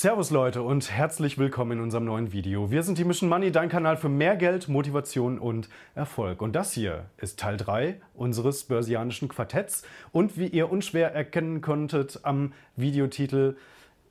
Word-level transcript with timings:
Servus 0.00 0.30
Leute 0.30 0.62
und 0.62 0.92
herzlich 0.92 1.38
willkommen 1.38 1.72
in 1.72 1.80
unserem 1.80 2.04
neuen 2.04 2.32
Video. 2.32 2.70
Wir 2.70 2.84
sind 2.84 2.98
die 2.98 3.04
Mission 3.04 3.28
Money, 3.28 3.50
dein 3.50 3.68
Kanal 3.68 3.96
für 3.96 4.08
mehr 4.08 4.36
Geld, 4.36 4.68
Motivation 4.68 5.40
und 5.40 5.68
Erfolg. 5.96 6.40
Und 6.40 6.52
das 6.52 6.70
hier 6.70 7.06
ist 7.16 7.40
Teil 7.40 7.56
3 7.56 8.00
unseres 8.14 8.62
börsianischen 8.62 9.26
Quartetts. 9.26 9.82
Und 10.12 10.38
wie 10.38 10.46
ihr 10.46 10.70
unschwer 10.70 11.12
erkennen 11.12 11.62
konntet 11.62 12.20
am 12.22 12.52
Videotitel, 12.76 13.56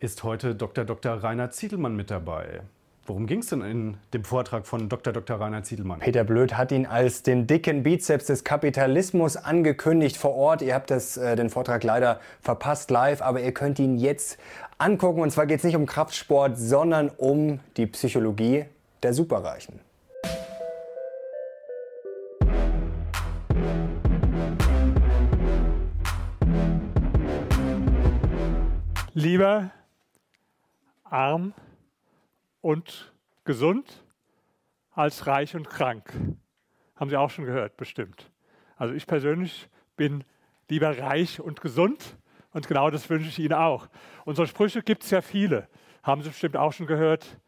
ist 0.02 0.26
heute 0.26 0.56
Dr. 0.56 0.84
Dr. 0.84 1.24
Rainer 1.24 1.52
Ziedelmann 1.52 1.96
mit 1.96 2.12
dabei. 2.12 2.64
Worum 3.08 3.26
ging 3.26 3.40
es 3.40 3.48
denn 3.48 3.62
in 3.62 3.98
dem 4.14 4.26
Vortrag 4.26 4.68
von 4.68 4.90
Dr. 4.90 5.14
Dr. 5.14 5.40
Rainer 5.40 5.64
Ziedelmann? 5.64 6.02
Peter 6.02 6.26
Blöd 6.26 6.58
hat 6.58 6.74
ihn 6.74 6.86
als 6.86 7.24
den 7.24 7.48
dicken 7.48 7.82
Bizeps 7.82 8.26
des 8.26 8.44
Kapitalismus 8.44 9.38
angekündigt 9.38 10.18
vor 10.18 10.36
Ort. 10.36 10.62
Ihr 10.62 10.74
habt 10.74 10.92
das, 10.92 11.16
äh, 11.16 11.38
den 11.38 11.50
Vortrag 11.50 11.86
leider 11.86 12.20
verpasst 12.42 12.92
live, 12.92 13.22
aber 13.22 13.40
ihr 13.40 13.54
könnt 13.54 13.80
ihn 13.80 13.98
jetzt 13.98 14.38
angucken. 14.78 15.22
Und 15.22 15.32
zwar 15.32 15.46
geht 15.46 15.60
es 15.60 15.64
nicht 15.64 15.78
um 15.78 15.86
Kraftsport, 15.86 16.58
sondern 16.58 17.08
um 17.08 17.62
die 17.78 17.88
Psychologie 17.88 18.66
der 19.02 19.14
Superreichen. 19.14 19.80
Lieber 29.14 29.72
arm 31.06 31.54
und 32.62 33.14
gesund 33.44 34.04
als 34.92 35.28
reich 35.28 35.56
und 35.56 35.70
krank. 35.70 36.12
Haben 36.96 37.10
Sie 37.10 37.18
auch 37.18 37.30
schon 37.30 37.46
gehört, 37.46 37.78
bestimmt. 37.78 38.32
Also 38.76 38.94
ich 38.94 39.06
persönlich 39.08 39.70
bin 39.96 40.24
lieber 40.70 40.98
reich 40.98 41.40
und 41.40 41.62
gesund 41.62 42.18
und 42.52 42.68
genau 42.68 42.90
das 42.90 43.10
wünsche 43.10 43.30
ich 43.30 43.40
Ihnen 43.40 43.54
auch. 43.54 43.88
Unsere 44.26 44.48
Sprüche 44.48 44.82
gibt 44.82 45.04
es 45.04 45.12
ja 45.12 45.22
viele. 45.22 45.68
Haben 46.04 46.22
Sie 46.22 46.30
bestimmt 46.30 46.58
auch 46.58 46.74
schon 46.74 46.88
gehört. 46.88 47.40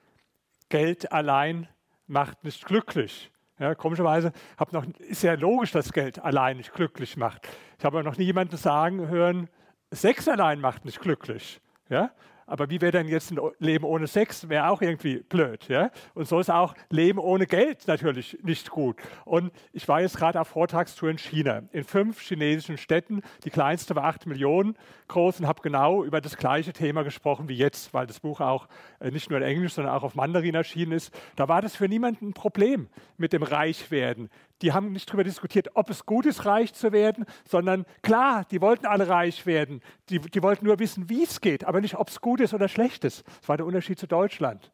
Geld 0.70 1.12
allein 1.12 1.68
macht 2.08 2.44
nicht 2.44 2.66
glücklich. 2.66 3.32
Ja, 3.58 3.76
komischerweise 3.76 4.32
noch, 4.72 4.86
ist 5.00 5.24
ja 5.24 5.34
logisch, 5.34 5.72
dass 5.72 5.92
Geld 5.92 6.20
allein 6.20 6.58
nicht 6.58 6.74
glücklich 6.74 7.18
macht. 7.18 7.48
Ich 7.78 7.84
habe 7.84 8.04
noch 8.04 8.18
nie 8.18 8.26
jemanden 8.26 8.56
sagen 8.56 9.08
hören, 9.08 9.50
Sex 9.92 10.28
allein 10.28 10.62
macht 10.62 10.86
nicht 10.86 11.02
glücklich. 11.02 11.60
Ja? 11.90 12.12
Aber 12.50 12.70
wie 12.72 12.82
wäre 12.82 12.92
denn 12.92 13.08
jetzt 13.08 13.32
ein 13.32 13.40
Leben 13.60 13.86
ohne 13.86 14.08
Sex? 14.08 14.50
Wäre 14.50 14.70
auch 14.70 14.82
irgendwie 14.82 15.18
blöd. 15.18 15.68
Ja? 15.68 15.92
Und 16.16 16.28
so 16.28 16.40
ist 16.40 16.50
auch 16.50 16.74
Leben 16.90 17.20
ohne 17.20 17.46
Geld 17.46 17.88
natürlich 17.88 18.40
nicht 18.42 18.72
gut. 18.72 18.98
Und 19.24 19.52
ich 19.72 19.88
war 19.88 20.02
jetzt 20.02 20.18
gerade 20.18 20.42
auf 20.42 20.48
Vortragstour 20.48 21.12
in 21.12 21.20
China, 21.20 21.62
in 21.72 21.84
fünf 21.84 22.20
chinesischen 22.20 22.78
Städten. 22.78 23.22
Die 23.44 23.52
kleinste 23.52 23.96
war 23.96 24.06
acht 24.06 24.26
Millionen 24.26 24.76
groß 25.08 25.42
und 25.42 25.48
habe 25.48 25.62
genau 25.62 26.04
über 26.04 26.22
das 26.22 26.38
gleiche 26.38 26.74
Thema 26.74 27.04
gesprochen 27.04 27.50
wie 27.50 27.56
jetzt, 27.56 27.94
weil 27.94 28.08
das 28.08 28.20
Buch 28.20 28.42
auch 28.42 28.68
äh, 29.00 29.12
nicht 29.12 29.30
nur 29.30 29.38
in 29.38 29.46
Englisch, 29.46 29.74
sondern 29.74 29.94
auch 29.94 30.04
auf 30.04 30.16
Mandarin 30.16 30.56
erschienen 30.56 30.92
ist. 30.92 31.14
Da 31.36 31.48
war 31.48 31.62
das 31.62 31.76
für 31.76 31.88
niemanden 31.88 32.30
ein 32.30 32.34
Problem 32.34 32.90
mit 33.18 33.32
dem 33.32 33.44
Reichwerden. 33.44 34.30
Die 34.62 34.74
haben 34.74 34.92
nicht 34.92 35.10
darüber 35.10 35.24
diskutiert, 35.24 35.70
ob 35.76 35.90
es 35.90 36.06
gut 36.06 36.26
ist, 36.26 36.46
reich 36.46 36.74
zu 36.74 36.92
werden, 36.92 37.26
sondern 37.48 37.86
klar, 38.02 38.46
die 38.52 38.62
wollten 38.62 38.86
alle 38.86 39.08
reich 39.08 39.46
werden. 39.46 39.82
Die, 40.10 40.20
die 40.20 40.44
wollten 40.44 40.66
nur 40.66 40.80
wissen, 40.80 41.10
wie 41.10 41.24
es 41.24 41.40
geht, 41.40 41.64
aber 41.64 41.80
nicht, 41.82 41.96
ob 41.96 42.10
es 42.10 42.20
gut 42.20 42.42
ist 42.42 42.54
oder 42.54 42.68
schlecht 42.68 43.06
ist. 43.06 43.24
Das 43.40 43.50
war 43.50 43.58
der 43.58 43.66
Unterschied 43.66 44.00
zu 44.00 44.08
Deutschland. 44.08 44.72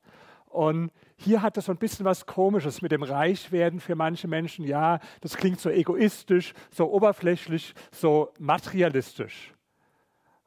Und 0.48 0.92
hier 1.18 1.42
hat 1.42 1.58
das 1.58 1.66
so 1.66 1.74
ein 1.74 1.78
bisschen 1.78 2.06
was 2.06 2.26
Komisches 2.26 2.82
mit 2.82 2.92
dem 2.92 3.04
Reichwerden 3.04 3.80
für 3.80 3.96
manche 3.96 4.28
Menschen. 4.28 4.66
Ja, 4.66 5.00
das 5.22 5.36
klingt 5.36 5.60
so 5.60 5.70
egoistisch, 5.70 6.54
so 6.72 6.90
oberflächlich, 6.92 7.74
so 7.92 8.32
materialistisch. 8.40 9.54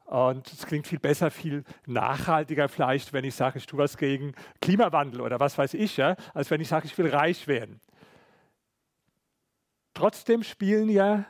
Und 0.05 0.51
es 0.51 0.65
klingt 0.65 0.87
viel 0.87 0.97
besser, 0.97 1.29
viel 1.29 1.63
nachhaltiger 1.85 2.67
vielleicht, 2.67 3.13
wenn 3.13 3.23
ich 3.23 3.35
sage, 3.35 3.59
ich 3.59 3.67
tue 3.67 3.77
was 3.77 3.95
gegen 3.95 4.33
Klimawandel 4.59 5.21
oder 5.21 5.39
was 5.39 5.55
weiß 5.55 5.75
ich, 5.75 5.97
ja, 5.97 6.15
als 6.33 6.49
wenn 6.49 6.59
ich 6.59 6.67
sage, 6.67 6.87
ich 6.87 6.97
will 6.97 7.09
reich 7.09 7.47
werden. 7.47 7.79
Trotzdem 9.99 10.43
spielen 10.43 10.87
ja 10.87 11.25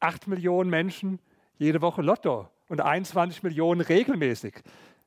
acht 0.00 0.26
Millionen 0.26 0.70
Menschen 0.70 1.20
jede 1.56 1.80
Woche 1.80 2.02
Lotto 2.02 2.48
und 2.66 2.80
21 2.80 3.44
Millionen 3.44 3.80
regelmäßig. 3.80 4.56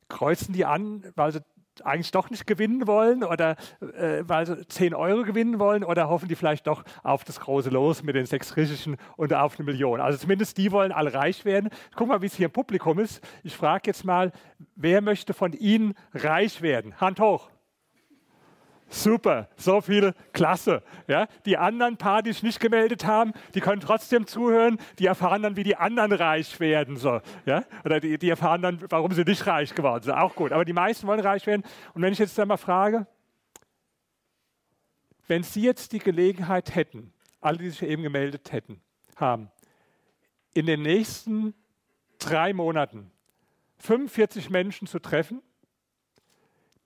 Kreuzen 0.07 0.53
die 0.53 0.63
an, 0.63 1.03
weil 1.15 1.33
sie 1.33 1.41
eigentlich 1.83 2.11
doch 2.11 2.29
nicht 2.29 2.47
gewinnen 2.47 2.87
wollen 2.87 3.25
oder 3.25 3.57
äh, 3.81 4.23
weil 4.25 4.45
sie 4.45 4.65
10 4.65 4.93
Euro 4.93 5.23
gewinnen 5.23 5.59
wollen 5.59 5.83
oder 5.83 6.07
hoffen 6.07 6.29
die 6.29 6.35
vielleicht 6.37 6.67
doch 6.67 6.85
auf 7.03 7.25
das 7.25 7.41
große 7.41 7.69
Los 7.69 8.01
mit 8.01 8.15
den 8.15 8.25
sechs 8.25 8.53
Griechischen 8.53 8.95
und 9.17 9.33
auf 9.33 9.59
eine 9.59 9.65
Million. 9.65 9.99
Also 9.99 10.17
zumindest 10.17 10.57
die 10.57 10.71
wollen 10.71 10.93
alle 10.93 11.13
reich 11.13 11.43
werden. 11.43 11.69
Guck 11.97 12.07
mal, 12.07 12.21
wie 12.21 12.27
es 12.27 12.35
hier 12.35 12.45
im 12.45 12.53
Publikum 12.53 12.97
ist. 12.99 13.21
Ich 13.43 13.57
frage 13.57 13.87
jetzt 13.87 14.05
mal, 14.05 14.31
wer 14.77 15.01
möchte 15.01 15.33
von 15.33 15.51
Ihnen 15.51 15.95
reich 16.13 16.61
werden? 16.61 16.95
Hand 17.01 17.19
hoch. 17.19 17.50
Super, 18.93 19.47
so 19.55 19.79
viele, 19.79 20.13
klasse. 20.33 20.83
Ja, 21.07 21.27
die 21.45 21.57
anderen 21.57 21.95
paar, 21.95 22.21
die 22.21 22.33
sich 22.33 22.43
nicht 22.43 22.59
gemeldet 22.59 23.05
haben, 23.05 23.31
die 23.55 23.61
können 23.61 23.79
trotzdem 23.79 24.27
zuhören, 24.27 24.77
die 24.99 25.05
erfahren 25.05 25.43
dann, 25.43 25.55
wie 25.55 25.63
die 25.63 25.77
anderen 25.77 26.11
reich 26.11 26.59
werden. 26.59 26.97
So, 26.97 27.21
ja? 27.45 27.63
Oder 27.85 28.01
die, 28.01 28.17
die 28.17 28.29
erfahren 28.29 28.61
dann, 28.61 28.83
warum 28.89 29.13
sie 29.13 29.23
nicht 29.23 29.47
reich 29.47 29.73
geworden 29.73 30.03
sind. 30.03 30.13
Auch 30.13 30.35
gut. 30.35 30.51
Aber 30.51 30.65
die 30.65 30.73
meisten 30.73 31.07
wollen 31.07 31.21
reich 31.21 31.47
werden. 31.47 31.63
Und 31.93 32.01
wenn 32.01 32.11
ich 32.11 32.19
jetzt 32.19 32.37
einmal 32.37 32.57
frage, 32.57 33.07
wenn 35.27 35.43
Sie 35.43 35.61
jetzt 35.61 35.93
die 35.93 35.99
Gelegenheit 35.99 36.75
hätten, 36.75 37.13
alle, 37.39 37.59
die 37.59 37.69
sich 37.69 37.83
eben 37.83 38.03
gemeldet 38.03 38.51
hätten, 38.51 38.81
haben, 39.15 39.49
in 40.53 40.65
den 40.65 40.81
nächsten 40.81 41.53
drei 42.19 42.51
Monaten 42.51 43.09
45 43.77 44.49
Menschen 44.49 44.85
zu 44.85 44.99
treffen, 44.99 45.41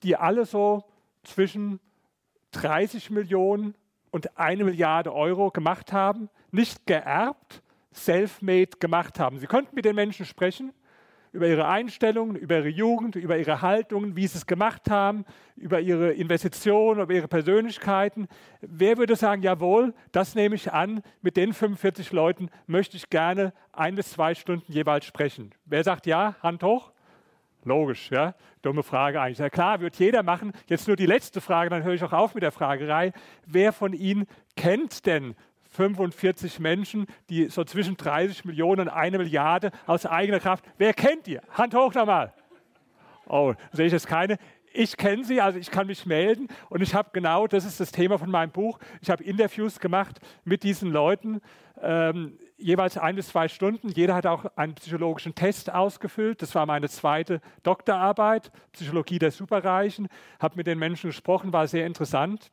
die 0.03 0.16
alle 0.16 0.45
so 0.45 0.83
zwischen 1.23 1.79
30 2.55 3.09
Millionen 3.09 3.75
und 4.11 4.38
eine 4.38 4.63
Milliarde 4.63 5.13
Euro 5.13 5.51
gemacht 5.51 5.91
haben, 5.91 6.29
nicht 6.51 6.85
geerbt, 6.85 7.61
self-made 7.93 8.77
gemacht 8.79 9.19
haben. 9.19 9.39
Sie 9.39 9.47
konnten 9.47 9.75
mit 9.75 9.85
den 9.85 9.95
Menschen 9.95 10.25
sprechen 10.25 10.73
über 11.35 11.47
ihre 11.47 11.67
Einstellungen, 11.67 12.38
über 12.38 12.59
ihre 12.59 12.69
Jugend, 12.69 13.17
über 13.17 13.38
ihre 13.38 13.61
Haltungen, 13.61 14.16
wie 14.16 14.25
sie 14.25 14.38
es 14.38 14.45
gemacht 14.45 14.89
haben, 14.89 15.25
über 15.57 15.81
ihre 15.81 16.13
Investitionen, 16.13 17.01
über 17.01 17.13
ihre 17.13 17.27
Persönlichkeiten. 17.27 18.27
Wer 18.61 18.97
würde 18.97 19.17
sagen, 19.17 19.41
jawohl, 19.41 19.93
das 20.13 20.33
nehme 20.33 20.55
ich 20.55 20.72
an, 20.72 21.01
mit 21.22 21.35
den 21.35 21.51
45 21.51 22.13
Leuten 22.13 22.49
möchte 22.67 22.95
ich 22.95 23.09
gerne 23.09 23.53
ein 23.73 23.95
bis 23.95 24.11
zwei 24.11 24.33
Stunden 24.33 24.72
jeweils 24.72 25.05
sprechen. 25.05 25.51
Wer 25.66 25.83
sagt 25.83 26.05
ja, 26.05 26.35
Hand 26.41 26.63
hoch? 26.63 26.93
Logisch, 27.66 28.12
ja. 28.12 28.36
Dumme 28.62 28.84
Frage 28.84 29.20
eigentlich. 29.20 29.40
Ja, 29.40 29.50
klar, 29.50 29.81
wird 29.81 29.96
jeder 29.96 30.22
machen. 30.22 30.53
Jetzt 30.68 30.88
nur 30.88 30.96
die 30.96 31.08
letzte 31.08 31.42
Frage, 31.42 31.72
dann 31.72 31.84
höre 31.84 31.94
ich 31.94 32.03
auch 32.03 32.14
auf 32.14 32.36
mit 32.36 32.44
der 32.44 32.52
Fragerei. 32.52 33.12
Wer 33.48 33.74
von 33.74 33.94
Ihnen 33.94 34.28
kennt 34.56 35.06
denn 35.08 35.36
45 35.72 36.59
Menschen, 36.59 37.08
die 37.30 37.50
so 37.50 37.64
zwischen 37.64 37.98
30 37.98 38.46
Millionen 38.46 38.81
und 38.81 38.90
eine 38.90 39.18
Milliarde 39.18 39.72
aus 39.88 40.06
eigener 40.06 40.40
Kraft. 40.40 40.64
Wer 40.78 40.94
kennt 40.94 41.28
ihr? 41.28 41.42
Hand 41.52 41.74
hoch 41.74 41.94
nochmal. 41.94 42.34
Oh, 43.28 43.53
sehe 43.72 43.88
ich 43.88 43.94
jetzt 43.94 44.08
keine. 44.08 44.38
Ich 44.72 44.96
kenne 44.96 45.24
sie, 45.24 45.42
also 45.42 45.58
ich 45.58 45.72
kann 45.72 45.88
mich 45.88 46.06
melden 46.06 46.47
und 46.70 46.82
ich 46.82 46.94
habe 46.94 47.09
genau, 47.14 47.47
das 47.47 47.66
ist 47.66 47.80
das 47.80 47.92
Thema 47.92 48.20
von 48.20 48.30
meinem 48.30 48.52
Buch, 48.52 48.78
ich 49.02 49.09
habe 49.09 49.24
Interviews 49.24 49.80
gemacht 49.80 50.20
mit 50.44 50.64
diesen 50.64 50.92
Leuten, 50.92 51.42
ähm, 51.82 52.38
jeweils 52.57 52.97
ein 52.97 53.16
bis 53.16 53.29
zwei 53.29 53.47
Stunden. 53.47 53.89
Jeder 53.89 54.16
hat 54.16 54.25
auch 54.25 54.45
einen 54.55 54.75
psychologischen 54.75 55.35
Test 55.35 55.71
ausgefüllt. 55.71 56.41
Das 56.41 56.55
war 56.55 56.66
meine 56.66 56.89
zweite 56.89 57.41
Doktorarbeit, 57.63 58.51
Psychologie 58.71 59.19
der 59.19 59.31
Superreichen. 59.31 60.07
Habe 60.39 60.57
mit 60.57 60.67
den 60.67 60.79
Menschen 60.79 61.09
gesprochen, 61.09 61.53
war 61.53 61.67
sehr 61.67 61.85
interessant 61.85 62.51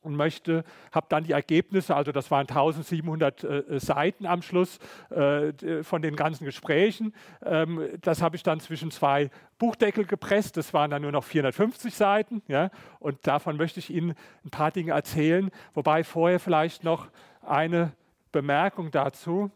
und 0.00 0.16
möchte, 0.16 0.64
habe 0.92 1.06
dann 1.08 1.24
die 1.24 1.32
Ergebnisse, 1.32 1.94
also 1.94 2.12
das 2.12 2.30
waren 2.30 2.48
1700 2.48 3.44
äh, 3.44 3.80
Seiten 3.80 4.26
am 4.26 4.42
Schluss 4.42 4.78
äh, 5.10 5.82
von 5.82 6.02
den 6.02 6.14
ganzen 6.14 6.44
Gesprächen. 6.44 7.12
Ähm, 7.44 7.80
das 8.00 8.22
habe 8.22 8.36
ich 8.36 8.42
dann 8.42 8.60
zwischen 8.60 8.90
zwei 8.90 9.30
Buchdeckel 9.58 10.04
gepresst, 10.04 10.56
das 10.56 10.72
waren 10.72 10.90
dann 10.90 11.02
nur 11.02 11.12
noch 11.12 11.24
450 11.24 11.94
Seiten. 11.94 12.42
Ja, 12.46 12.70
und 13.00 13.26
davon 13.26 13.56
möchte 13.56 13.80
ich 13.80 13.90
Ihnen 13.90 14.14
ein 14.44 14.50
paar 14.50 14.70
Dinge 14.70 14.92
erzählen, 14.92 15.50
wobei 15.74 16.04
vorher 16.04 16.38
vielleicht 16.38 16.84
noch 16.84 17.08
eine 17.42 17.92
Bemerkung 18.32 18.90
dazu. 18.90 19.50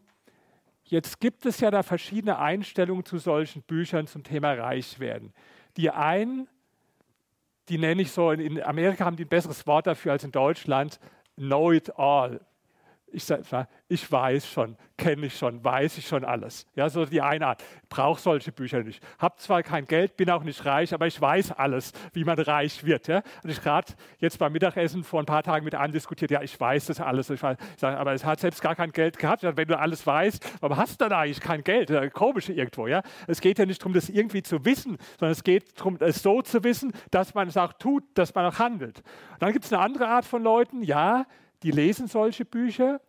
Jetzt 0.84 1.20
gibt 1.20 1.46
es 1.46 1.60
ja 1.60 1.70
da 1.70 1.82
verschiedene 1.82 2.38
Einstellungen 2.38 3.04
zu 3.04 3.18
solchen 3.18 3.62
Büchern 3.62 4.06
zum 4.06 4.24
Thema 4.24 4.52
Reichwerden. 4.52 5.32
Die 5.76 5.90
einen 5.90 6.48
die 7.68 7.78
nenne 7.78 8.02
ich 8.02 8.10
so, 8.10 8.30
in 8.32 8.62
Amerika 8.62 9.04
haben 9.04 9.16
die 9.16 9.24
ein 9.24 9.28
besseres 9.28 9.66
Wort 9.66 9.86
dafür 9.86 10.12
als 10.12 10.24
in 10.24 10.32
Deutschland, 10.32 10.98
know 11.36 11.72
it 11.72 11.96
all. 11.98 12.40
Ich, 13.12 13.24
ich 13.88 14.10
weiß 14.12 14.48
schon, 14.48 14.76
kenne 14.96 15.26
ich 15.26 15.36
schon, 15.36 15.62
weiß 15.62 15.98
ich 15.98 16.06
schon 16.06 16.24
alles. 16.24 16.66
Ja, 16.74 16.88
so 16.88 17.04
die 17.04 17.20
eine 17.20 17.48
Art. 17.48 17.64
Brauche 17.88 18.20
solche 18.20 18.52
Bücher 18.52 18.82
nicht. 18.82 19.02
Hab 19.18 19.40
zwar 19.40 19.62
kein 19.62 19.84
Geld, 19.84 20.16
bin 20.16 20.30
auch 20.30 20.42
nicht 20.42 20.64
reich, 20.64 20.94
aber 20.94 21.06
ich 21.06 21.20
weiß 21.20 21.52
alles, 21.52 21.92
wie 22.12 22.24
man 22.24 22.38
reich 22.38 22.84
wird. 22.84 23.08
Ja? 23.08 23.22
Und 23.42 23.50
ich 23.50 23.60
gerade 23.60 23.92
jetzt 24.18 24.38
beim 24.38 24.52
Mittagessen 24.52 25.04
vor 25.04 25.20
ein 25.20 25.26
paar 25.26 25.42
Tagen 25.42 25.64
mit 25.64 25.74
einem 25.74 25.92
diskutiert, 25.92 26.30
ja, 26.30 26.42
ich 26.42 26.58
weiß 26.58 26.86
das 26.86 27.00
alles. 27.00 27.30
Ich 27.30 27.42
weiß, 27.42 27.58
ich 27.74 27.80
sag, 27.80 27.98
aber 27.98 28.12
es 28.12 28.24
hat 28.24 28.40
selbst 28.40 28.62
gar 28.62 28.74
kein 28.74 28.92
Geld 28.92 29.18
gehabt. 29.18 29.42
Sag, 29.42 29.56
wenn 29.56 29.68
du 29.68 29.78
alles 29.78 30.06
weißt, 30.06 30.60
warum 30.60 30.76
hast 30.76 31.00
du 31.00 31.08
dann 31.08 31.18
eigentlich 31.18 31.40
kein 31.40 31.62
Geld? 31.62 31.90
Komisch 32.14 32.48
irgendwo. 32.48 32.86
Ja? 32.86 33.02
Es 33.26 33.40
geht 33.40 33.58
ja 33.58 33.66
nicht 33.66 33.80
darum, 33.82 33.92
das 33.92 34.08
irgendwie 34.08 34.42
zu 34.42 34.64
wissen, 34.64 34.96
sondern 35.18 35.32
es 35.32 35.44
geht 35.44 35.78
darum, 35.78 35.98
es 36.00 36.22
so 36.22 36.42
zu 36.42 36.64
wissen, 36.64 36.92
dass 37.10 37.34
man 37.34 37.48
es 37.48 37.56
auch 37.56 37.72
tut, 37.74 38.04
dass 38.14 38.34
man 38.34 38.46
auch 38.46 38.58
handelt. 38.58 38.98
Und 39.32 39.42
dann 39.42 39.52
gibt 39.52 39.64
es 39.64 39.72
eine 39.72 39.82
andere 39.82 40.08
Art 40.08 40.24
von 40.24 40.42
Leuten, 40.42 40.82
ja, 40.82 41.26
die 41.62 41.70
lesen 41.70 42.08
solche 42.08 42.44
Bücher, 42.44 43.00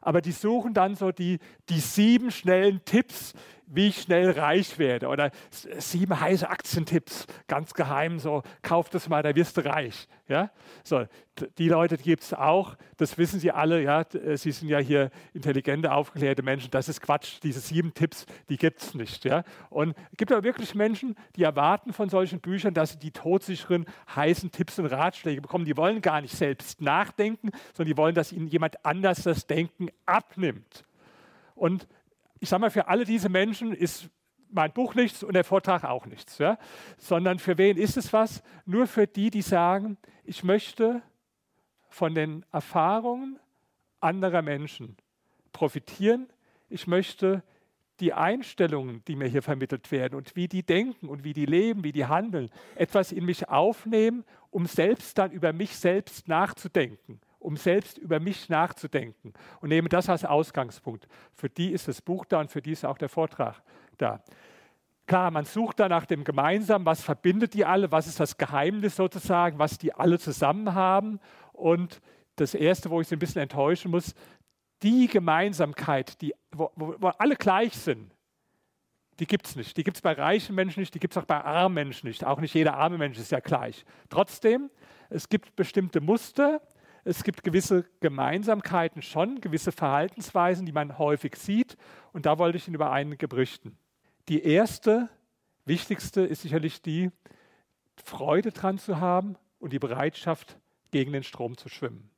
aber 0.00 0.20
die 0.20 0.32
suchen 0.32 0.74
dann 0.74 0.94
so 0.94 1.12
die, 1.12 1.38
die 1.68 1.80
sieben 1.80 2.30
schnellen 2.30 2.84
Tipps, 2.84 3.34
wie 3.70 3.88
ich 3.88 4.02
schnell 4.02 4.30
reich 4.32 4.78
werde. 4.78 5.08
Oder 5.08 5.30
sieben 5.50 6.18
heiße 6.18 6.48
Aktientipps, 6.48 7.26
ganz 7.46 7.72
geheim, 7.72 8.18
so, 8.18 8.42
kauf 8.62 8.90
das 8.90 9.08
mal, 9.08 9.22
da 9.22 9.34
wirst 9.34 9.56
du 9.56 9.64
reich. 9.64 10.08
Ja? 10.28 10.50
So, 10.82 11.06
die 11.58 11.68
Leute 11.68 11.96
gibt 11.96 12.22
es 12.22 12.34
auch, 12.34 12.76
das 12.96 13.16
wissen 13.16 13.40
Sie 13.40 13.50
alle, 13.50 13.82
ja? 13.82 14.02
Äh, 14.02 14.36
sie 14.36 14.52
sind 14.52 14.68
ja 14.68 14.78
hier 14.78 15.10
intelligente, 15.32 15.92
aufgeklärte 15.92 16.42
Menschen, 16.42 16.70
das 16.70 16.88
ist 16.88 17.00
Quatsch, 17.00 17.38
diese 17.42 17.60
sieben 17.60 17.94
Tipps, 17.94 18.26
die 18.48 18.56
gibt 18.56 18.82
es 18.82 18.94
nicht. 18.94 19.24
Ja? 19.24 19.44
Und 19.70 19.96
es 20.10 20.16
gibt 20.16 20.32
aber 20.32 20.42
wirklich 20.42 20.74
Menschen, 20.74 21.16
die 21.36 21.44
erwarten 21.44 21.92
von 21.92 22.08
solchen 22.08 22.40
Büchern, 22.40 22.74
dass 22.74 22.92
sie 22.92 22.98
die 22.98 23.12
todsicheren, 23.12 23.86
heißen 24.14 24.50
Tipps 24.50 24.78
und 24.78 24.86
Ratschläge 24.86 25.40
bekommen. 25.40 25.64
Die 25.64 25.76
wollen 25.76 26.02
gar 26.02 26.20
nicht 26.20 26.36
selbst 26.36 26.80
nachdenken, 26.80 27.50
sondern 27.74 27.92
die 27.92 27.96
wollen, 27.96 28.14
dass 28.14 28.32
ihnen 28.32 28.48
jemand 28.48 28.84
anders 28.84 29.22
das 29.22 29.46
Denken 29.46 29.88
abnimmt. 30.06 30.84
Und 31.54 31.86
ich 32.40 32.48
sage 32.48 32.62
mal, 32.62 32.70
für 32.70 32.88
alle 32.88 33.04
diese 33.04 33.28
Menschen 33.28 33.72
ist 33.72 34.08
mein 34.50 34.72
Buch 34.72 34.94
nichts 34.94 35.22
und 35.22 35.34
der 35.34 35.44
Vortrag 35.44 35.84
auch 35.84 36.06
nichts, 36.06 36.38
ja? 36.38 36.58
sondern 36.98 37.38
für 37.38 37.56
wen 37.58 37.76
ist 37.76 37.96
es 37.96 38.12
was? 38.12 38.42
Nur 38.64 38.86
für 38.86 39.06
die, 39.06 39.30
die 39.30 39.42
sagen, 39.42 39.96
ich 40.24 40.42
möchte 40.42 41.02
von 41.88 42.14
den 42.14 42.44
Erfahrungen 42.50 43.38
anderer 44.00 44.42
Menschen 44.42 44.96
profitieren. 45.52 46.28
Ich 46.68 46.86
möchte 46.86 47.42
die 48.00 48.12
Einstellungen, 48.14 49.04
die 49.06 49.14
mir 49.14 49.28
hier 49.28 49.42
vermittelt 49.42 49.92
werden 49.92 50.14
und 50.14 50.34
wie 50.34 50.48
die 50.48 50.62
denken 50.62 51.08
und 51.08 51.22
wie 51.22 51.34
die 51.34 51.44
leben, 51.44 51.84
wie 51.84 51.92
die 51.92 52.06
handeln, 52.06 52.50
etwas 52.74 53.12
in 53.12 53.26
mich 53.26 53.48
aufnehmen, 53.48 54.24
um 54.50 54.64
selbst 54.66 55.18
dann 55.18 55.30
über 55.32 55.52
mich 55.52 55.76
selbst 55.76 56.26
nachzudenken 56.26 57.20
um 57.40 57.56
selbst 57.56 57.98
über 57.98 58.20
mich 58.20 58.48
nachzudenken 58.48 59.32
und 59.60 59.70
nehme 59.70 59.88
das 59.88 60.08
als 60.08 60.24
Ausgangspunkt. 60.24 61.08
Für 61.34 61.48
die 61.48 61.72
ist 61.72 61.88
das 61.88 62.02
Buch 62.02 62.24
da 62.26 62.40
und 62.40 62.50
für 62.50 62.62
die 62.62 62.72
ist 62.72 62.84
auch 62.84 62.98
der 62.98 63.08
Vortrag 63.08 63.62
da. 63.98 64.22
Klar, 65.06 65.32
man 65.32 65.44
sucht 65.44 65.80
da 65.80 65.88
nach 65.88 66.06
dem 66.06 66.22
Gemeinsamen, 66.22 66.86
was 66.86 67.02
verbindet 67.02 67.54
die 67.54 67.64
alle, 67.64 67.90
was 67.90 68.06
ist 68.06 68.20
das 68.20 68.36
Geheimnis 68.36 68.94
sozusagen, 68.94 69.58
was 69.58 69.76
die 69.76 69.92
alle 69.92 70.20
zusammen 70.20 70.74
haben. 70.74 71.18
Und 71.52 72.00
das 72.36 72.54
Erste, 72.54 72.90
wo 72.90 73.00
ich 73.00 73.08
sie 73.08 73.16
ein 73.16 73.18
bisschen 73.18 73.42
enttäuschen 73.42 73.90
muss, 73.90 74.14
die 74.82 75.08
Gemeinsamkeit, 75.08 76.20
die, 76.20 76.32
wo, 76.52 76.70
wo, 76.76 77.08
alle 77.18 77.36
gleich 77.36 77.74
sind, 77.74 78.14
die 79.18 79.26
gibt 79.26 79.46
es 79.46 79.56
nicht. 79.56 79.76
Die 79.76 79.84
gibt 79.84 79.96
es 79.96 80.00
bei 80.00 80.12
reichen 80.12 80.54
Menschen 80.54 80.80
nicht, 80.80 80.94
die 80.94 81.00
gibt 81.00 81.14
es 81.14 81.18
auch 81.18 81.26
bei 81.26 81.42
armen 81.42 81.74
Menschen 81.74 82.06
nicht. 82.06 82.24
Auch 82.24 82.40
nicht 82.40 82.54
jeder 82.54 82.76
arme 82.76 82.96
Mensch 82.96 83.18
ist 83.18 83.32
ja 83.32 83.40
gleich. 83.40 83.84
Trotzdem, 84.08 84.70
es 85.10 85.28
gibt 85.28 85.56
bestimmte 85.56 86.00
Muster, 86.00 86.62
es 87.04 87.24
gibt 87.24 87.42
gewisse 87.42 87.84
Gemeinsamkeiten 88.00 89.02
schon, 89.02 89.40
gewisse 89.40 89.72
Verhaltensweisen, 89.72 90.66
die 90.66 90.72
man 90.72 90.98
häufig 90.98 91.36
sieht. 91.36 91.76
Und 92.12 92.26
da 92.26 92.38
wollte 92.38 92.58
ich 92.58 92.66
Ihnen 92.66 92.74
über 92.74 92.90
einige 92.90 93.28
berichten. 93.28 93.76
Die 94.28 94.42
erste, 94.42 95.08
wichtigste 95.64 96.22
ist 96.22 96.42
sicherlich 96.42 96.82
die, 96.82 97.10
Freude 98.02 98.50
dran 98.50 98.78
zu 98.78 98.98
haben 98.98 99.36
und 99.58 99.72
die 99.72 99.78
Bereitschaft, 99.78 100.58
gegen 100.90 101.12
den 101.12 101.22
Strom 101.22 101.56
zu 101.56 101.68
schwimmen 101.68 102.09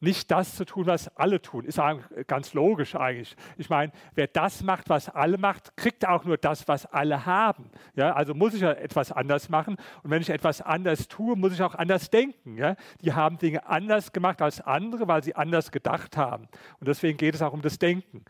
nicht 0.00 0.30
das 0.30 0.56
zu 0.56 0.64
tun, 0.64 0.86
was 0.86 1.14
alle 1.16 1.42
tun. 1.42 1.66
Ist 1.66 1.78
ganz 2.26 2.54
logisch 2.54 2.96
eigentlich. 2.96 3.36
Ich 3.58 3.68
meine, 3.68 3.92
wer 4.14 4.26
das 4.26 4.62
macht, 4.62 4.88
was 4.88 5.10
alle 5.10 5.36
macht, 5.36 5.76
kriegt 5.76 6.08
auch 6.08 6.24
nur 6.24 6.38
das, 6.38 6.66
was 6.68 6.86
alle 6.86 7.26
haben. 7.26 7.70
Ja, 7.94 8.14
also 8.14 8.34
muss 8.34 8.54
ich 8.54 8.62
ja 8.62 8.72
etwas 8.72 9.12
anders 9.12 9.50
machen. 9.50 9.76
Und 10.02 10.10
wenn 10.10 10.22
ich 10.22 10.30
etwas 10.30 10.62
anders 10.62 11.06
tue, 11.06 11.36
muss 11.36 11.52
ich 11.52 11.62
auch 11.62 11.74
anders 11.74 12.08
denken. 12.08 12.56
Ja? 12.56 12.76
Die 13.02 13.12
haben 13.12 13.36
Dinge 13.36 13.66
anders 13.66 14.12
gemacht 14.12 14.40
als 14.40 14.60
andere, 14.62 15.06
weil 15.06 15.22
sie 15.22 15.36
anders 15.36 15.70
gedacht 15.70 16.16
haben. 16.16 16.48
Und 16.78 16.88
deswegen 16.88 17.18
geht 17.18 17.34
es 17.34 17.42
auch 17.42 17.52
um 17.52 17.60
das 17.60 17.78
Denken. 17.78 18.24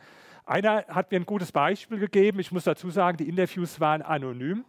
Einer 0.45 0.85
hat 0.89 1.13
mir 1.13 1.21
ein 1.21 1.27
gutes 1.27 1.53
Beispiel 1.53 1.99
gegeben. 2.01 2.41
Ich 2.41 2.51
muss 2.51 2.65
dazu 2.65 2.91
sagen, 2.91 3.17
die 3.17 3.29
Interviews 3.29 3.79
waren 3.79 4.03
anonym. 4.03 4.65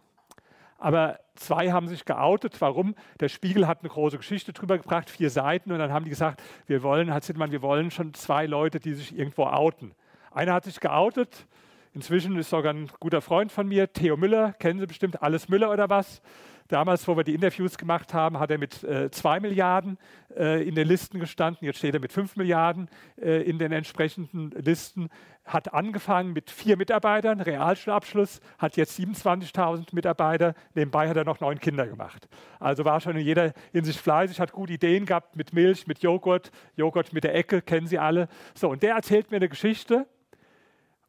Aber 0.78 1.18
zwei 1.34 1.72
haben 1.72 1.88
sich 1.88 2.04
geoutet. 2.04 2.60
Warum? 2.60 2.94
Der 3.20 3.28
Spiegel 3.28 3.66
hat 3.66 3.80
eine 3.80 3.88
große 3.88 4.18
Geschichte 4.18 4.52
drüber 4.52 4.78
gebracht, 4.78 5.10
vier 5.10 5.30
Seiten, 5.30 5.72
und 5.72 5.78
dann 5.78 5.92
haben 5.92 6.04
die 6.04 6.10
gesagt, 6.10 6.42
wir 6.66 6.82
wollen, 6.82 7.10
Herr 7.10 7.22
Zittmann, 7.22 7.52
wir 7.52 7.62
wollen 7.62 7.90
schon 7.90 8.14
zwei 8.14 8.46
Leute, 8.46 8.80
die 8.80 8.94
sich 8.94 9.16
irgendwo 9.16 9.44
outen. 9.44 9.92
Einer 10.30 10.54
hat 10.54 10.64
sich 10.64 10.80
geoutet, 10.80 11.46
inzwischen 11.94 12.36
ist 12.36 12.50
sogar 12.50 12.72
ein 12.72 12.90
guter 13.00 13.20
Freund 13.20 13.52
von 13.52 13.68
mir, 13.68 13.92
Theo 13.92 14.16
Müller, 14.16 14.52
kennen 14.54 14.80
Sie 14.80 14.86
bestimmt, 14.86 15.22
Alles 15.22 15.48
Müller 15.48 15.70
oder 15.70 15.90
was? 15.90 16.22
Damals, 16.68 17.06
wo 17.06 17.16
wir 17.16 17.24
die 17.24 17.34
Interviews 17.34 17.76
gemacht 17.76 18.14
haben, 18.14 18.38
hat 18.38 18.50
er 18.50 18.58
mit 18.58 18.74
2 18.74 19.36
äh, 19.36 19.40
Milliarden 19.40 19.98
äh, 20.36 20.66
in 20.66 20.74
den 20.74 20.88
Listen 20.88 21.18
gestanden. 21.18 21.66
Jetzt 21.66 21.78
steht 21.78 21.94
er 21.94 22.00
mit 22.00 22.12
5 22.12 22.36
Milliarden 22.36 22.88
äh, 23.20 23.42
in 23.42 23.58
den 23.58 23.72
entsprechenden 23.72 24.50
Listen. 24.50 25.08
Hat 25.44 25.74
angefangen 25.74 26.32
mit 26.32 26.50
vier 26.50 26.76
Mitarbeitern, 26.76 27.40
Realschulabschluss, 27.40 28.40
hat 28.58 28.76
jetzt 28.76 28.98
27.000 28.98 29.88
Mitarbeiter. 29.92 30.54
Nebenbei 30.74 31.08
hat 31.08 31.16
er 31.16 31.24
noch 31.24 31.40
neun 31.40 31.58
Kinder 31.58 31.86
gemacht. 31.86 32.28
Also 32.60 32.84
war 32.84 33.00
schon 33.00 33.16
in 33.16 33.26
jeder 33.26 33.52
Hinsicht 33.72 33.98
fleißig, 33.98 34.38
hat 34.38 34.52
gute 34.52 34.74
Ideen 34.74 35.04
gehabt 35.04 35.36
mit 35.36 35.52
Milch, 35.52 35.86
mit 35.86 35.98
Joghurt, 35.98 36.52
Joghurt 36.76 37.12
mit 37.12 37.24
der 37.24 37.34
Ecke, 37.34 37.60
kennen 37.60 37.88
Sie 37.88 37.98
alle. 37.98 38.28
So, 38.54 38.70
und 38.70 38.82
der 38.82 38.94
erzählt 38.94 39.30
mir 39.30 39.38
eine 39.38 39.48
Geschichte, 39.48 40.06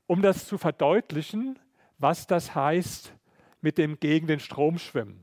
um 0.08 0.22
das 0.22 0.48
zu 0.48 0.58
verdeutlichen, 0.58 1.60
was 2.00 2.26
das 2.26 2.56
heißt 2.56 3.14
mit 3.62 3.78
dem 3.78 4.00
gegen 4.00 4.28
den 4.28 4.40
Strom 4.40 4.80
schwimmen 4.80 5.23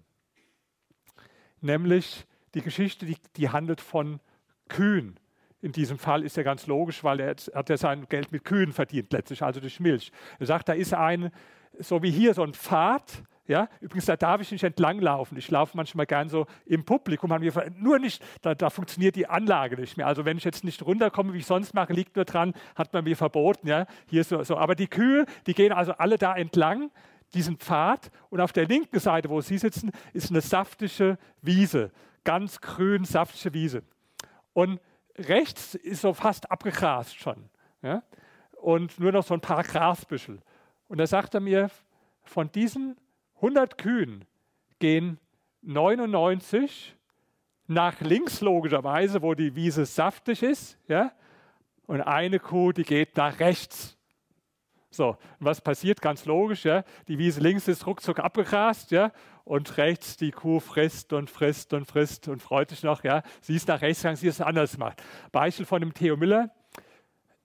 nämlich 1.62 2.26
die 2.54 2.62
Geschichte, 2.62 3.06
die, 3.06 3.16
die 3.36 3.50
handelt 3.50 3.80
von 3.80 4.20
Kühen. 4.68 5.18
In 5.62 5.72
diesem 5.72 5.98
Fall 5.98 6.24
ist 6.24 6.36
ja 6.36 6.42
ganz 6.42 6.66
logisch, 6.66 7.04
weil 7.04 7.20
er 7.20 7.36
hat 7.54 7.68
ja 7.68 7.76
sein 7.76 8.06
Geld 8.08 8.32
mit 8.32 8.44
Kühen 8.44 8.72
verdient, 8.72 9.12
letztlich, 9.12 9.42
also 9.42 9.60
durch 9.60 9.78
Milch. 9.78 10.10
Er 10.38 10.46
sagt, 10.46 10.68
da 10.68 10.72
ist 10.72 10.94
ein, 10.94 11.30
so 11.78 12.02
wie 12.02 12.10
hier, 12.10 12.32
so 12.32 12.42
ein 12.42 12.54
Pfad. 12.54 13.22
Ja? 13.46 13.68
Übrigens, 13.80 14.06
da 14.06 14.16
darf 14.16 14.40
ich 14.40 14.50
nicht 14.52 14.64
entlanglaufen. 14.64 15.36
Ich 15.36 15.50
laufe 15.50 15.76
manchmal 15.76 16.06
gern 16.06 16.30
so 16.30 16.46
im 16.64 16.84
Publikum. 16.84 17.30
nur 17.76 17.98
nicht, 17.98 18.22
da, 18.40 18.54
da, 18.54 18.70
funktioniert 18.70 19.16
die 19.16 19.26
Anlage 19.26 19.76
nicht 19.76 19.98
mehr. 19.98 20.06
Also 20.06 20.24
wenn 20.24 20.38
ich 20.38 20.44
jetzt 20.44 20.64
nicht 20.64 20.82
runterkomme, 20.82 21.34
wie 21.34 21.38
ich 21.38 21.46
sonst 21.46 21.74
mache, 21.74 21.92
liegt 21.92 22.16
nur 22.16 22.24
dran, 22.24 22.54
hat 22.74 22.92
man 22.94 23.04
mir 23.04 23.16
verboten. 23.16 23.68
Ja? 23.68 23.86
Hier 24.06 24.24
so, 24.24 24.42
so. 24.44 24.56
Aber 24.56 24.74
die 24.74 24.88
Kühe, 24.88 25.26
die 25.46 25.54
gehen 25.54 25.72
also 25.72 25.92
alle 25.92 26.16
da 26.16 26.34
entlang 26.34 26.90
diesen 27.34 27.56
Pfad 27.56 28.10
und 28.28 28.40
auf 28.40 28.52
der 28.52 28.66
linken 28.66 28.98
Seite, 28.98 29.30
wo 29.30 29.40
Sie 29.40 29.58
sitzen, 29.58 29.90
ist 30.12 30.30
eine 30.30 30.40
saftige 30.40 31.18
Wiese, 31.42 31.90
ganz 32.24 32.60
grün, 32.60 33.04
saftige 33.04 33.54
Wiese. 33.54 33.82
Und 34.52 34.80
rechts 35.16 35.74
ist 35.74 36.02
so 36.02 36.12
fast 36.12 36.50
abgegrast 36.50 37.18
schon. 37.18 37.48
Ja? 37.82 38.02
Und 38.60 38.98
nur 38.98 39.12
noch 39.12 39.24
so 39.24 39.34
ein 39.34 39.40
paar 39.40 39.62
Grasbüschel. 39.62 40.40
Und 40.88 40.98
da 40.98 41.06
sagt 41.06 41.34
er 41.34 41.40
mir, 41.40 41.70
von 42.24 42.50
diesen 42.50 42.96
100 43.36 43.78
Kühen 43.78 44.24
gehen 44.78 45.18
99 45.62 46.96
nach 47.66 48.00
links 48.00 48.40
logischerweise, 48.40 49.22
wo 49.22 49.34
die 49.34 49.54
Wiese 49.54 49.86
saftig 49.86 50.42
ist, 50.42 50.78
ja? 50.88 51.12
und 51.86 52.00
eine 52.00 52.38
Kuh, 52.38 52.72
die 52.72 52.82
geht 52.82 53.16
nach 53.16 53.38
rechts. 53.40 53.96
So, 54.90 55.16
was 55.38 55.60
passiert? 55.60 56.02
Ganz 56.02 56.24
logisch, 56.24 56.64
ja. 56.64 56.82
Die 57.06 57.16
Wiese 57.18 57.40
links 57.40 57.68
ist 57.68 57.86
ruckzuck 57.86 58.18
abgegrast, 58.18 58.90
ja. 58.90 59.12
Und 59.44 59.76
rechts 59.76 60.16
die 60.16 60.32
Kuh 60.32 60.58
frisst 60.58 61.12
und 61.12 61.30
frisst 61.30 61.72
und 61.72 61.86
frisst 61.86 62.26
und 62.26 62.42
freut 62.42 62.70
sich 62.70 62.82
noch, 62.82 63.04
ja. 63.04 63.22
Sie 63.40 63.54
ist 63.54 63.68
nach 63.68 63.80
rechts 63.80 64.02
gegangen, 64.02 64.16
sie 64.16 64.26
ist 64.26 64.40
anders 64.40 64.72
gemacht. 64.72 65.00
Beispiel 65.30 65.64
von 65.64 65.80
dem 65.80 65.94
Theo 65.94 66.16
Müller 66.16 66.50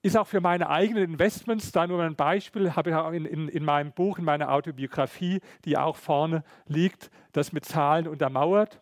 ist 0.02 0.18
auch 0.18 0.28
für 0.28 0.42
meine 0.42 0.70
eigenen 0.70 1.04
Investments, 1.04 1.72
da 1.72 1.88
nur 1.88 2.02
ein 2.04 2.16
Beispiel, 2.16 2.76
habe 2.76 2.92
ich 2.92 2.96
auch 2.96 3.12
in, 3.12 3.26
in, 3.26 3.48
in 3.48 3.64
meinem 3.64 3.92
Buch, 3.92 4.20
in 4.20 4.26
meiner 4.26 4.52
Autobiografie, 4.52 5.40
die 5.66 5.78
auch 5.78 5.96
vorne 5.96 6.44
liegt, 6.68 7.10
das 7.32 7.52
mit 7.52 7.66
Zahlen 7.66 8.08
untermauert. 8.08 8.82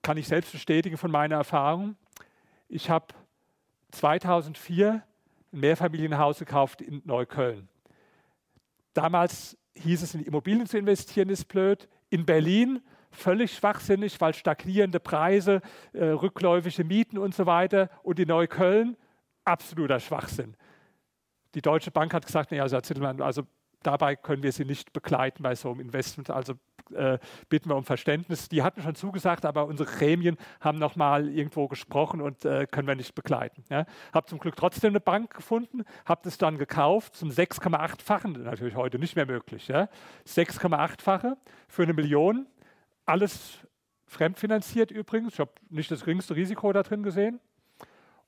Kann 0.00 0.16
ich 0.16 0.28
selbst 0.28 0.52
bestätigen 0.52 0.96
von 0.96 1.10
meiner 1.10 1.36
Erfahrung. 1.36 1.96
Ich 2.68 2.88
habe 2.88 3.06
2004 3.90 5.02
ein 5.52 5.60
Mehrfamilienhaus 5.60 6.38
gekauft 6.38 6.80
in 6.80 7.02
Neukölln. 7.04 7.68
Damals 8.94 9.56
hieß 9.74 10.02
es, 10.02 10.14
in 10.14 10.22
Immobilien 10.22 10.66
zu 10.66 10.78
investieren 10.78 11.28
ist 11.28 11.46
blöd. 11.46 11.88
In 12.10 12.26
Berlin 12.26 12.82
völlig 13.10 13.54
schwachsinnig, 13.54 14.20
weil 14.20 14.34
stagnierende 14.34 15.00
Preise, 15.00 15.60
äh, 15.92 16.04
rückläufige 16.04 16.84
Mieten 16.84 17.18
und 17.18 17.34
so 17.34 17.46
weiter. 17.46 17.90
Und 18.02 18.18
in 18.18 18.28
Neukölln 18.28 18.96
absoluter 19.44 20.00
Schwachsinn. 20.00 20.56
die 21.54 21.60
Deutsche 21.60 21.90
Bank 21.90 22.14
hat 22.14 22.24
gesagt, 22.24 22.50
nee, 22.50 22.60
also 22.60 22.76
Herr 22.76 22.82
Zittelmann, 22.82 23.20
also 23.20 23.42
dabei 23.82 24.16
können 24.16 24.42
wir 24.42 24.52
Sie 24.52 24.64
nicht 24.64 24.92
begleiten 24.94 25.42
bei 25.42 25.54
so 25.54 25.70
einem 25.70 25.80
Investment. 25.80 26.30
Also 26.30 26.54
äh, 26.94 27.18
bitten 27.48 27.68
wir 27.68 27.76
um 27.76 27.84
Verständnis. 27.84 28.48
Die 28.48 28.62
hatten 28.62 28.82
schon 28.82 28.94
zugesagt, 28.94 29.44
aber 29.44 29.66
unsere 29.66 29.90
Gremien 29.90 30.36
haben 30.60 30.78
noch 30.78 30.96
mal 30.96 31.28
irgendwo 31.28 31.68
gesprochen 31.68 32.20
und 32.20 32.44
äh, 32.44 32.66
können 32.66 32.88
wir 32.88 32.94
nicht 32.94 33.14
begleiten. 33.14 33.64
Ja. 33.70 33.86
Habe 34.12 34.26
zum 34.26 34.38
Glück 34.38 34.56
trotzdem 34.56 34.90
eine 34.90 35.00
Bank 35.00 35.34
gefunden, 35.34 35.84
habe 36.04 36.20
das 36.24 36.38
dann 36.38 36.58
gekauft 36.58 37.16
zum 37.16 37.30
6,8-fachen, 37.30 38.42
natürlich 38.44 38.76
heute 38.76 38.98
nicht 38.98 39.16
mehr 39.16 39.26
möglich. 39.26 39.68
Ja. 39.68 39.88
6,8-fache 40.26 41.36
für 41.68 41.82
eine 41.82 41.94
Million, 41.94 42.46
alles 43.06 43.58
fremdfinanziert 44.06 44.90
übrigens. 44.90 45.34
Ich 45.34 45.40
habe 45.40 45.52
nicht 45.70 45.90
das 45.90 46.00
geringste 46.00 46.36
Risiko 46.36 46.72
da 46.72 46.82
drin 46.82 47.02
gesehen. 47.02 47.40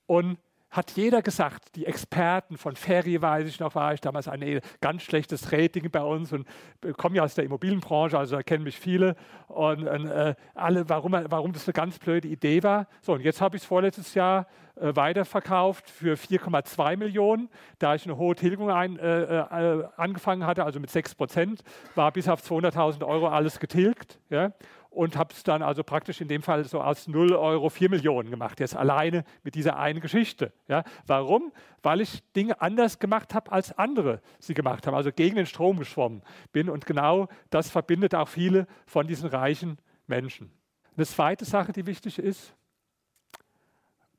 Und 0.07 0.39
hat 0.75 0.91
jeder 0.93 1.23
gesagt, 1.23 1.77
die 1.77 1.87
Experten 1.87 2.59
von 2.59 2.75
Ferry, 2.75 3.23
weiß 3.23 3.47
ich 3.47 3.61
noch, 3.61 3.77
war 3.77 3.95
ich 3.95 4.01
damals 4.01 4.27
ein 4.27 4.61
ganz 4.81 5.03
schlechtes 5.03 5.53
Rating 5.53 5.89
bei 5.89 6.03
uns 6.03 6.33
und 6.33 6.49
komme 6.97 7.17
ja 7.17 7.23
aus 7.23 7.37
der 7.37 7.45
Immobilienbranche, 7.45 8.19
also 8.19 8.35
da 8.35 8.43
kennen 8.43 8.65
mich 8.65 8.79
viele 8.79 9.15
und, 9.47 9.87
und 9.87 10.07
äh, 10.07 10.35
alle, 10.55 10.89
warum, 10.89 11.13
warum 11.13 11.53
das 11.53 11.69
eine 11.69 11.75
ganz 11.75 12.01
blöde 12.01 12.27
Idee 12.27 12.65
war. 12.65 12.89
So, 13.03 13.13
und 13.13 13.21
jetzt 13.21 13.41
habe 13.41 13.57
ich 13.57 13.63
es 13.63 13.69
vorletztes 13.69 14.15
Jahr 14.15 14.49
äh, 14.75 14.97
weiterverkauft 14.97 15.89
für 15.89 16.17
4,2 16.17 16.97
Millionen, 16.97 17.49
da 17.79 17.95
ich 17.95 18.05
eine 18.05 18.17
hohe 18.17 18.35
Tilgung 18.35 18.69
ein, 18.69 18.99
äh, 18.99 19.23
äh, 19.23 19.85
angefangen 19.97 20.45
hatte, 20.45 20.65
also 20.65 20.81
mit 20.81 20.91
6 20.91 21.15
Prozent, 21.15 21.63
war 21.95 22.11
bis 22.11 22.29
auf 22.29 22.43
200.000 22.43 23.07
Euro 23.07 23.29
alles 23.29 23.61
getilgt. 23.61 24.19
Ja? 24.29 24.51
Und 24.95 25.17
habe 25.17 25.35
es 25.35 25.43
dann 25.43 25.63
also 25.63 25.83
praktisch 25.83 26.21
in 26.21 26.29
dem 26.29 26.43
Fall 26.43 26.65
so 26.65 26.81
aus 26.81 27.09
0 27.09 27.33
Euro 27.35 27.69
4 27.69 27.91
Millionen 27.91 28.31
gemacht, 28.31 28.61
jetzt 28.61 28.77
alleine 28.77 29.25
mit 29.43 29.55
dieser 29.55 29.79
einen 29.79 30.01
Geschichte. 30.01 30.53
Ja. 30.69 30.85
Warum? 31.07 31.53
Weil 31.83 32.01
ich 32.01 32.23
Dinge 32.35 32.61
anders 32.61 32.99
gemacht 32.99 33.35
habe, 33.35 33.53
als 33.53 33.77
andere 33.77 34.21
sie 34.39 34.55
gemacht 34.55 34.87
haben, 34.87 34.95
also 34.95 35.13
gegen 35.13 35.37
den 35.37 35.47
Strom 35.47 35.79
geschwommen 35.79 36.23
bin 36.53 36.71
und 36.71 36.87
genau 36.87 37.29
das 37.51 37.71
verbindet 37.71 38.15
auch 38.15 38.29
viele 38.29 38.67
von 38.87 39.07
diesen 39.07 39.29
reichen 39.29 39.79
Menschen. 40.07 40.51
Eine 40.97 41.07
zweite 41.07 41.45
Sache, 41.45 41.73
die 41.73 41.87
wichtig 41.87 42.19
ist, 42.19 42.55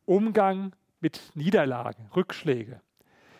Umgang 0.05 0.75
mit 0.99 1.31
Niederlagen, 1.35 2.09
Rückschläge. 2.15 2.81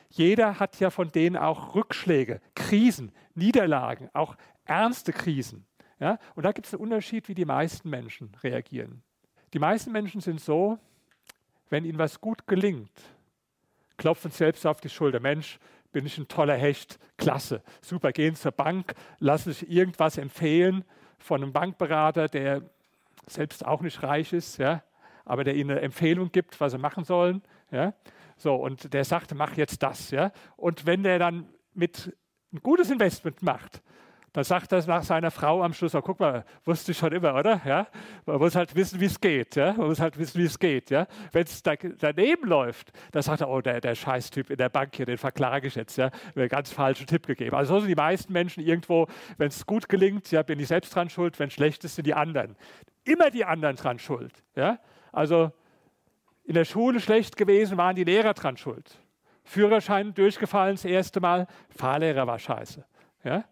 Jeder 0.10 0.60
hat 0.60 0.80
ja 0.80 0.90
von 0.90 1.12
denen 1.12 1.36
auch 1.36 1.76
Rückschläge, 1.76 2.40
Krisen, 2.56 3.12
Niederlagen, 3.34 4.10
auch 4.14 4.36
ernste 4.64 5.12
Krisen. 5.12 5.66
Ja? 6.00 6.18
Und 6.36 6.44
da 6.44 6.52
gibt 6.52 6.68
es 6.68 6.74
einen 6.74 6.84
Unterschied, 6.84 7.28
wie 7.28 7.36
die 7.36 7.46
meisten 7.46 7.90
Menschen 7.90 8.36
reagieren. 8.44 9.02
Die 9.54 9.60
meisten 9.60 9.92
Menschen 9.92 10.22
sind 10.22 10.42
so, 10.42 10.78
wenn 11.70 11.86
ihnen 11.86 11.98
was 11.98 12.20
gut 12.20 12.48
gelingt, 12.48 12.92
klopfen 13.98 14.32
selbst 14.32 14.66
auf 14.66 14.82
die 14.82 14.90
Schulter. 14.90 15.20
Mensch, 15.20 15.60
bin 15.92 16.06
ich 16.06 16.18
ein 16.18 16.28
toller 16.28 16.56
Hecht, 16.58 17.00
klasse, 17.18 17.64
super, 17.82 18.12
gehen 18.12 18.36
zur 18.36 18.52
Bank, 18.52 18.94
lassen 19.20 19.54
sich 19.54 19.70
irgendwas 19.70 20.18
empfehlen 20.18 20.84
von 21.20 21.42
einem 21.42 21.54
Bankberater, 21.54 22.28
der 22.28 22.64
selbst 23.28 23.66
auch 23.66 23.80
nicht 23.82 24.04
reich 24.04 24.34
ist, 24.34 24.58
ja, 24.58 24.84
aber 25.24 25.46
der 25.46 25.56
ihnen 25.56 25.72
eine 25.72 25.82
Empfehlung 25.82 26.32
gibt, 26.32 26.60
was 26.60 26.74
sie 26.74 26.78
machen 26.78 27.06
sollen. 27.06 27.42
Ja. 27.72 27.94
So, 28.38 28.56
und 28.56 28.94
der 28.94 29.06
sagt, 29.06 29.34
mach 29.36 29.56
jetzt 29.56 29.82
das. 29.84 30.12
Ja. 30.12 30.32
Und 30.58 30.86
wenn 30.86 31.04
der 31.04 31.18
dann 31.18 31.48
mit 31.74 32.16
ein 32.52 32.60
gutes 32.62 32.92
Investment 32.92 33.42
macht, 33.42 33.82
dann 34.36 34.44
sagt 34.44 34.74
er 34.74 34.86
nach 34.86 35.04
seiner 35.04 35.32
Frau 35.32 35.64
am 35.64 35.72
Schluss, 35.72 35.96
oh, 35.96 36.02
guck 36.02 36.20
mal, 36.20 36.44
wusste 36.66 36.92
ich 36.92 36.98
schon 36.98 37.14
immer, 37.14 37.36
oder? 37.36 37.62
Ja? 37.64 37.88
Man 38.26 38.38
muss 38.38 38.54
halt 38.54 38.76
wissen, 38.76 39.00
wie 39.00 39.06
es 39.06 39.22
geht. 39.22 39.56
Ja? 39.56 39.72
Man 39.72 39.88
muss 39.88 40.02
halt 40.02 40.18
wissen, 40.18 40.42
wie 40.42 40.44
es 40.44 40.60
geht. 40.60 40.90
Ja? 40.90 41.08
Wenn 41.32 41.44
es 41.44 41.64
da, 41.64 41.76
daneben 41.78 42.46
läuft, 42.46 42.92
dann 43.14 43.22
sagt 43.22 43.40
er, 43.40 43.48
oh, 43.48 43.62
der, 43.62 43.80
der 43.80 43.96
Scheißtyp 43.96 44.50
in 44.50 44.58
der 44.58 44.68
Bank 44.68 44.94
hier, 44.94 45.06
den 45.06 45.18
verklage 45.18 45.68
ich 45.70 45.76
jetzt. 45.76 45.96
Ja? 45.96 46.12
Mir 46.34 46.42
einen 46.42 46.50
ganz 46.50 46.70
falschen 46.70 47.08
Tipp 47.08 47.26
gegeben. 47.26 47.56
Also 47.56 47.76
so 47.76 47.80
sind 47.80 47.88
die 47.88 47.96
meisten 47.96 48.34
Menschen 48.34 48.62
irgendwo, 48.62 49.08
wenn 49.38 49.48
es 49.48 49.66
gut 49.66 49.88
gelingt, 49.88 50.30
ja, 50.32 50.44
bin 50.44 50.60
ich 50.60 50.68
selbst 50.68 50.94
dran 50.94 51.10
schuld, 51.10 51.40
wenn 51.40 51.50
schlecht 51.50 51.86
ist, 51.86 51.96
sind 51.96 52.06
die 52.06 52.14
anderen. 52.14 52.58
Immer 53.06 53.32
die 53.32 53.46
anderen 53.46 53.78
dran 53.78 54.00
schuld. 54.00 54.44
Ja? 54.58 54.80
Also 55.14 55.54
in 56.44 56.56
der 56.56 56.66
Schule 56.66 57.00
schlecht 57.00 57.38
gewesen, 57.38 57.78
waren 57.78 57.96
die 57.96 58.04
Lehrer 58.04 58.34
dran 58.34 58.58
schuld. 58.58 59.00
Führerschein 59.46 60.14
durchgefallen 60.14 60.76
das 60.76 60.84
erste 60.84 61.22
Mal, 61.22 61.48
Fahrlehrer 61.70 62.28
war 62.28 62.38
scheiße. 62.38 62.84
Ja? 63.24 63.46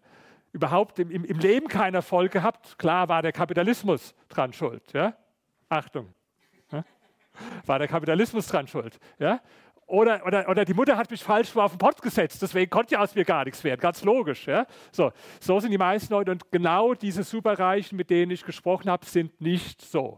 Überhaupt 0.54 0.98
im, 1.00 1.10
im, 1.10 1.38
Leben 1.38 1.68
keinen 1.68 1.94
Erfolg 1.94 2.32
gehabt. 2.32 2.78
Klar 2.78 3.08
war 3.08 3.20
der 3.20 3.32
Kapitalismus 3.32 4.14
dran 4.28 4.52
schuld. 4.52 4.82
Ja? 4.92 5.14
Achtung. 5.68 6.14
War 7.66 7.80
der 7.80 7.88
Kapitalismus 7.88 8.46
dran 8.46 8.68
schuld. 8.68 8.98
Ja? 9.18 9.40
Oder, 9.86 10.24
oder, 10.24 10.48
oder 10.48 10.64
die 10.64 10.72
Mutter 10.72 10.96
hat 10.96 11.10
mich 11.10 11.22
falsch 11.22 11.54
auf 11.56 11.72
den 11.72 11.78
Pott 11.78 12.00
gesetzt, 12.00 12.40
deswegen 12.40 12.70
konnte 12.70 12.94
ja 12.94 13.00
aus 13.00 13.14
mir 13.14 13.24
gar 13.24 13.44
nichts 13.44 13.62
werden. 13.64 13.80
Ganz 13.80 14.02
logisch. 14.02 14.46
Ja? 14.46 14.66
So, 14.92 15.12
so 15.40 15.60
sind 15.60 15.72
die 15.72 15.78
meisten 15.78 16.12
Leute. 16.12 16.30
Und 16.30 16.50
genau 16.52 16.94
diese 16.94 17.24
Superreichen, 17.24 17.96
mit 17.96 18.08
denen 18.08 18.30
ich 18.30 18.44
gesprochen 18.44 18.90
habe, 18.90 19.04
sind 19.04 19.40
nicht 19.40 19.82
so. 19.82 20.16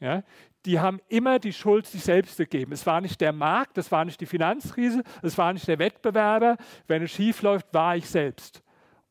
Ja? 0.00 0.22
Die 0.64 0.80
haben 0.80 1.00
immer 1.08 1.38
die 1.38 1.52
Schuld 1.52 1.86
sich 1.86 2.02
selbst 2.02 2.38
gegeben. 2.38 2.72
Es 2.72 2.86
war 2.86 3.00
nicht 3.00 3.20
der 3.20 3.32
Markt, 3.32 3.78
es 3.78 3.92
war 3.92 4.04
nicht 4.04 4.20
die 4.20 4.26
Finanzkrise, 4.26 5.02
es 5.22 5.36
war 5.38 5.52
nicht 5.52 5.68
der 5.68 5.78
Wettbewerber. 5.78 6.56
Wenn 6.86 7.02
es 7.02 7.12
schief 7.12 7.42
läuft, 7.42 7.72
war 7.72 7.96
ich 7.96 8.08
selbst. 8.08 8.62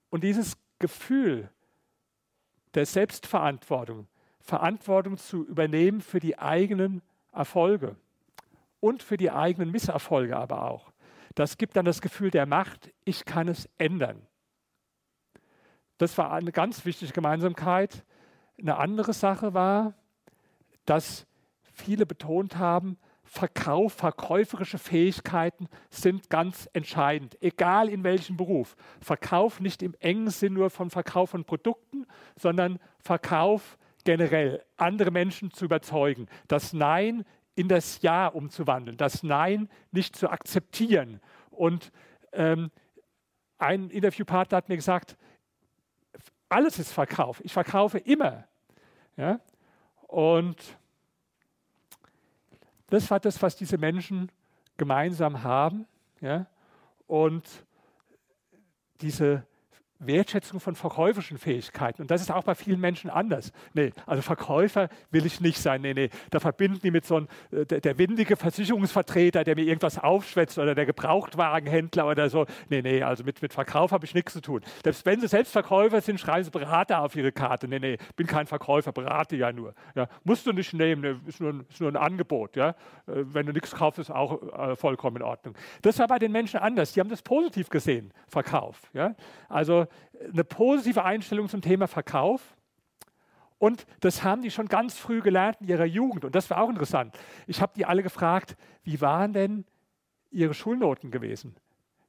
Und 0.10 0.24
dieses 0.24 0.58
Gefühl 0.80 1.50
der 2.74 2.86
Selbstverantwortung, 2.86 4.08
Verantwortung 4.40 5.18
zu 5.18 5.46
übernehmen 5.46 6.02
für 6.02 6.20
die 6.20 6.38
eigenen 6.38 7.02
Erfolge 7.32 7.96
und 8.80 9.04
für 9.04 9.18
die 9.18 9.32
eigenen 9.32 9.72
Misserfolge 9.72 10.38
aber 10.38 10.64
auch, 10.70 10.92
das 11.36 11.58
gibt 11.58 11.76
dann 11.76 11.86
das 11.86 12.02
Gefühl 12.02 12.32
der 12.32 12.46
Macht, 12.46 12.92
ich 13.06 13.26
kann 13.26 13.48
es 13.48 13.70
ändern. 13.78 14.26
Das 15.98 16.18
war 16.18 16.32
eine 16.32 16.52
ganz 16.52 16.86
wichtige 16.86 17.12
Gemeinsamkeit. 17.12 18.06
Eine 18.60 18.78
andere 18.78 19.14
Sache 19.14 19.54
war, 19.54 19.94
dass 20.86 21.28
viele 21.62 22.06
betont 22.06 22.58
haben, 22.58 22.98
Verkauf, 23.29 23.93
verkäuferische 23.93 24.77
Fähigkeiten 24.77 25.67
sind 25.89 26.29
ganz 26.29 26.69
entscheidend, 26.74 27.38
egal 27.41 27.89
in 27.89 28.03
welchem 28.03 28.38
Beruf. 28.38 28.75
Verkauf 29.01 29.60
nicht 29.60 29.84
im 29.84 29.96
engen 30.00 30.29
Sinn 30.29 30.53
nur 30.53 30.69
von 30.69 30.89
Verkauf 30.89 31.31
von 31.31 31.43
Produkten, 31.43 32.05
sondern 32.39 32.79
Verkauf 33.00 33.77
generell, 34.05 34.63
andere 34.77 35.12
Menschen 35.12 35.51
zu 35.51 35.65
überzeugen, 35.65 36.27
das 36.48 36.72
Nein 36.72 37.25
in 37.55 37.67
das 37.67 38.01
Ja 38.01 38.27
umzuwandeln, 38.27 38.96
das 38.96 39.24
Nein 39.24 39.69
nicht 39.91 40.15
zu 40.15 40.29
akzeptieren. 40.29 41.19
Und 41.50 41.91
ähm, 42.31 42.72
ein 43.57 43.89
Interviewpartner 43.89 44.57
hat 44.57 44.69
mir 44.69 44.77
gesagt, 44.77 45.17
alles 46.48 46.79
ist 46.79 46.93
Verkauf. 46.93 47.43
Ich 47.43 47.51
verkaufe 47.51 47.98
immer. 47.98 48.46
Ja? 49.17 49.41
Und 50.07 50.77
das 52.88 53.10
war 53.12 53.20
das, 53.20 53.41
was 53.41 53.56
diese 53.56 53.77
Menschen 53.77 54.32
gemeinsam 54.77 55.44
haben. 55.44 55.86
Ja? 56.22 56.48
Und 57.08 57.44
diese 59.01 59.46
Wertschätzung 60.00 60.60
von 60.60 60.75
verkäuferischen 60.75 61.38
Fähigkeiten. 61.38 62.04
Und 62.04 62.12
das 62.12 62.22
ist 62.22 62.32
auch 62.32 62.44
bei 62.44 62.56
vielen 62.56 62.80
Menschen 62.80 63.10
anders. 63.10 63.51
Nee, 63.74 63.92
also 64.06 64.22
Verkäufer 64.22 64.89
will 65.12 65.25
ich 65.25 65.42
nicht 65.42 65.60
sein. 65.60 65.82
Nee, 65.82 65.94
nee, 65.94 66.10
da 66.30 66.39
verbinden 66.39 66.80
die 66.84 66.92
mit 66.92 67.06
so 67.06 67.18
einem, 67.18 67.27
äh, 67.51 67.66
der, 67.66 67.82
der, 67.82 67.98
windige 67.98 68.36
Versicherungsvertreter, 68.36 69.44
der 69.44 69.56
mir 69.56 69.63
irgendwas 69.63 69.98
aufschwätzt 69.98 70.58
oder 70.60 70.75
der 70.75 70.86
Gebrauchtwagenhändler 70.86 72.08
oder 72.08 72.30
so. 72.30 72.46
Nee, 72.70 72.82
nee, 72.82 73.01
also 73.01 73.24
mit, 73.24 73.42
mit 73.42 73.54
Verkauf 73.54 73.92
habe 73.92 74.06
ich 74.06 74.13
nichts 74.13 74.34
zu 74.34 74.42
tun. 74.42 74.62
Selbst 74.84 75.06
wenn 75.06 75.20
sie 75.20 75.27
selbst 75.27 75.51
Verkäufer 75.51 76.01
sind, 76.01 76.20
schreiben 76.20 76.44
sie 76.44 76.51
Berater 76.51 77.01
auf 77.01 77.16
ihre 77.16 77.32
Karte. 77.32 77.68
Nee, 77.68 77.80
nee, 77.80 77.98
bin 78.16 78.27
kein 78.27 78.46
Verkäufer, 78.46 78.92
berate 78.92 79.36
ja 79.36 79.51
nur. 79.51 79.74
Ja, 79.96 80.08
musst 80.24 80.46
du 80.46 80.54
nicht 80.54 80.74
nehmen, 80.74 81.01
nee, 81.01 81.16
ist, 81.27 81.39
nur, 81.39 81.66
ist 81.70 81.82
nur 81.82 81.89
ein 81.89 81.98
Angebot. 81.98 82.56
Ja? 82.56 82.70
Äh, 82.70 82.74
wenn 83.06 83.46
du 83.48 83.54
nichts 83.54 83.72
kaufst, 83.72 84.00
ist 84.00 84.12
auch 84.12 84.42
äh, 84.54 84.75
vollkommen 84.75 85.18
in 85.18 85.24
Ordnung. 85.24 85.56
Das 85.82 85.98
war 86.00 86.08
bei 86.08 86.20
den 86.20 86.32
Menschen 86.32 86.60
anders. 86.60 86.94
Die 86.94 87.00
haben 87.00 87.10
das 87.10 87.22
positiv 87.22 87.70
gesehen, 87.70 88.13
Verkauf. 88.27 88.82
Ja? 88.94 89.16
Also 89.50 89.87
eine 90.32 90.44
positive 90.44 91.03
Einstellung 91.03 91.50
zum 91.50 91.62
Thema 91.62 91.88
Verkauf. 91.88 92.56
Und 93.60 93.86
das 94.01 94.24
haben 94.24 94.41
die 94.41 94.51
schon 94.51 94.67
ganz 94.67 94.98
früh 94.98 95.22
gelernt 95.22 95.58
in 95.62 95.67
ihrer 95.67 95.86
Jugend. 95.86 96.25
Und 96.25 96.36
das 96.36 96.50
war 96.50 96.62
auch 96.62 96.70
interessant. 96.70 97.17
Ich 97.48 97.62
habe 97.62 97.74
die 97.75 97.86
alle 97.86 98.03
gefragt, 98.03 98.56
wie 98.84 99.01
waren 99.01 99.34
denn 99.34 99.65
ihre 100.29 100.53
Schulnoten 100.53 101.10
gewesen? 101.10 101.56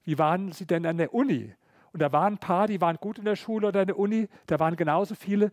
Wie 0.04 0.18
waren 0.18 0.52
sie 0.52 0.66
denn 0.66 0.84
an 0.84 0.98
der 0.98 1.14
Uni? 1.14 1.54
Und 1.92 2.02
da 2.02 2.12
waren 2.12 2.34
ein 2.34 2.38
paar, 2.38 2.66
die 2.66 2.80
waren 2.80 2.96
gut 2.96 3.18
in 3.18 3.24
der 3.24 3.36
Schule 3.36 3.68
oder 3.68 3.80
an 3.80 3.86
der 3.86 3.98
Uni. 3.98 4.28
Da 4.46 4.58
waren 4.58 4.76
genauso 4.76 5.14
viele, 5.14 5.50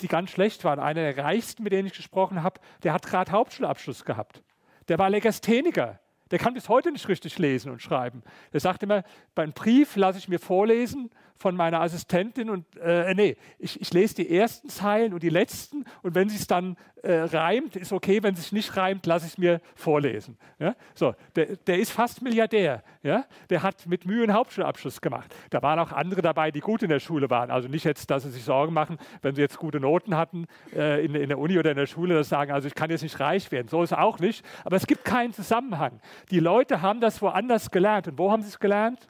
die 0.00 0.08
ganz 0.08 0.30
schlecht 0.30 0.64
waren. 0.64 0.78
Einer 0.78 1.12
der 1.12 1.24
reichsten, 1.24 1.62
mit 1.62 1.72
denen 1.72 1.88
ich 1.88 1.94
gesprochen 1.94 2.42
habe, 2.42 2.60
der 2.82 2.92
hat 2.92 3.06
gerade 3.06 3.32
Hauptschulabschluss 3.32 4.04
gehabt. 4.04 4.42
Der 4.88 4.98
war 4.98 5.08
Legastheniker. 5.08 5.98
Der 6.30 6.38
kann 6.38 6.54
bis 6.54 6.68
heute 6.68 6.92
nicht 6.92 7.08
richtig 7.08 7.38
lesen 7.38 7.72
und 7.72 7.80
schreiben. 7.80 8.22
Der 8.52 8.60
sagt 8.60 8.82
immer, 8.82 9.02
beim 9.34 9.52
Brief 9.52 9.96
lasse 9.96 10.18
ich 10.18 10.28
mir 10.28 10.38
vorlesen 10.38 11.10
von 11.38 11.56
meiner 11.56 11.80
Assistentin 11.80 12.50
und 12.50 12.64
äh, 12.76 13.14
nee, 13.14 13.36
ich, 13.58 13.80
ich, 13.80 13.92
lese 13.92 14.16
die 14.16 14.36
ersten 14.36 14.68
Zeilen 14.68 15.14
und 15.14 15.22
die 15.22 15.28
letzten 15.28 15.84
und 16.02 16.14
wenn 16.14 16.28
sie 16.28 16.36
es 16.36 16.46
dann 16.46 16.76
äh, 17.02 17.20
reimt, 17.20 17.76
ist 17.76 17.92
okay, 17.92 18.22
wenn 18.22 18.34
es 18.34 18.42
sich 18.42 18.52
nicht 18.52 18.76
reimt, 18.76 19.06
lasse 19.06 19.26
ich 19.26 19.32
es 19.32 19.38
mir 19.38 19.60
vorlesen. 19.74 20.36
Ja? 20.58 20.74
So, 20.94 21.14
der, 21.36 21.56
der, 21.56 21.78
ist 21.78 21.92
fast 21.92 22.22
Milliardär. 22.22 22.82
Ja? 23.02 23.24
Der 23.50 23.62
hat 23.62 23.86
mit 23.86 24.04
Mühe 24.04 24.22
einen 24.22 24.32
Hauptschulabschluss 24.32 25.00
gemacht. 25.00 25.34
Da 25.50 25.62
waren 25.62 25.78
auch 25.78 25.92
andere 25.92 26.22
dabei, 26.22 26.50
die 26.50 26.60
gut 26.60 26.82
in 26.82 26.88
der 26.88 27.00
Schule 27.00 27.30
waren. 27.30 27.50
Also 27.50 27.68
nicht 27.68 27.84
jetzt, 27.84 28.10
dass 28.10 28.24
sie 28.24 28.30
sich 28.30 28.44
Sorgen 28.44 28.74
machen, 28.74 28.98
wenn 29.22 29.34
sie 29.34 29.40
jetzt 29.40 29.58
gute 29.58 29.80
Noten 29.80 30.16
hatten 30.16 30.46
äh, 30.74 31.04
in, 31.04 31.14
in 31.14 31.28
der 31.28 31.38
Uni 31.38 31.58
oder 31.58 31.70
in 31.70 31.76
der 31.76 31.86
Schule, 31.86 32.14
dass 32.14 32.26
sie 32.26 32.30
sagen, 32.30 32.50
also 32.50 32.66
ich 32.66 32.74
kann 32.74 32.90
jetzt 32.90 33.02
nicht 33.02 33.20
reich 33.20 33.50
werden. 33.52 33.68
So 33.68 33.82
ist 33.82 33.92
es 33.92 33.98
auch 33.98 34.18
nicht. 34.18 34.44
Aber 34.64 34.76
es 34.76 34.86
gibt 34.86 35.04
keinen 35.04 35.32
Zusammenhang. 35.32 36.00
Die 36.30 36.40
Leute 36.40 36.82
haben 36.82 37.00
das 37.00 37.22
woanders 37.22 37.70
gelernt. 37.70 38.08
Und 38.08 38.18
wo 38.18 38.32
haben 38.32 38.42
sie 38.42 38.48
es 38.48 38.58
gelernt? 38.58 39.08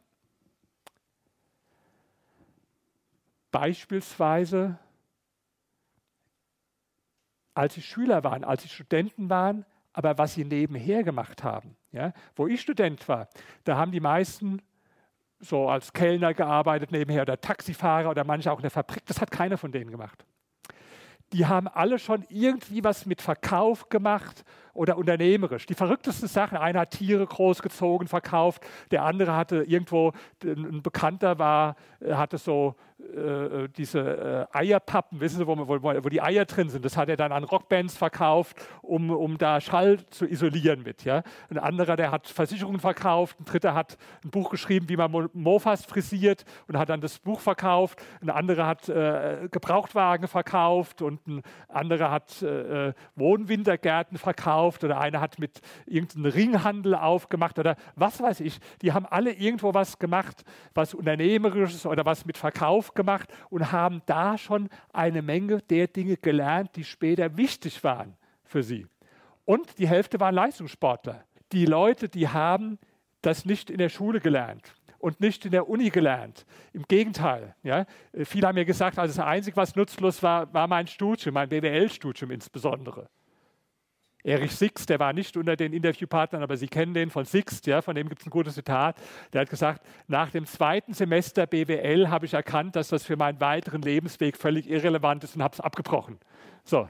Beispielsweise, 3.50 4.78
als 7.54 7.74
sie 7.74 7.82
Schüler 7.82 8.24
waren, 8.24 8.44
als 8.44 8.62
sie 8.62 8.68
Studenten 8.68 9.30
waren, 9.30 9.64
aber 9.92 10.16
was 10.18 10.34
sie 10.34 10.44
nebenher 10.44 11.02
gemacht 11.02 11.42
haben. 11.42 11.76
Ja? 11.90 12.12
Wo 12.36 12.46
ich 12.46 12.60
Student 12.60 13.08
war, 13.08 13.28
da 13.64 13.76
haben 13.76 13.90
die 13.90 14.00
meisten 14.00 14.62
so 15.40 15.68
als 15.68 15.92
Kellner 15.92 16.34
gearbeitet 16.34 16.92
nebenher 16.92 17.22
oder 17.22 17.40
Taxifahrer 17.40 18.10
oder 18.10 18.24
manche 18.24 18.50
auch 18.50 18.58
in 18.58 18.62
der 18.62 18.70
Fabrik. 18.70 19.06
Das 19.06 19.20
hat 19.20 19.30
keiner 19.30 19.56
von 19.56 19.72
denen 19.72 19.90
gemacht. 19.90 20.24
Die 21.32 21.46
haben 21.46 21.68
alle 21.68 21.98
schon 21.98 22.24
irgendwie 22.30 22.82
was 22.82 23.04
mit 23.04 23.20
Verkauf 23.20 23.90
gemacht 23.90 24.44
oder 24.72 24.96
unternehmerisch. 24.96 25.66
Die 25.66 25.74
verrücktesten 25.74 26.26
Sachen. 26.26 26.56
Einer 26.56 26.80
hat 26.80 26.92
Tiere 26.92 27.26
großgezogen, 27.26 28.08
verkauft. 28.08 28.66
Der 28.90 29.04
andere 29.04 29.36
hatte 29.36 29.62
irgendwo, 29.64 30.12
ein 30.42 30.82
Bekannter 30.82 31.38
war, 31.38 31.76
hatte 32.00 32.38
so 32.38 32.76
äh, 33.08 33.68
diese 33.76 34.48
äh, 34.52 34.56
Eierpappen, 34.56 35.20
wissen 35.20 35.38
Sie, 35.38 35.46
wo, 35.46 35.56
wo, 35.56 35.82
wo, 35.82 36.08
die 36.08 36.20
Eier 36.20 36.44
drin 36.44 36.68
sind. 36.68 36.84
Das 36.84 36.96
hat 36.96 37.08
er 37.08 37.16
dann 37.16 37.32
an 37.32 37.44
Rockbands 37.44 37.96
verkauft, 37.96 38.56
um, 38.82 39.10
um 39.10 39.38
da 39.38 39.60
Schall 39.60 39.98
zu 40.10 40.26
isolieren 40.26 40.82
mit. 40.82 41.04
Ja? 41.04 41.22
Ein 41.48 41.58
anderer, 41.58 41.96
der 41.96 42.10
hat 42.10 42.26
Versicherungen 42.26 42.80
verkauft. 42.80 43.38
Ein 43.40 43.44
dritter 43.44 43.74
hat 43.74 43.96
ein 44.24 44.30
Buch 44.30 44.50
geschrieben, 44.50 44.88
wie 44.88 44.96
man 44.96 45.28
Mofas 45.32 45.84
frisiert 45.84 46.44
und 46.66 46.78
hat 46.78 46.88
dann 46.88 47.00
das 47.00 47.18
Buch 47.18 47.40
verkauft. 47.40 48.02
Ein 48.20 48.30
anderer 48.30 48.66
hat 48.66 48.88
äh, 48.88 49.48
Gebrauchtwagen 49.50 50.28
verkauft 50.28 51.02
und 51.02 51.26
ein 51.26 51.42
anderer 51.68 52.10
hat 52.10 52.42
äh, 52.42 52.92
Wohnwintergärten 53.16 54.18
verkauft 54.18 54.84
oder 54.84 55.00
einer 55.00 55.20
hat 55.20 55.38
mit 55.38 55.60
irgendeinem 55.86 56.32
Ringhandel 56.32 56.94
aufgemacht 56.94 57.58
oder 57.58 57.76
was 57.96 58.20
weiß 58.20 58.40
ich. 58.40 58.58
Die 58.82 58.92
haben 58.92 59.06
alle 59.06 59.32
irgendwo 59.32 59.72
was 59.72 59.98
gemacht, 59.98 60.44
was 60.74 60.94
Unternehmerisches 60.94 61.86
oder 61.86 62.04
was 62.04 62.26
mit 62.26 62.36
Verkauf 62.36 62.94
gemacht 62.98 63.32
und 63.48 63.72
haben 63.72 64.02
da 64.04 64.36
schon 64.36 64.68
eine 64.92 65.22
Menge 65.22 65.62
der 65.62 65.86
Dinge 65.86 66.18
gelernt, 66.18 66.76
die 66.76 66.84
später 66.84 67.38
wichtig 67.38 67.82
waren 67.82 68.14
für 68.44 68.62
sie. 68.62 68.86
Und 69.46 69.78
die 69.78 69.88
Hälfte 69.88 70.20
waren 70.20 70.34
Leistungssportler. 70.34 71.24
Die 71.52 71.64
Leute, 71.64 72.10
die 72.10 72.28
haben 72.28 72.78
das 73.22 73.46
nicht 73.46 73.70
in 73.70 73.78
der 73.78 73.88
Schule 73.88 74.20
gelernt 74.20 74.74
und 74.98 75.20
nicht 75.20 75.44
in 75.44 75.52
der 75.52 75.68
Uni 75.68 75.90
gelernt. 75.90 76.44
Im 76.72 76.82
Gegenteil. 76.82 77.54
Ja. 77.62 77.86
Viele 78.24 78.46
haben 78.46 78.56
mir 78.56 78.64
gesagt, 78.64 78.98
also 78.98 79.16
das 79.16 79.24
Einzige, 79.24 79.56
was 79.56 79.76
nutzlos 79.76 80.22
war, 80.22 80.52
war 80.52 80.66
mein 80.66 80.86
Studium, 80.86 81.34
mein 81.34 81.48
BWL-Studium 81.48 82.30
insbesondere. 82.30 83.08
Erich 84.24 84.52
Sixt, 84.52 84.90
der 84.90 84.98
war 84.98 85.12
nicht 85.12 85.36
unter 85.36 85.56
den 85.56 85.72
Interviewpartnern, 85.72 86.42
aber 86.42 86.56
Sie 86.56 86.66
kennen 86.66 86.92
den 86.92 87.10
von 87.10 87.24
Sixt, 87.24 87.66
ja, 87.66 87.82
von 87.82 87.94
dem 87.94 88.08
gibt 88.08 88.20
es 88.20 88.26
ein 88.26 88.30
gutes 88.30 88.54
Zitat. 88.54 88.96
Der 89.32 89.42
hat 89.42 89.50
gesagt, 89.50 89.82
nach 90.08 90.30
dem 90.30 90.44
zweiten 90.44 90.92
Semester 90.92 91.46
BWL 91.46 92.10
habe 92.10 92.26
ich 92.26 92.34
erkannt, 92.34 92.74
dass 92.74 92.88
das 92.88 93.04
für 93.04 93.16
meinen 93.16 93.40
weiteren 93.40 93.82
Lebensweg 93.82 94.36
völlig 94.36 94.68
irrelevant 94.68 95.22
ist 95.22 95.36
und 95.36 95.42
habe 95.42 95.54
es 95.54 95.60
abgebrochen. 95.60 96.18
So. 96.68 96.86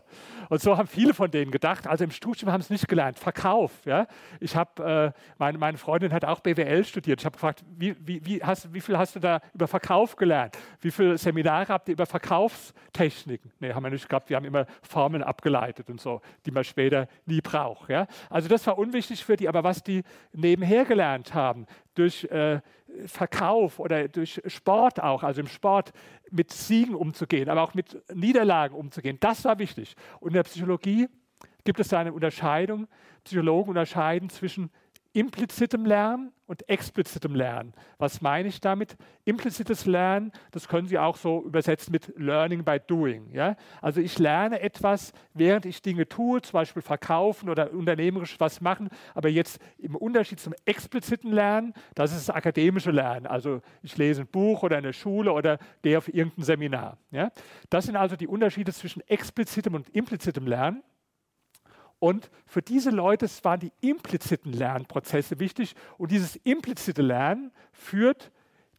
Und 0.48 0.60
so 0.60 0.76
haben 0.76 0.88
viele 0.88 1.14
von 1.14 1.30
denen 1.30 1.50
gedacht. 1.50 1.86
Also 1.86 2.04
im 2.04 2.10
Studium 2.10 2.50
haben 2.50 2.60
sie 2.62 2.66
es 2.66 2.70
nicht 2.70 2.88
gelernt. 2.88 3.18
Verkauf. 3.18 3.70
Ja? 3.84 4.06
Ich 4.40 4.56
habe, 4.56 5.14
äh, 5.14 5.20
meine, 5.38 5.58
meine 5.58 5.78
Freundin 5.78 6.12
hat 6.12 6.24
auch 6.24 6.40
BWL 6.40 6.84
studiert. 6.84 7.20
Ich 7.20 7.26
habe 7.26 7.34
gefragt, 7.34 7.64
wie, 7.76 7.94
wie, 8.00 8.24
wie, 8.24 8.42
hast, 8.42 8.72
wie 8.72 8.80
viel 8.80 8.98
hast 8.98 9.14
du 9.14 9.20
da 9.20 9.40
über 9.54 9.68
Verkauf 9.68 10.16
gelernt? 10.16 10.56
Wie 10.80 10.90
viele 10.90 11.16
Seminare 11.16 11.68
habt 11.68 11.88
ihr 11.88 11.92
über 11.92 12.06
Verkaufstechniken? 12.06 13.52
Nee, 13.60 13.72
haben 13.72 13.84
wir 13.84 13.90
nicht 13.90 14.08
gehabt. 14.08 14.30
Wir 14.30 14.36
haben 14.36 14.46
immer 14.46 14.66
Formeln 14.82 15.22
abgeleitet 15.22 15.90
und 15.90 16.00
so, 16.00 16.22
die 16.46 16.50
man 16.50 16.64
später 16.64 17.06
nie 17.26 17.40
braucht. 17.40 17.90
Ja? 17.90 18.06
Also 18.30 18.48
das 18.48 18.66
war 18.66 18.78
unwichtig 18.78 19.24
für 19.24 19.36
die. 19.36 19.48
Aber 19.48 19.62
was 19.62 19.82
die 19.82 20.02
nebenher 20.32 20.86
gelernt 20.86 21.34
haben, 21.34 21.66
durch 21.94 22.24
äh, 22.24 22.60
Verkauf 23.06 23.78
oder 23.78 24.08
durch 24.08 24.40
Sport 24.46 25.02
auch, 25.02 25.22
also 25.22 25.40
im 25.40 25.46
Sport 25.46 25.92
mit 26.30 26.52
Siegen 26.52 26.94
umzugehen, 26.94 27.48
aber 27.48 27.62
auch 27.62 27.74
mit 27.74 28.02
Niederlagen 28.14 28.74
umzugehen. 28.74 29.18
Das 29.20 29.44
war 29.44 29.58
wichtig. 29.58 29.94
Und 30.20 30.28
in 30.28 30.34
der 30.34 30.42
Psychologie 30.42 31.08
gibt 31.64 31.80
es 31.80 31.88
da 31.88 32.00
eine 32.00 32.12
Unterscheidung. 32.12 32.88
Psychologen 33.24 33.70
unterscheiden 33.70 34.30
zwischen 34.30 34.70
implizitem 35.12 35.84
Lernen 35.84 36.32
und 36.46 36.68
explizitem 36.68 37.34
Lernen. 37.34 37.74
Was 37.98 38.20
meine 38.20 38.48
ich 38.48 38.60
damit? 38.60 38.96
Implizites 39.24 39.84
Lernen, 39.84 40.32
das 40.50 40.66
können 40.66 40.86
Sie 40.86 40.98
auch 40.98 41.16
so 41.16 41.42
übersetzen 41.44 41.92
mit 41.92 42.12
Learning 42.16 42.64
by 42.64 42.78
Doing. 42.86 43.30
Ja? 43.32 43.56
Also 43.82 44.00
ich 44.00 44.18
lerne 44.18 44.60
etwas, 44.60 45.12
während 45.34 45.66
ich 45.66 45.82
Dinge 45.82 46.08
tue, 46.08 46.40
zum 46.40 46.52
Beispiel 46.52 46.82
verkaufen 46.82 47.50
oder 47.50 47.72
unternehmerisch 47.72 48.38
was 48.38 48.60
machen, 48.60 48.88
aber 49.14 49.28
jetzt 49.28 49.60
im 49.78 49.94
Unterschied 49.94 50.40
zum 50.40 50.54
expliziten 50.64 51.32
Lernen, 51.32 51.74
das 51.94 52.12
ist 52.12 52.28
das 52.28 52.34
akademische 52.34 52.90
Lernen. 52.90 53.26
Also 53.26 53.60
ich 53.82 53.96
lese 53.98 54.22
ein 54.22 54.26
Buch 54.26 54.62
oder 54.62 54.78
eine 54.78 54.92
Schule 54.92 55.32
oder 55.32 55.58
gehe 55.82 55.98
auf 55.98 56.08
irgendein 56.08 56.44
Seminar. 56.44 56.98
Ja? 57.10 57.30
Das 57.68 57.86
sind 57.86 57.96
also 57.96 58.16
die 58.16 58.26
Unterschiede 58.26 58.72
zwischen 58.72 59.06
explizitem 59.08 59.74
und 59.74 59.88
implizitem 59.90 60.46
Lernen. 60.46 60.82
Und 61.98 62.30
für 62.46 62.62
diese 62.62 62.90
Leute 62.90 63.26
waren 63.42 63.60
die 63.60 63.72
impliziten 63.80 64.52
Lernprozesse 64.52 65.40
wichtig. 65.40 65.74
Und 65.96 66.12
dieses 66.12 66.36
implizite 66.36 67.02
Lernen 67.02 67.50
führt 67.72 68.30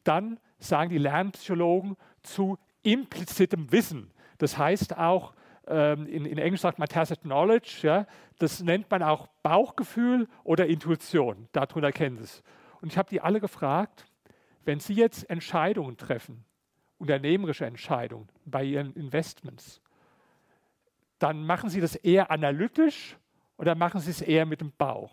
dann, 0.03 0.39
sagen 0.57 0.89
die 0.89 0.97
Lernpsychologen, 0.97 1.97
zu 2.23 2.57
implizitem 2.83 3.71
Wissen. 3.71 4.11
Das 4.37 4.57
heißt 4.57 4.97
auch, 4.97 5.33
ähm, 5.67 6.07
in, 6.07 6.25
in, 6.25 6.37
Englisch 6.37 6.61
sagt 6.61 6.79
man 6.79 6.87
tacit 6.87 7.21
knowledge, 7.21 7.79
ja, 7.83 8.07
das 8.39 8.61
nennt 8.61 8.89
man 8.89 9.03
auch 9.03 9.27
Bauchgefühl 9.43 10.27
oder 10.43 10.67
Intuition. 10.67 11.47
Darunter 11.51 11.91
Sie 11.91 12.23
es. 12.23 12.41
Und 12.81 12.91
ich 12.91 12.97
habe 12.97 13.09
die 13.09 13.21
alle 13.21 13.39
gefragt, 13.41 14.05
wenn 14.65 14.79
Sie 14.79 14.93
jetzt 14.93 15.29
Entscheidungen 15.29 15.97
treffen, 15.97 16.45
unternehmerische 16.97 17.65
Entscheidungen 17.65 18.29
bei 18.45 18.63
Ihren 18.63 18.93
Investments, 18.93 19.81
dann 21.19 21.45
machen 21.45 21.69
Sie 21.69 21.81
das 21.81 21.95
eher 21.95 22.31
analytisch 22.31 23.17
oder 23.57 23.75
machen 23.75 23.99
Sie 23.99 24.11
es 24.11 24.21
eher 24.21 24.45
mit 24.45 24.61
dem 24.61 24.71
Bauch? 24.77 25.11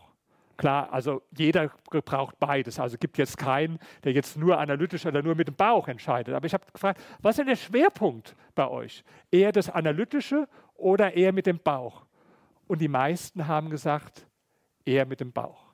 Klar, 0.57 0.91
also 0.91 1.23
jeder 1.37 1.71
braucht 1.91 2.39
beides. 2.39 2.81
Also 2.81 2.97
gibt 2.97 3.19
jetzt 3.19 3.37
keinen, 3.37 3.79
der 4.05 4.13
jetzt 4.13 4.39
nur 4.39 4.59
analytisch 4.59 5.05
oder 5.05 5.23
nur 5.23 5.35
mit 5.35 5.49
dem 5.49 5.55
Bauch 5.55 5.87
entscheidet. 5.89 6.35
Aber 6.35 6.47
ich 6.47 6.55
habe 6.55 6.65
gefragt, 6.73 7.01
was 7.21 7.33
ist 7.33 7.39
denn 7.41 7.47
der 7.49 7.57
Schwerpunkt 7.57 8.35
bei 8.55 8.67
euch? 8.67 9.05
Eher 9.31 9.53
das 9.53 9.69
Analytische 9.69 10.49
oder 10.75 11.13
eher 11.13 11.33
mit 11.33 11.47
dem 11.47 11.59
Bauch? 11.59 12.07
Und 12.67 12.81
die 12.81 12.89
meisten 12.89 13.47
haben 13.47 13.69
gesagt, 13.69 14.27
eher 14.87 15.05
mit 15.05 15.21
dem 15.21 15.33
Bauch. 15.33 15.67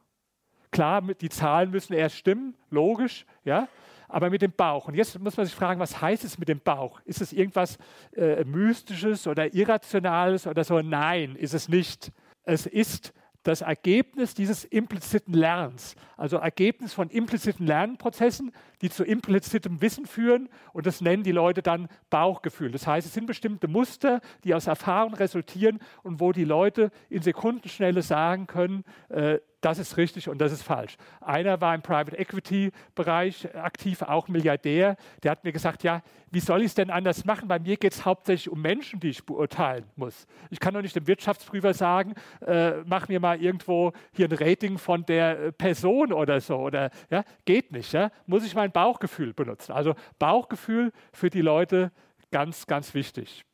Klar, 0.73 1.03
die 1.03 1.29
Zahlen 1.29 1.71
müssen 1.71 1.92
erst 1.92 2.16
stimmen, 2.16 2.57
logisch, 2.71 3.25
ja 3.45 3.68
aber 4.12 4.29
mit 4.29 4.42
dem 4.42 4.53
Bauch. 4.53 4.88
Und 4.88 4.94
jetzt 4.94 5.18
muss 5.18 5.37
man 5.37 5.46
sich 5.46 5.55
fragen, 5.55 5.81
was 5.81 6.01
heißt 6.03 6.22
es 6.22 6.38
mit 6.38 6.48
dem 6.48 6.61
Bauch? 6.61 7.01
Ist 7.07 7.22
es 7.22 7.33
irgendwas 7.33 7.79
äh, 8.14 8.44
Mystisches 8.44 9.27
oder 9.27 9.55
Irrationales 9.55 10.46
oder 10.46 10.64
so? 10.64 10.81
Nein, 10.81 11.35
ist 11.35 11.55
es 11.55 11.68
nicht. 11.68 12.12
Es 12.44 12.66
ist 12.66 13.14
das 13.42 13.62
Ergebnis 13.62 14.35
dieses 14.35 14.64
impliziten 14.64 15.35
Lernens, 15.35 15.96
also 16.16 16.37
Ergebnis 16.37 16.92
von 16.92 17.09
impliziten 17.09 17.66
Lernprozessen, 17.66 18.53
die 18.83 18.90
zu 18.90 19.03
implizitem 19.03 19.81
Wissen 19.81 20.07
führen 20.07 20.48
und 20.72 20.87
das 20.87 21.01
nennen 21.01 21.25
die 21.25 21.33
Leute 21.33 21.62
dann 21.62 21.88
Bauchgefühl. 22.11 22.70
Das 22.70 22.87
heißt, 22.87 23.07
es 23.07 23.14
sind 23.14 23.27
bestimmte 23.27 23.66
Muster, 23.66 24.20
die 24.44 24.55
aus 24.55 24.66
Erfahrung 24.66 25.14
resultieren 25.14 25.81
und 26.03 26.20
wo 26.20 26.33
die 26.33 26.44
Leute 26.44 26.90
in 27.09 27.22
Sekundenschnelle 27.22 28.03
sagen 28.03 28.46
können, 28.46 28.85
äh, 29.09 29.38
das 29.62 29.79
ist 29.79 29.96
richtig 29.96 30.29
und 30.29 30.38
das 30.38 30.53
ist 30.53 30.62
falsch. 30.62 30.96
Einer 31.20 31.61
war 31.61 31.75
im 31.75 31.83
Private 31.83 32.18
Equity 32.18 32.72
Bereich 32.94 33.48
aktiv, 33.55 34.03
auch 34.03 34.29
Milliardär. 34.29 34.96
Der 35.22 35.31
hat 35.31 35.44
mir 35.44 35.53
gesagt, 35.53 35.85
ja, 35.85 36.03
wie 36.31 36.40
soll 36.40 36.61
ich 36.61 36.66
es 36.66 36.75
denn 36.75 36.90
anders 36.90 37.25
machen? 37.25 37.46
Bei 37.46 37.61
mir 37.61 37.77
geht 37.77 37.92
es 37.92 38.05
hauptsächlich 38.05 38.51
um 38.51 38.61
Menschen, 38.61 38.98
die 38.98 39.11
ich 39.11 39.25
beurteilen 39.25 39.85
muss. 39.94 40.27
Ich 40.51 40.59
kann 40.59 40.75
doch 40.75 40.83
nicht 40.83 40.96
dem 40.96 41.07
Wirtschaftsprüfer 41.07 41.75
sagen, 41.75 42.14
äh, 42.40 42.83
mach 42.85 43.09
mir 43.09 43.20
mal 43.20 43.40
irgendwo 43.40 43.92
hier 44.12 44.29
ein 44.29 44.37
Rating 44.37 44.79
von 44.79 45.07
der 45.07 45.38
äh, 45.38 45.53
Person 45.53 46.12
oder 46.12 46.40
so. 46.40 46.57
Oder, 46.57 46.90
ja, 47.09 47.22
geht 47.44 47.70
nicht. 47.70 47.92
Ja? 47.92 48.11
Muss 48.27 48.44
ich 48.44 48.57
mein 48.57 48.72
Bauchgefühl 48.72 49.33
benutzen. 49.33 49.72
Also 49.72 49.94
Bauchgefühl 50.18 50.90
für 51.12 51.31
die 51.31 51.40
Leute 51.40 51.92
ganz, 52.33 52.66
ganz 52.66 52.94
wichtig. 52.94 53.44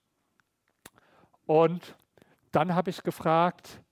Und 1.44 1.96
dann 2.50 2.74
habe 2.74 2.88
ich 2.88 3.02
gefragt, 3.02 3.82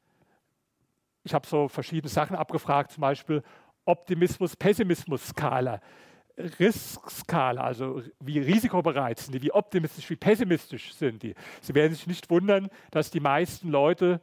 ich 1.26 1.34
habe 1.34 1.46
so 1.46 1.68
verschiedene 1.68 2.08
Sachen 2.08 2.36
abgefragt, 2.36 2.92
zum 2.92 3.00
Beispiel 3.00 3.42
Optimismus-Pessimismus-Skala. 3.84 5.80
Riskskala, 6.38 7.62
also 7.62 8.02
wie 8.20 8.38
risikobereit 8.38 9.18
sind 9.18 9.34
die, 9.34 9.42
wie 9.42 9.52
optimistisch, 9.52 10.08
wie 10.10 10.16
pessimistisch 10.16 10.92
sind 10.94 11.22
die. 11.22 11.34
Sie 11.62 11.74
werden 11.74 11.94
sich 11.94 12.06
nicht 12.06 12.28
wundern, 12.30 12.68
dass 12.90 13.10
die 13.10 13.20
meisten 13.20 13.70
Leute 13.70 14.20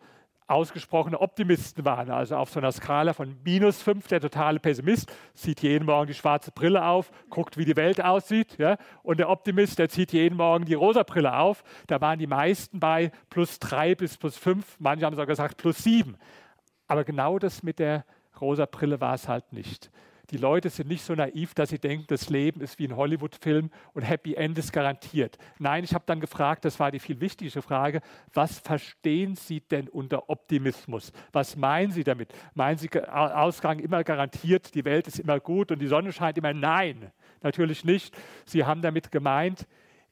ausgesprochene 0.48 1.20
Optimisten 1.20 1.84
waren. 1.86 2.12
Also 2.12 2.36
auf 2.36 2.50
so 2.52 2.60
einer 2.60 2.72
Skala 2.72 3.14
von 3.14 3.36
minus 3.44 3.82
5 3.82 4.08
der 4.08 4.22
totale 4.22 4.60
Pessimist 4.60 5.12
zieht 5.34 5.62
jeden 5.62 5.86
Morgen 5.86 6.08
die 6.08 6.14
schwarze 6.14 6.52
Brille 6.52 6.86
auf, 6.86 7.12
guckt, 7.30 7.58
wie 7.58 7.66
die 7.66 7.76
Welt 7.76 8.04
aussieht. 8.04 8.58
Ja? 8.60 8.78
Und 9.02 9.20
der 9.20 9.30
Optimist, 9.30 9.80
der 9.80 9.90
zieht 9.90 10.14
jeden 10.14 10.38
Morgen 10.38 10.66
die 10.66 10.74
rosa 10.76 11.04
Brille 11.04 11.36
auf. 11.36 11.64
Da 11.88 12.00
waren 12.02 12.20
die 12.20 12.28
meisten 12.28 12.80
bei 12.80 13.12
plus 13.30 13.60
3 13.60 13.96
bis 13.96 14.18
plus 14.18 14.38
5, 14.38 14.78
manche 14.80 15.06
haben 15.06 15.16
sogar 15.16 15.28
gesagt 15.28 15.58
plus 15.58 15.80
7. 15.80 16.18
Aber 16.94 17.06
genau 17.06 17.40
das 17.40 17.64
mit 17.64 17.80
der 17.80 18.06
rosa 18.40 18.68
Brille 18.68 19.02
war 19.02 19.16
es 19.16 19.28
halt 19.28 19.52
nicht. 19.52 19.90
Die 20.30 20.38
Leute 20.38 20.70
sind 20.70 20.90
nicht 20.90 21.04
so 21.04 21.16
naiv, 21.16 21.56
dass 21.56 21.72
sie 21.72 21.80
denken, 21.80 22.06
das 22.08 22.30
Leben 22.30 22.62
ist 22.62 22.78
wie 22.78 22.88
ein 22.88 22.96
Hollywood-Film 22.96 23.72
und 23.96 24.04
Happy 24.04 24.36
End 24.36 24.60
ist 24.60 24.72
garantiert. 24.72 25.40
Nein, 25.58 25.84
ich 25.84 25.96
habe 25.96 26.04
dann 26.06 26.20
gefragt, 26.20 26.66
das 26.66 26.80
war 26.80 26.92
die 26.92 27.00
viel 27.00 27.20
wichtigere 27.20 27.64
Frage, 27.64 28.02
was 28.32 28.60
verstehen 28.60 29.36
Sie 29.36 29.62
denn 29.62 29.90
unter 29.90 30.30
Optimismus? 30.30 31.12
Was 31.32 31.56
meinen 31.56 31.92
Sie 31.92 32.04
damit? 32.04 32.32
Meinen 32.54 32.78
Sie 32.78 32.92
Ausgang 33.10 33.80
immer 33.80 34.04
garantiert, 34.04 34.76
die 34.76 34.86
Welt 34.86 35.08
ist 35.08 35.18
immer 35.18 35.40
gut 35.40 35.72
und 35.72 35.80
die 35.80 35.88
Sonne 35.88 36.12
scheint 36.12 36.38
immer? 36.38 36.54
Nein, 36.54 37.12
natürlich 37.42 37.84
nicht. 37.84 38.16
Sie 38.46 38.66
haben 38.66 38.84
damit 38.84 39.12
gemeint, 39.12 39.66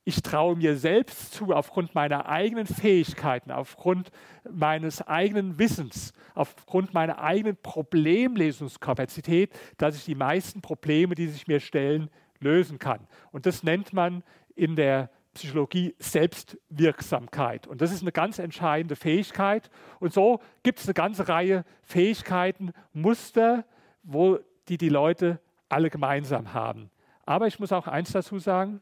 ich 0.04 0.24
traue 0.24 0.56
mir 0.56 0.76
selbst 0.78 1.34
zu, 1.34 1.54
aufgrund 1.54 1.94
meiner 1.94 2.28
eigenen 2.28 2.66
Fähigkeiten, 2.66 3.52
aufgrund 3.52 4.12
meines 4.50 5.06
eigenen 5.08 5.60
Wissens, 5.60 6.14
aufgrund 6.34 6.94
meiner 6.94 7.20
eigenen 7.20 7.56
Problemlesungskapazität, 7.58 9.54
dass 9.78 9.96
ich 9.96 10.06
die 10.06 10.16
meisten 10.16 10.62
Probleme, 10.62 11.14
die 11.14 11.28
sich 11.28 11.48
mir 11.48 11.60
stellen, 11.60 12.10
lösen 12.40 12.80
kann. 12.80 13.08
Und 13.32 13.46
das 13.46 13.62
nennt 13.64 13.94
man 13.94 14.24
in 14.56 14.76
der 14.76 15.12
Psychologie 15.34 15.96
Selbstwirksamkeit. 16.00 17.68
Und 17.68 17.82
das 17.82 17.92
ist 17.92 18.02
eine 18.02 18.12
ganz 18.12 18.40
entscheidende 18.40 18.96
Fähigkeit. 18.96 19.70
Und 20.00 20.14
so 20.14 20.42
gibt 20.64 20.80
es 20.80 20.88
eine 20.88 20.94
ganze 20.94 21.30
Reihe 21.30 21.64
Fähigkeiten, 21.84 22.74
Muster, 22.92 23.66
wo 24.04 24.40
die 24.68 24.78
die 24.78 24.90
Leute 24.90 25.40
alle 25.70 25.90
gemeinsam 25.90 26.54
haben. 26.54 26.90
Aber 27.26 27.48
ich 27.48 27.60
muss 27.60 27.72
auch 27.72 27.88
eins 27.88 28.12
dazu 28.12 28.40
sagen, 28.40 28.82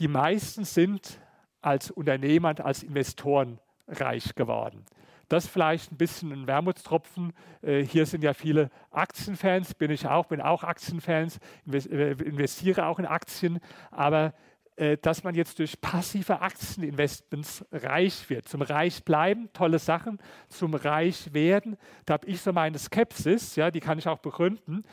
die 0.00 0.08
meisten 0.08 0.64
sind 0.64 1.18
als 1.60 1.90
Unternehmer 1.90 2.50
und 2.50 2.60
als 2.60 2.82
Investoren 2.82 3.58
reich 3.88 4.34
geworden. 4.34 4.84
Das 5.28 5.46
vielleicht 5.46 5.90
ein 5.90 5.96
bisschen 5.96 6.32
ein 6.32 6.46
Wermutstropfen. 6.46 7.32
Äh, 7.62 7.82
hier 7.82 8.06
sind 8.06 8.22
ja 8.22 8.34
viele 8.34 8.70
Aktienfans, 8.90 9.74
bin 9.74 9.90
ich 9.90 10.06
auch, 10.06 10.26
bin 10.26 10.40
auch 10.40 10.62
Aktienfans, 10.62 11.38
äh, 11.70 12.12
investiere 12.12 12.86
auch 12.86 12.98
in 12.98 13.06
Aktien, 13.06 13.60
aber 13.90 14.34
äh, 14.76 14.98
dass 14.98 15.22
man 15.22 15.34
jetzt 15.34 15.58
durch 15.60 15.80
passive 15.80 16.40
Aktieninvestments 16.40 17.64
reich 17.72 18.28
wird, 18.28 18.48
zum 18.48 18.60
Reich 18.62 19.04
bleiben, 19.04 19.48
tolle 19.52 19.78
Sachen, 19.78 20.18
zum 20.48 20.74
Reich 20.74 21.32
werden, 21.32 21.76
da 22.06 22.14
habe 22.14 22.26
ich 22.26 22.40
so 22.40 22.52
meine 22.52 22.78
Skepsis, 22.78 23.56
ja, 23.56 23.70
die 23.70 23.80
kann 23.80 23.98
ich 23.98 24.08
auch 24.08 24.18
begründen. 24.18 24.84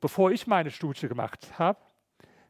Bevor 0.00 0.30
ich 0.30 0.46
meine 0.46 0.70
Studie 0.70 1.08
gemacht 1.08 1.58
habe, 1.58 1.78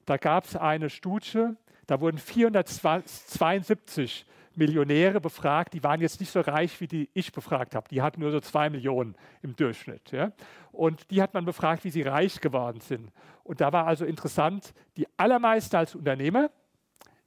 da 0.05 0.17
gab 0.17 0.45
es 0.45 0.57
eine 0.57 0.89
Studie, 0.89 1.49
da 1.87 2.01
wurden 2.01 2.19
472 2.19 4.27
Millionäre 4.57 5.21
befragt, 5.21 5.75
die 5.75 5.85
waren 5.85 6.01
jetzt 6.01 6.19
nicht 6.19 6.33
so 6.33 6.41
reich, 6.41 6.81
wie 6.81 6.89
die 6.89 7.11
ich 7.13 7.33
befragt 7.33 7.75
habe. 7.75 7.89
Die 7.91 8.01
hatten 8.01 8.21
nur 8.21 8.33
so 8.33 8.41
zwei 8.41 8.71
Millionen 8.71 9.15
im 9.43 9.55
Durchschnitt. 9.55 10.11
Ja? 10.13 10.33
Und 10.73 11.11
die 11.11 11.23
hat 11.23 11.35
man 11.35 11.45
befragt, 11.45 11.85
wie 11.85 11.91
sie 11.91 12.03
reich 12.03 12.41
geworden 12.41 12.81
sind. 12.81 13.13
Und 13.45 13.61
da 13.61 13.73
war 13.73 13.87
also 13.87 14.05
interessant, 14.05 14.73
die 14.97 15.07
allermeisten 15.19 15.77
als 15.77 15.95
Unternehmer, 15.95 16.51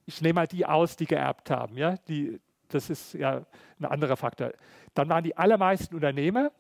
ich 0.06 0.22
nehme 0.22 0.34
mal 0.34 0.48
die 0.48 0.66
aus, 0.66 0.96
die 0.96 1.06
geerbt 1.06 1.52
haben. 1.52 1.78
Ja? 1.78 1.96
Die, 2.08 2.42
das 2.68 2.90
ist 2.90 3.14
ja 3.14 3.46
ein 3.80 3.86
anderer 3.86 4.18
Faktor. 4.18 4.52
Dann 4.96 5.08
waren 5.08 5.24
die 5.24 5.38
allermeisten 5.38 5.94
Unternehmer. 5.94 6.52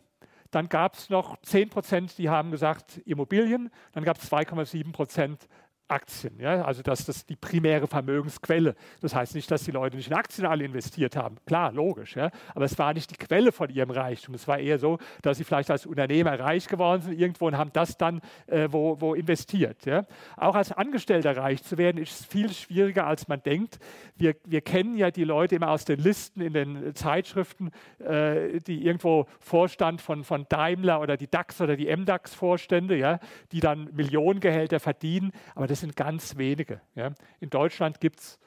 Dann 0.51 0.69
gab 0.69 0.95
es 0.95 1.09
noch 1.09 1.37
10 1.41 1.69
Prozent, 1.69 2.17
die 2.17 2.29
haben 2.29 2.51
gesagt 2.51 2.97
Immobilien. 3.05 3.71
Dann 3.91 4.03
gab 4.03 4.17
es 4.17 4.31
2,7 4.31 4.91
Prozent 4.91 5.47
Aktien. 5.89 6.39
Ja? 6.39 6.63
Also 6.63 6.81
das, 6.81 7.05
das 7.05 7.25
die 7.25 7.35
primäre 7.35 7.87
Vermögensquelle. 7.87 8.75
Das 9.01 9.15
heißt 9.15 9.35
nicht, 9.35 9.49
dass 9.51 9.63
die 9.63 9.71
Leute 9.71 9.97
nicht 9.97 10.07
in 10.07 10.13
Aktien 10.13 10.45
alle 10.45 10.63
investiert 10.63 11.15
haben. 11.15 11.37
Klar, 11.45 11.71
logisch. 11.71 12.15
Ja? 12.15 12.31
Aber 12.53 12.65
es 12.65 12.77
war 12.77 12.93
nicht 12.93 13.11
die 13.11 13.15
Quelle 13.15 13.51
von 13.51 13.69
ihrem 13.69 13.91
Reichtum. 13.91 14.35
Es 14.35 14.47
war 14.47 14.59
eher 14.59 14.79
so, 14.79 14.99
dass 15.21 15.37
sie 15.37 15.43
vielleicht 15.43 15.71
als 15.71 15.85
Unternehmer 15.85 16.39
reich 16.39 16.67
geworden 16.67 17.01
sind 17.01 17.19
irgendwo 17.19 17.47
und 17.47 17.57
haben 17.57 17.71
das 17.73 17.97
dann 17.97 18.21
äh, 18.47 18.67
wo, 18.71 19.01
wo 19.01 19.13
investiert. 19.13 19.85
Ja? 19.85 20.05
Auch 20.37 20.55
als 20.55 20.71
Angestellter 20.71 21.35
reich 21.35 21.63
zu 21.63 21.77
werden, 21.77 21.97
ist 21.97 22.25
viel 22.25 22.51
schwieriger, 22.53 23.07
als 23.07 23.27
man 23.27 23.41
denkt. 23.41 23.79
Wir, 24.15 24.35
wir 24.45 24.61
kennen 24.61 24.95
ja 24.97 25.11
die 25.11 25.23
Leute 25.23 25.55
immer 25.55 25.71
aus 25.71 25.85
den 25.85 25.99
Listen 25.99 26.41
in 26.41 26.53
den 26.53 26.95
Zeitschriften, 26.95 27.71
äh, 27.99 28.59
die 28.59 28.85
irgendwo 28.85 29.25
Vorstand 29.39 30.01
von, 30.01 30.23
von 30.23 30.45
Daimler 30.49 31.01
oder 31.01 31.17
die 31.17 31.29
DAX 31.29 31.61
oder 31.61 31.75
die 31.75 31.87
MDAX-Vorstände, 31.95 32.95
ja? 32.95 33.19
die 33.51 33.59
dann 33.59 33.89
Millionengehälter 33.93 34.79
verdienen. 34.79 35.31
Aber 35.55 35.67
das 35.67 35.78
sind 35.79 35.95
ganz 35.95 36.37
wenige. 36.37 36.81
Ja. 36.95 37.13
In 37.39 37.49
Deutschland 37.49 37.99
gibt 37.99 38.19
es 38.19 38.39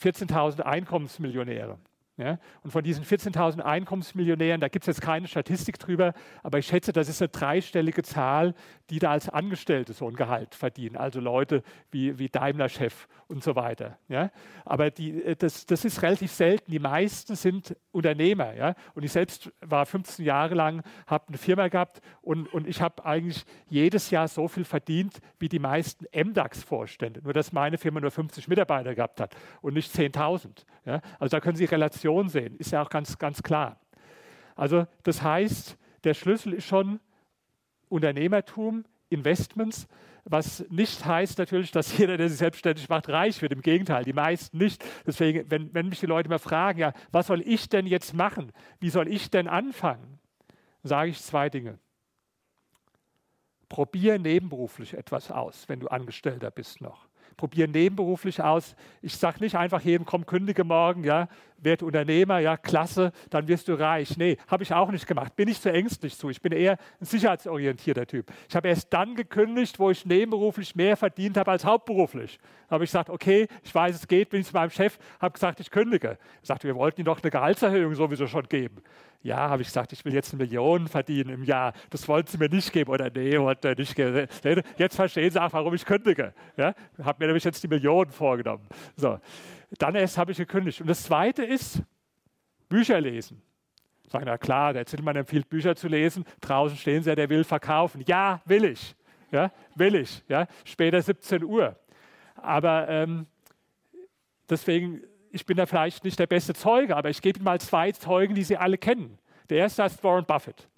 14.000 0.00 0.60
Einkommensmillionäre. 0.60 1.78
Ja? 2.16 2.38
Und 2.62 2.70
von 2.70 2.82
diesen 2.82 3.04
14.000 3.04 3.60
Einkommensmillionären, 3.60 4.60
da 4.60 4.68
gibt 4.68 4.84
es 4.84 4.86
jetzt 4.86 5.02
keine 5.02 5.28
Statistik 5.28 5.78
drüber, 5.78 6.14
aber 6.42 6.58
ich 6.58 6.66
schätze, 6.66 6.92
das 6.92 7.08
ist 7.08 7.20
eine 7.20 7.28
dreistellige 7.28 8.02
Zahl, 8.02 8.54
die 8.88 8.98
da 8.98 9.10
als 9.10 9.28
Angestellte 9.28 9.92
so 9.92 10.08
ein 10.08 10.14
Gehalt 10.14 10.54
verdienen. 10.54 10.96
Also 10.96 11.20
Leute 11.20 11.62
wie, 11.90 12.18
wie 12.18 12.28
Daimler-Chef 12.28 13.06
und 13.28 13.42
so 13.42 13.54
weiter. 13.54 13.98
Ja? 14.08 14.30
Aber 14.64 14.90
die, 14.90 15.22
äh, 15.22 15.36
das, 15.36 15.66
das 15.66 15.84
ist 15.84 16.02
relativ 16.02 16.32
selten. 16.32 16.70
Die 16.70 16.78
meisten 16.78 17.36
sind 17.36 17.76
Unternehmer. 17.92 18.54
Ja? 18.54 18.74
Und 18.94 19.02
ich 19.02 19.12
selbst 19.12 19.52
war 19.60 19.84
15 19.84 20.24
Jahre 20.24 20.54
lang, 20.54 20.82
habe 21.06 21.28
eine 21.28 21.38
Firma 21.38 21.68
gehabt 21.68 22.00
und, 22.22 22.52
und 22.52 22.66
ich 22.66 22.80
habe 22.80 23.04
eigentlich 23.04 23.44
jedes 23.68 24.10
Jahr 24.10 24.28
so 24.28 24.48
viel 24.48 24.64
verdient 24.64 25.18
wie 25.38 25.48
die 25.48 25.58
meisten 25.58 26.06
MDAX-Vorstände. 26.14 27.20
Nur 27.22 27.32
dass 27.32 27.52
meine 27.52 27.76
Firma 27.76 28.00
nur 28.00 28.10
50 28.10 28.48
Mitarbeiter 28.48 28.94
gehabt 28.94 29.20
hat 29.20 29.36
und 29.60 29.74
nicht 29.74 29.94
10.000. 29.94 30.64
Ja? 30.86 31.00
Also 31.18 31.36
da 31.36 31.40
können 31.40 31.56
Sie 31.56 31.66
Relation 32.06 32.28
sehen, 32.28 32.56
ist 32.56 32.72
ja 32.72 32.82
auch 32.82 32.90
ganz, 32.90 33.18
ganz 33.18 33.42
klar. 33.42 33.80
Also 34.54 34.86
das 35.02 35.22
heißt, 35.22 35.76
der 36.04 36.14
Schlüssel 36.14 36.54
ist 36.54 36.66
schon 36.66 37.00
Unternehmertum, 37.88 38.84
Investments, 39.10 39.86
was 40.24 40.64
nicht 40.70 41.04
heißt 41.04 41.38
natürlich, 41.38 41.70
dass 41.70 41.96
jeder, 41.98 42.16
der 42.16 42.28
sich 42.28 42.38
selbstständig 42.38 42.88
macht, 42.88 43.08
reich 43.08 43.40
wird. 43.42 43.52
Im 43.52 43.62
Gegenteil, 43.62 44.04
die 44.04 44.12
meisten 44.12 44.58
nicht. 44.58 44.84
Deswegen, 45.06 45.48
wenn, 45.50 45.72
wenn 45.72 45.88
mich 45.88 46.00
die 46.00 46.06
Leute 46.06 46.28
immer 46.28 46.40
fragen, 46.40 46.80
ja, 46.80 46.92
was 47.12 47.28
soll 47.28 47.42
ich 47.42 47.68
denn 47.68 47.86
jetzt 47.86 48.12
machen? 48.12 48.52
Wie 48.80 48.90
soll 48.90 49.06
ich 49.06 49.30
denn 49.30 49.46
anfangen? 49.46 50.18
Sage 50.82 51.10
ich 51.10 51.22
zwei 51.22 51.48
Dinge. 51.48 51.78
Probier 53.68 54.18
nebenberuflich 54.18 54.94
etwas 54.94 55.30
aus, 55.30 55.68
wenn 55.68 55.80
du 55.80 55.88
Angestellter 55.88 56.50
bist 56.50 56.80
noch 56.80 57.06
probiere 57.36 57.68
nebenberuflich 57.68 58.42
aus. 58.42 58.74
Ich 59.02 59.16
sage 59.16 59.40
nicht 59.40 59.56
einfach 59.56 59.80
jedem, 59.82 60.06
komm, 60.06 60.26
kündige 60.26 60.64
morgen, 60.64 61.04
ja, 61.04 61.28
werd 61.58 61.82
Unternehmer, 61.82 62.38
ja, 62.38 62.56
klasse, 62.56 63.12
dann 63.30 63.48
wirst 63.48 63.68
du 63.68 63.74
reich. 63.74 64.16
Nee, 64.16 64.36
habe 64.48 64.62
ich 64.62 64.72
auch 64.72 64.90
nicht 64.90 65.06
gemacht. 65.06 65.34
Bin 65.36 65.48
ich 65.48 65.60
zu 65.60 65.72
ängstlich 65.72 66.16
zu. 66.16 66.30
Ich 66.30 66.40
bin 66.40 66.52
eher 66.52 66.78
ein 67.00 67.04
sicherheitsorientierter 67.04 68.06
Typ. 68.06 68.32
Ich 68.48 68.56
habe 68.56 68.68
erst 68.68 68.92
dann 68.92 69.14
gekündigt, 69.14 69.78
wo 69.78 69.90
ich 69.90 70.06
nebenberuflich 70.06 70.74
mehr 70.74 70.96
verdient 70.96 71.36
habe 71.36 71.50
als 71.50 71.64
hauptberuflich. 71.64 72.38
Da 72.68 72.74
habe 72.74 72.84
ich 72.84 72.90
gesagt, 72.90 73.10
okay, 73.10 73.48
ich 73.62 73.74
weiß, 73.74 73.94
es 73.94 74.08
geht, 74.08 74.30
bin 74.30 74.40
ich 74.40 74.46
zu 74.46 74.52
meinem 74.52 74.70
Chef, 74.70 74.98
habe 75.20 75.32
gesagt, 75.32 75.60
ich 75.60 75.70
kündige. 75.70 76.08
Er 76.08 76.18
sagte, 76.42 76.66
wir 76.66 76.74
wollten 76.74 77.00
Ihnen 77.00 77.06
doch 77.06 77.22
eine 77.22 77.30
Gehaltserhöhung 77.30 77.94
sowieso 77.94 78.26
schon 78.26 78.48
geben. 78.48 78.82
Ja, 79.22 79.48
habe 79.48 79.62
ich 79.62 79.68
gesagt, 79.68 79.92
ich 79.92 80.04
will 80.04 80.14
jetzt 80.14 80.32
eine 80.32 80.44
Million 80.44 80.86
verdienen 80.86 81.30
im 81.30 81.42
Jahr. 81.42 81.72
Das 81.90 82.06
wollten 82.06 82.28
Sie 82.28 82.38
mir 82.38 82.48
nicht 82.48 82.72
geben. 82.72 82.92
Oder 82.92 83.10
nee, 83.12 83.38
wollte 83.40 83.74
nicht 83.76 83.96
geben. 83.96 84.28
Jetzt 84.76 84.94
verstehen 84.94 85.30
Sie 85.30 85.42
auch, 85.42 85.52
warum 85.52 85.74
ich 85.74 85.84
kündige. 85.84 86.32
Ja, 86.56 86.74
habe 87.02 87.16
mir 87.18 87.26
nämlich 87.26 87.42
jetzt 87.42 87.60
die 87.62 87.68
Millionen 87.68 88.12
vorgenommen. 88.12 88.68
So, 88.94 89.18
dann 89.78 89.94
erst 89.94 90.18
habe 90.18 90.32
ich 90.32 90.38
gekündigt. 90.38 90.80
Und 90.80 90.88
das 90.88 91.02
Zweite 91.02 91.44
ist 91.44 91.82
Bücher 92.68 93.00
lesen. 93.00 93.42
Sagen, 94.08 94.24
na 94.26 94.38
klar, 94.38 94.72
der 94.72 94.86
Zillmann 94.86 95.16
empfiehlt, 95.16 95.48
Bücher 95.48 95.74
zu 95.74 95.88
lesen. 95.88 96.24
Draußen 96.40 96.76
stehen 96.76 97.02
sie, 97.02 97.14
der 97.14 97.28
will 97.28 97.44
verkaufen. 97.44 98.02
Ja, 98.06 98.40
will 98.44 98.64
ich. 98.64 98.94
Ja, 99.32 99.50
will 99.74 99.96
ich. 99.96 100.22
Ja, 100.28 100.46
später 100.64 101.02
17 101.02 101.42
Uhr. 101.42 101.76
Aber 102.36 102.88
ähm, 102.88 103.26
deswegen 104.48 105.02
ich 105.36 105.44
bin 105.44 105.56
da 105.56 105.66
vielleicht 105.66 106.02
nicht 106.02 106.18
der 106.18 106.26
beste 106.26 106.54
Zeuge, 106.54 106.96
aber 106.96 107.10
ich 107.10 107.20
gebe 107.20 107.38
Ihnen 107.38 107.44
mal 107.44 107.60
zwei 107.60 107.92
Zeugen, 107.92 108.34
die 108.34 108.42
Sie 108.42 108.56
alle 108.56 108.78
kennen. 108.78 109.18
Der 109.50 109.58
erste 109.58 109.82
ist 109.82 110.02
Warren 110.02 110.24
Buffett. 110.24 110.68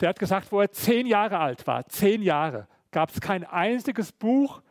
Der 0.00 0.10
hat 0.10 0.18
gesagt, 0.18 0.52
wo 0.52 0.60
er 0.60 0.70
zehn 0.70 1.06
Jahre 1.06 1.38
alt 1.38 1.66
war, 1.66 1.84
zehn 1.88 2.22
Jahre, 2.22 2.68
gab 2.92 3.10
es 3.10 3.20
kein 3.20 3.44
einziges 3.44 4.12
Buch 4.12 4.62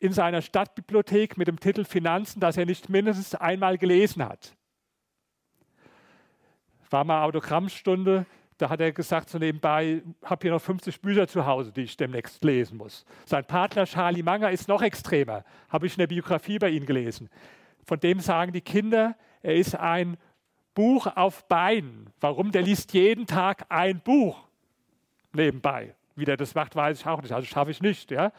in 0.00 0.12
seiner 0.12 0.42
Stadtbibliothek 0.42 1.36
mit 1.36 1.46
dem 1.46 1.60
Titel 1.60 1.84
Finanzen, 1.84 2.40
das 2.40 2.56
er 2.56 2.66
nicht 2.66 2.88
mindestens 2.88 3.34
einmal 3.34 3.78
gelesen 3.78 4.24
hat. 4.24 4.56
War 6.88 7.04
mal 7.04 7.22
Autogrammstunde, 7.22 8.26
da 8.56 8.68
hat 8.68 8.80
er 8.80 8.92
gesagt, 8.92 9.30
so 9.30 9.38
nebenbei, 9.38 10.02
habe 10.24 10.42
hier 10.42 10.50
noch 10.50 10.60
50 10.60 11.00
Bücher 11.00 11.28
zu 11.28 11.46
Hause, 11.46 11.70
die 11.70 11.82
ich 11.82 11.96
demnächst 11.96 12.42
lesen 12.42 12.78
muss. 12.78 13.04
Sein 13.26 13.44
Partner 13.44 13.86
Charlie 13.86 14.22
Manger 14.22 14.50
ist 14.50 14.68
noch 14.68 14.82
extremer, 14.82 15.44
habe 15.68 15.86
ich 15.86 15.92
in 15.92 16.00
der 16.00 16.06
Biografie 16.08 16.58
bei 16.58 16.70
ihm 16.70 16.86
gelesen. 16.86 17.28
Von 17.84 18.00
dem 18.00 18.20
sagen 18.20 18.52
die 18.52 18.60
Kinder, 18.60 19.16
er 19.42 19.54
ist 19.54 19.76
ein 19.76 20.16
Buch 20.74 21.06
auf 21.14 21.46
Beinen. 21.46 22.10
Warum? 22.20 22.52
Der 22.52 22.62
liest 22.62 22.92
jeden 22.94 23.26
Tag 23.26 23.66
ein 23.68 24.00
Buch 24.00 24.48
nebenbei. 25.32 25.94
Wie 26.16 26.24
der 26.24 26.36
das 26.36 26.54
macht, 26.54 26.74
weiß 26.74 27.00
ich 27.00 27.06
auch 27.06 27.22
nicht. 27.22 27.32
Also 27.32 27.46
schaffe 27.46 27.70
ich 27.70 27.80
nicht. 27.80 28.10
Ja? 28.10 28.32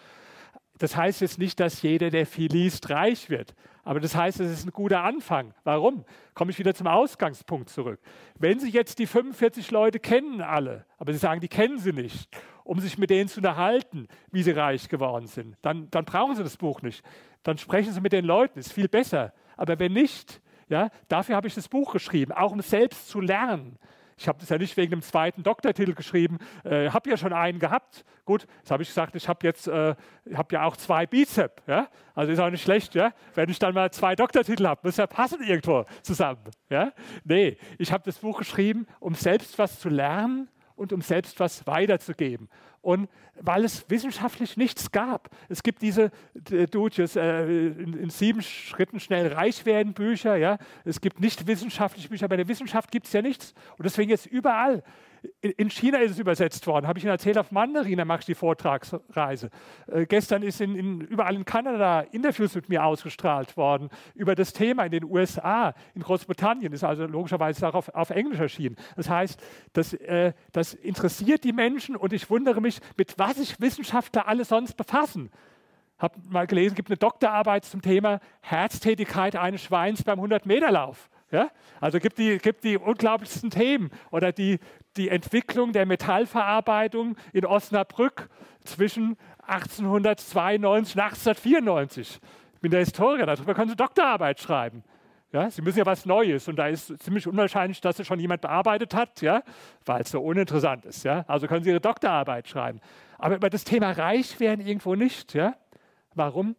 Das 0.82 0.96
heißt 0.96 1.22
jetzt 1.22 1.38
nicht, 1.38 1.60
dass 1.60 1.84
jeder, 1.84 2.10
der 2.10 2.26
viel 2.26 2.52
liest, 2.52 2.90
reich 2.90 3.30
wird. 3.30 3.54
Aber 3.84 4.00
das 4.00 4.16
heißt, 4.16 4.40
es 4.40 4.52
ist 4.52 4.66
ein 4.66 4.72
guter 4.72 5.04
Anfang. 5.04 5.54
Warum? 5.64 6.06
Komme 6.34 6.50
ich 6.50 6.58
wieder 6.58 6.74
zum 6.74 6.88
Ausgangspunkt 6.88 7.70
zurück. 7.70 8.00
Wenn 8.40 8.60
Sie 8.60 8.70
jetzt 8.70 8.98
die 8.98 9.06
45 9.06 9.70
Leute 9.70 10.00
kennen 10.00 10.42
alle, 10.42 10.88
aber 10.98 11.14
Sie 11.14 11.20
sagen, 11.20 11.40
die 11.40 11.50
kennen 11.50 11.78
Sie 11.78 11.94
nicht, 11.94 12.36
um 12.64 12.80
sich 12.80 12.98
mit 12.98 13.12
denen 13.12 13.30
zu 13.30 13.42
unterhalten, 13.42 14.08
wie 14.32 14.42
sie 14.42 14.52
reich 14.52 14.90
geworden 14.90 15.28
sind, 15.28 15.56
dann, 15.62 15.88
dann 15.92 16.04
brauchen 16.04 16.36
Sie 16.36 16.42
das 16.42 16.58
Buch 16.58 16.82
nicht. 16.82 17.06
Dann 17.44 17.60
sprechen 17.60 17.94
Sie 17.94 18.02
mit 18.02 18.12
den 18.12 18.26
Leuten, 18.26 18.58
ist 18.58 18.74
viel 18.74 18.88
besser. 18.88 19.34
Aber 19.58 19.78
wenn 19.78 19.94
nicht, 19.94 20.42
ja, 20.68 20.90
dafür 21.10 21.36
habe 21.36 21.48
ich 21.48 21.54
das 21.54 21.70
Buch 21.70 21.94
geschrieben, 21.94 22.32
auch 22.32 22.54
um 22.54 22.62
selbst 22.62 23.08
zu 23.08 23.22
lernen. 23.22 23.78
Ich 24.22 24.28
habe 24.28 24.38
das 24.40 24.50
ja 24.50 24.60
nicht 24.60 24.78
wegen 24.78 24.92
dem 24.92 25.02
zweiten 25.02 25.42
Doktortitel 25.42 25.96
geschrieben, 25.96 26.38
äh, 26.64 26.92
habe 26.92 27.10
ja 27.10 27.18
schon 27.18 27.34
einen 27.34 27.58
gehabt. 27.58 28.06
Gut, 28.24 28.46
jetzt 28.60 28.70
habe 28.70 28.84
ich 28.84 28.90
gesagt, 28.90 29.16
ich 29.16 29.28
habe 29.28 29.40
jetzt 29.48 29.68
äh, 29.68 29.96
hab 30.36 30.52
ja 30.52 30.64
auch 30.64 30.78
zwei 30.78 31.08
Bizep. 31.08 31.64
Ja? 31.66 31.88
Also 32.14 32.32
ist 32.32 32.38
auch 32.38 32.52
nicht 32.52 32.62
schlecht, 32.62 32.94
ja? 32.94 33.14
wenn 33.34 33.50
ich 33.50 33.58
dann 33.58 33.74
mal 33.74 33.90
zwei 33.90 34.16
Doktortitel 34.16 34.68
habe. 34.68 34.82
Muss 34.84 34.98
ja 34.98 35.08
passen 35.08 35.42
irgendwo 35.42 35.86
zusammen. 36.04 36.44
Ja? 36.70 36.92
Nee, 37.24 37.58
ich 37.80 37.92
habe 37.92 38.04
das 38.06 38.20
Buch 38.20 38.38
geschrieben, 38.38 38.86
um 39.00 39.16
selbst 39.16 39.58
was 39.58 39.80
zu 39.80 39.90
lernen 39.90 40.50
und 40.76 40.94
um 40.94 41.02
selbst 41.02 41.40
was 41.40 41.66
weiterzugeben. 41.68 42.50
Und 42.82 43.10
weil 43.40 43.64
es 43.64 43.90
wissenschaftlich 43.90 44.58
nichts 44.58 44.92
gab. 44.92 45.30
Es 45.50 45.62
gibt 45.62 45.82
diese 45.82 46.12
äh, 46.50 46.66
Duches, 46.66 47.16
äh, 47.16 47.44
in, 47.44 47.94
in, 47.94 48.10
sieben 48.10 48.42
Schritten 48.42 49.00
schnell 49.00 49.32
reich 49.34 49.66
werden 49.66 49.94
Bücher. 49.94 50.36
Ja? 50.36 50.58
Es 50.84 51.00
gibt 51.00 51.20
nicht 51.20 51.46
wissenschaftliche 51.46 52.10
Bücher. 52.10 52.28
Bei 52.28 52.38
der 52.38 52.48
Wissenschaft 52.48 52.92
gibt 52.92 53.06
es 53.06 53.14
ja 53.14 53.22
nichts. 53.22 53.54
Und 53.78 53.86
deswegen 53.86 54.10
jetzt 54.10 54.26
überall 54.26 54.84
in 55.42 55.70
China 55.70 56.00
ist 56.00 56.12
es 56.12 56.20
übersetzt 56.20 56.66
worden, 56.66 56.88
habe 56.88 56.98
ich 56.98 57.06
Ihnen 57.06 57.12
erzählt, 57.12 57.38
auf 57.38 57.52
Mandarin, 57.52 57.98
da 57.98 58.06
mache 58.06 58.22
ich 58.22 58.26
die 58.26 58.36
Vortragsreise. 58.36 59.50
Äh, 59.88 60.06
gestern 60.06 60.42
ist 60.42 60.62
in, 60.62 60.76
in, 60.76 61.02
überall 61.02 61.36
in 61.36 61.46
Kanada 61.46 62.02
Interviews 62.02 62.56
mit 62.56 62.70
mir 62.70 62.84
ausgestrahlt 62.84 63.56
worden 63.56 63.90
über 64.16 64.34
das 64.34 64.54
Thema 64.54 64.86
in 64.86 64.92
den 64.92 65.04
USA, 65.04 65.74
in 65.94 66.02
Großbritannien, 66.02 66.74
ist 66.74 66.84
also 66.84 67.06
logischerweise 67.06 67.68
auch 67.68 67.76
auf, 67.76 67.90
auf 67.90 68.10
Englisch 68.10 68.40
erschienen. 68.40 68.78
Das 68.96 69.10
heißt, 69.10 69.42
das, 69.74 69.94
äh, 69.94 70.34
das 70.52 70.74
interessiert 70.74 71.44
die 71.44 71.54
Menschen 71.54 71.96
und 71.96 72.14
ich 72.14 72.30
wundere 72.30 72.60
mich, 72.60 72.80
mit 72.98 73.18
was 73.20 73.36
sich 73.36 73.60
Wissenschaftler 73.62 74.28
alle 74.28 74.46
sonst 74.46 74.74
befassen. 74.74 75.30
Habe 76.00 76.16
mal 76.30 76.48
gelesen, 76.48 76.70
es 76.70 76.76
gibt 76.76 76.90
eine 76.90 76.98
Doktorarbeit 76.98 77.64
zum 77.66 77.84
Thema 77.84 78.22
Herztätigkeit 78.42 79.36
eines 79.36 79.62
Schweins 79.62 80.04
beim 80.04 80.20
100-Meter-Lauf. 80.20 81.12
Ja? 81.32 81.50
Also 81.80 82.00
gibt 82.00 82.18
die, 82.18 82.38
gibt 82.38 82.64
die 82.64 82.78
unglaublichsten 82.78 83.50
Themen 83.50 83.90
oder 84.12 84.32
die, 84.32 84.60
die 84.98 85.10
Entwicklung 85.10 85.74
der 85.74 85.86
Metallverarbeitung 85.86 87.16
in 87.34 87.46
Osnabrück 87.46 88.30
zwischen 88.64 89.18
1892 89.48 90.96
und 90.96 91.02
1894. 91.02 92.20
Ich 92.54 92.60
bin 92.60 92.72
der 92.72 92.82
Historiker, 92.82 93.26
darüber 93.26 93.54
können 93.54 93.70
Sie 93.70 93.76
Doktorarbeit 93.76 94.40
schreiben. 94.40 94.84
Ja, 95.32 95.50
Sie 95.50 95.62
müssen 95.62 95.80
ja 95.80 95.86
was 95.86 96.06
Neues 96.06 96.48
und 96.50 96.58
da 96.58 96.68
ist 96.68 97.02
ziemlich 97.02 97.26
unwahrscheinlich, 97.26 97.80
dass 97.80 97.98
es 98.00 98.06
schon 98.06 98.20
jemand 98.20 98.42
bearbeitet 98.42 98.94
hat, 98.94 99.22
ja, 99.22 99.44
weil 99.86 100.02
es 100.02 100.12
so 100.12 100.22
uninteressant 100.22 100.86
ist. 100.86 101.04
Ja. 101.04 101.24
Also 101.28 101.48
können 101.48 101.64
Sie 101.64 101.70
Ihre 101.70 101.80
Doktorarbeit 101.80 102.50
schreiben. 102.50 102.82
Aber 103.18 103.36
über 103.36 103.50
das 103.50 103.64
Thema 103.64 103.92
reich 103.92 104.40
werden 104.42 104.66
irgendwo 104.66 104.96
nicht. 104.96 105.34
Ja. 105.34 105.56
Warum? 106.16 106.56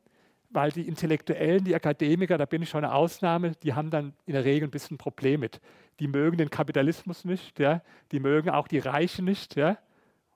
Weil 0.52 0.70
die 0.70 0.86
Intellektuellen, 0.86 1.64
die 1.64 1.74
Akademiker, 1.74 2.38
da 2.38 2.44
bin 2.44 2.62
ich 2.62 2.68
schon 2.68 2.84
eine 2.84 2.94
Ausnahme, 2.94 3.52
die 3.62 3.74
haben 3.74 3.90
dann 3.90 4.12
in 4.26 4.34
der 4.34 4.44
Regel 4.44 4.68
ein 4.68 4.70
bisschen 4.70 4.94
ein 4.94 4.98
Problem 4.98 5.40
mit. 5.40 5.60
Die 5.98 6.08
mögen 6.08 6.36
den 6.36 6.50
Kapitalismus 6.50 7.24
nicht, 7.24 7.58
ja? 7.58 7.82
die 8.12 8.20
mögen 8.20 8.50
auch 8.50 8.68
die 8.68 8.78
Reichen 8.78 9.24
nicht. 9.24 9.56
Ja? 9.56 9.78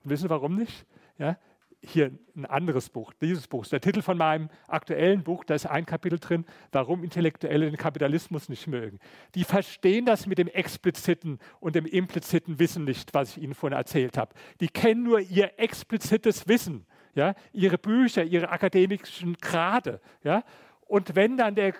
Und 0.02 0.11
wissen 0.11 0.31
warum 0.31 0.57
nicht? 0.57 0.87
Ja? 1.18 1.37
Hier 1.83 2.11
ein 2.35 2.46
anderes 2.46 2.88
Buch, 2.88 3.12
dieses 3.20 3.46
Buch, 3.46 3.66
der 3.66 3.81
Titel 3.81 4.02
von 4.02 4.16
meinem 4.16 4.48
aktuellen 4.66 5.22
Buch, 5.22 5.44
da 5.44 5.55
ist 5.55 5.66
ein 5.66 5.87
Kapitel 5.87 6.18
drin, 6.18 6.46
warum 6.72 7.05
Intellektuelle 7.05 7.66
den 7.66 7.76
Kapitalismus 7.76 8.48
nicht 8.48 8.66
mögen. 8.66 8.98
Die 9.35 9.44
verstehen 9.44 10.07
das 10.07 10.26
mit 10.26 10.38
dem 10.38 10.48
expliziten 10.48 11.38
und 11.61 11.76
dem 11.76 11.87
impliziten 11.87 12.59
Wissen 12.59 12.85
nicht, 12.85 13.14
was 13.14 13.37
ich 13.37 13.42
Ihnen 13.42 13.55
vorhin 13.55 13.76
erzählt 13.76 14.16
habe. 14.16 14.35
Die 14.61 14.68
kennen 14.68 15.05
nur 15.05 15.20
ihr 15.20 15.59
explizites 15.59 16.48
Wissen 16.48 16.87
ja, 17.16 17.35
ihre 17.52 17.79
Bücher, 17.79 18.22
ihre 18.22 18.50
akademischen 18.50 19.37
Grade. 19.38 20.00
Ja. 20.22 20.44
Und 20.83 21.16
wenn 21.16 21.37
dann 21.37 21.57
der, 21.57 21.74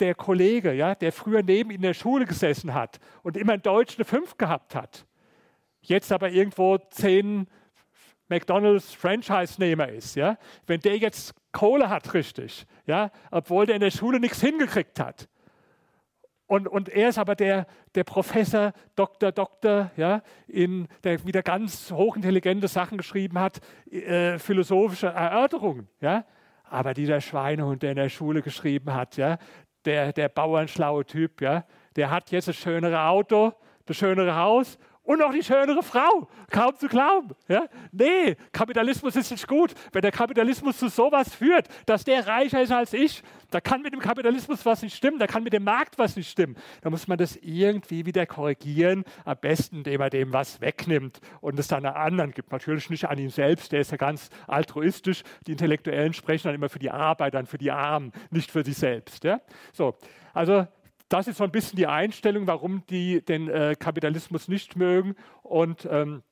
der 0.00 0.14
Kollege, 0.14 0.72
ja, 0.72 0.94
der 0.94 1.12
früher 1.12 1.42
neben 1.42 1.70
in 1.70 1.82
der 1.82 1.92
Schule 1.92 2.24
gesessen 2.24 2.72
hat 2.72 3.00
und 3.22 3.36
immer 3.36 3.54
in 3.54 3.62
Deutsch 3.62 3.96
eine 3.96 4.04
5 4.04 4.38
gehabt 4.38 4.74
hat, 4.74 5.06
jetzt 5.82 6.12
aber 6.12 6.30
irgendwo 6.30 6.78
zehn 6.90 7.48
McDonalds 8.28 8.94
Franchise-Nehmer 8.94 9.88
ist, 9.88 10.14
ja, 10.14 10.38
wenn 10.66 10.80
der 10.80 10.96
jetzt 10.96 11.34
Kohle 11.52 11.90
hat, 11.90 12.14
richtig, 12.14 12.64
ja, 12.86 13.10
obwohl 13.30 13.66
der 13.66 13.74
in 13.74 13.82
der 13.82 13.90
Schule 13.90 14.18
nichts 14.18 14.40
hingekriegt 14.40 14.98
hat, 14.98 15.28
und, 16.46 16.68
und 16.68 16.88
er 16.90 17.08
ist 17.08 17.18
aber 17.18 17.34
der, 17.34 17.66
der 17.94 18.04
Professor, 18.04 18.72
Doktor, 18.96 19.32
Doktor, 19.32 19.90
ja, 19.96 20.22
in, 20.46 20.88
der 21.02 21.24
wieder 21.24 21.42
ganz 21.42 21.90
hochintelligente 21.90 22.68
Sachen 22.68 22.98
geschrieben 22.98 23.38
hat, 23.38 23.60
äh, 23.90 24.38
philosophische 24.38 25.06
Erörterungen. 25.06 25.88
Ja. 26.00 26.24
Aber 26.64 26.92
dieser 26.92 27.20
Schweinehund, 27.20 27.82
der 27.82 27.90
in 27.90 27.96
der 27.96 28.08
Schule 28.08 28.42
geschrieben 28.42 28.92
hat, 28.92 29.16
ja, 29.16 29.38
der, 29.84 30.12
der 30.12 30.28
bauernschlaue 30.28 31.06
Typ, 31.06 31.40
ja, 31.40 31.64
der 31.96 32.10
hat 32.10 32.30
jetzt 32.30 32.48
das 32.48 32.56
schönere 32.56 33.04
Auto, 33.04 33.52
das 33.86 33.96
schönere 33.96 34.36
Haus 34.36 34.78
und 35.04 35.18
noch 35.18 35.32
die 35.32 35.42
schönere 35.42 35.82
Frau. 35.82 36.28
Kaum 36.50 36.76
zu 36.76 36.88
glauben. 36.88 37.30
Ja? 37.46 37.66
Nee, 37.92 38.36
Kapitalismus 38.52 39.14
ist 39.16 39.30
nicht 39.30 39.46
gut. 39.46 39.74
Wenn 39.92 40.02
der 40.02 40.10
Kapitalismus 40.10 40.78
zu 40.78 40.88
sowas 40.88 41.34
führt, 41.34 41.68
dass 41.86 42.04
der 42.04 42.26
reicher 42.26 42.62
ist 42.62 42.72
als 42.72 42.92
ich, 42.92 43.22
da 43.50 43.60
kann 43.60 43.82
mit 43.82 43.92
dem 43.92 44.00
Kapitalismus 44.00 44.64
was 44.66 44.82
nicht 44.82 44.96
stimmen, 44.96 45.18
da 45.18 45.26
kann 45.26 45.44
mit 45.44 45.52
dem 45.52 45.62
Markt 45.62 45.98
was 45.98 46.16
nicht 46.16 46.30
stimmen. 46.30 46.56
Da 46.80 46.90
muss 46.90 47.06
man 47.06 47.18
das 47.18 47.36
irgendwie 47.36 48.04
wieder 48.06 48.26
korrigieren, 48.26 49.04
am 49.24 49.36
besten, 49.40 49.76
indem 49.78 50.00
er 50.00 50.10
dem 50.10 50.32
was 50.32 50.60
wegnimmt 50.60 51.20
und 51.40 51.58
es 51.58 51.68
dann 51.68 51.84
an 51.84 51.94
anderen 51.94 52.30
gibt. 52.32 52.50
Natürlich 52.50 52.90
nicht 52.90 53.04
an 53.04 53.18
ihn 53.18 53.30
selbst, 53.30 53.72
der 53.72 53.80
ist 53.80 53.92
ja 53.92 53.96
ganz 53.96 54.30
altruistisch. 54.46 55.22
Die 55.46 55.52
Intellektuellen 55.52 56.14
sprechen 56.14 56.48
dann 56.48 56.54
immer 56.54 56.68
für 56.68 56.78
die 56.78 56.90
Arbeiter, 56.90 57.44
für 57.46 57.58
die 57.58 57.70
Armen, 57.70 58.10
nicht 58.30 58.50
für 58.50 58.64
sich 58.64 58.76
selbst. 58.76 59.22
Ja? 59.22 59.40
So, 59.72 59.94
also 60.32 60.66
das 61.08 61.28
ist 61.28 61.38
so 61.38 61.44
ein 61.44 61.50
bisschen 61.50 61.76
die 61.76 61.86
Einstellung, 61.86 62.46
warum 62.46 62.84
die 62.86 63.24
den 63.24 63.48
äh, 63.48 63.76
Kapitalismus 63.78 64.48
nicht 64.48 64.76
mögen. 64.76 65.14
Und 65.42 65.86
ähm, 65.90 66.22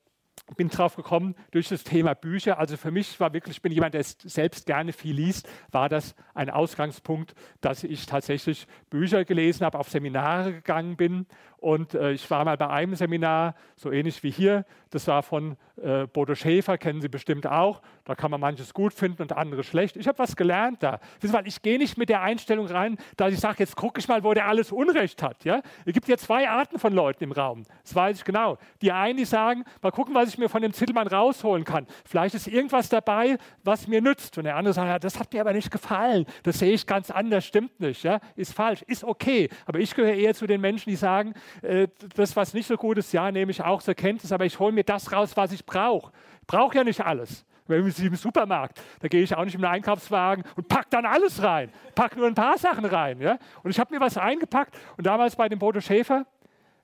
bin 0.57 0.69
drauf 0.69 0.95
gekommen 0.95 1.35
durch 1.51 1.69
das 1.69 1.83
Thema 1.83 2.15
Bücher. 2.15 2.59
Also 2.59 2.75
für 2.75 2.91
mich 2.91 3.19
war 3.19 3.33
wirklich, 3.33 3.57
ich 3.57 3.61
bin 3.61 3.71
jemand, 3.71 3.93
der 3.93 4.03
selbst 4.03 4.65
gerne 4.65 4.91
viel 4.91 5.15
liest, 5.15 5.47
war 5.71 5.89
das 5.89 6.15
ein 6.33 6.49
Ausgangspunkt, 6.49 7.33
dass 7.61 7.83
ich 7.83 8.05
tatsächlich 8.05 8.67
Bücher 8.89 9.25
gelesen 9.25 9.65
habe, 9.65 9.79
auf 9.79 9.89
Seminare 9.89 10.53
gegangen 10.53 10.97
bin. 10.97 11.27
Und 11.63 11.93
äh, 11.93 12.11
ich 12.11 12.29
war 12.29 12.43
mal 12.43 12.57
bei 12.57 12.69
einem 12.69 12.93
Seminar, 12.93 13.55
so 13.77 13.89
ähnlich 13.89 14.21
wie 14.21 14.31
hier, 14.31 14.65
das 14.89 15.07
war 15.07 15.23
von 15.23 15.55
äh, 15.81 16.05
Bodo 16.07 16.35
Schäfer, 16.35 16.77
kennen 16.77 16.99
Sie 16.99 17.07
bestimmt 17.07 17.47
auch. 17.47 17.81
Da 18.03 18.15
kann 18.15 18.29
man 18.29 18.41
manches 18.41 18.73
gut 18.73 18.93
finden 18.93 19.21
und 19.21 19.31
andere 19.31 19.63
schlecht. 19.63 19.95
Ich 19.95 20.07
habe 20.07 20.19
was 20.19 20.35
gelernt 20.35 20.83
da. 20.83 20.99
Ich 21.45 21.61
gehe 21.61 21.79
nicht 21.79 21.97
mit 21.97 22.09
der 22.09 22.21
Einstellung 22.21 22.67
rein, 22.67 22.97
dass 23.15 23.33
ich 23.33 23.39
sage, 23.39 23.55
jetzt 23.59 23.75
gucke 23.75 23.99
ich 23.99 24.07
mal, 24.07 24.23
wo 24.23 24.33
der 24.33 24.45
alles 24.45 24.71
Unrecht 24.73 25.23
hat. 25.23 25.45
Ja? 25.45 25.61
Es 25.85 25.93
gibt 25.93 26.07
ja 26.09 26.17
zwei 26.17 26.49
Arten 26.49 26.77
von 26.77 26.93
Leuten 26.93 27.23
im 27.23 27.31
Raum. 27.31 27.63
Das 27.81 27.95
weiß 27.95 28.17
ich 28.17 28.25
genau. 28.25 28.57
Die 28.81 28.91
einen, 28.91 29.17
die 29.17 29.25
sagen, 29.25 29.63
mal 29.81 29.91
gucken, 29.91 30.13
was 30.13 30.29
ich 30.29 30.37
mir 30.37 30.49
von 30.49 30.61
dem 30.61 30.73
Zittelmann 30.73 31.07
rausholen 31.07 31.63
kann. 31.63 31.87
Vielleicht 32.05 32.35
ist 32.35 32.47
irgendwas 32.47 32.89
dabei, 32.89 33.37
was 33.63 33.87
mir 33.87 34.01
nützt. 34.01 34.37
Und 34.37 34.43
der 34.43 34.57
andere 34.57 34.73
sagt, 34.73 34.89
ja, 34.89 34.99
das 34.99 35.17
hat 35.17 35.33
mir 35.33 35.41
aber 35.41 35.53
nicht 35.53 35.71
gefallen. 35.71 36.25
Das 36.43 36.59
sehe 36.59 36.73
ich 36.73 36.85
ganz 36.85 37.09
anders, 37.09 37.45
stimmt 37.45 37.79
nicht. 37.79 38.03
Ja? 38.03 38.19
Ist 38.35 38.53
falsch, 38.53 38.83
ist 38.83 39.03
okay. 39.03 39.49
Aber 39.65 39.79
ich 39.79 39.95
gehöre 39.95 40.13
eher 40.13 40.35
zu 40.35 40.45
den 40.45 40.61
Menschen, 40.61 40.89
die 40.91 40.97
sagen, 40.97 41.33
äh, 41.61 41.87
das, 42.15 42.35
was 42.35 42.53
nicht 42.53 42.67
so 42.67 42.77
gut 42.77 42.97
ist, 42.97 43.13
ja, 43.13 43.31
nehme 43.31 43.51
ich 43.51 43.63
auch 43.63 43.81
zur 43.81 43.93
Kenntnis, 43.93 44.31
aber 44.31 44.45
ich 44.45 44.59
hole 44.59 44.71
mir 44.71 44.83
das 44.83 45.11
raus, 45.11 45.35
was 45.35 45.51
ich 45.51 45.65
brauche. 45.65 46.11
Ich 46.41 46.47
brauche 46.47 46.77
ja 46.77 46.83
nicht 46.83 47.01
alles. 47.01 47.45
Wenn 47.65 47.87
ich 47.87 47.97
im 47.99 48.15
Supermarkt, 48.15 48.81
da 48.99 49.07
gehe 49.07 49.23
ich 49.23 49.33
auch 49.35 49.45
nicht 49.45 49.55
in 49.55 49.61
den 49.61 49.69
Einkaufswagen 49.69 50.43
und 50.57 50.67
pack 50.67 50.89
dann 50.89 51.05
alles 51.05 51.41
rein. 51.41 51.71
Pack 51.95 52.17
nur 52.17 52.27
ein 52.27 52.35
paar 52.35 52.57
Sachen 52.57 52.83
rein. 52.83 53.21
Ja? 53.21 53.37
Und 53.63 53.71
ich 53.71 53.79
habe 53.79 53.93
mir 53.93 54.01
was 54.01 54.17
eingepackt 54.17 54.77
und 54.97 55.05
damals 55.05 55.35
bei 55.35 55.47
dem 55.47 55.59
Bodo 55.59 55.79
Schäfer, 55.79 56.25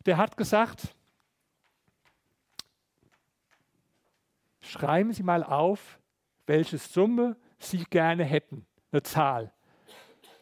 der 0.06 0.16
hat 0.16 0.38
gesagt, 0.38 0.96
schreiben 4.62 5.12
Sie 5.12 5.24
mal 5.24 5.44
auf, 5.44 6.00
welche 6.48 6.78
Summe 6.78 7.36
Sie 7.58 7.84
gerne 7.84 8.24
hätten, 8.24 8.66
eine 8.92 9.04
Zahl. 9.04 9.52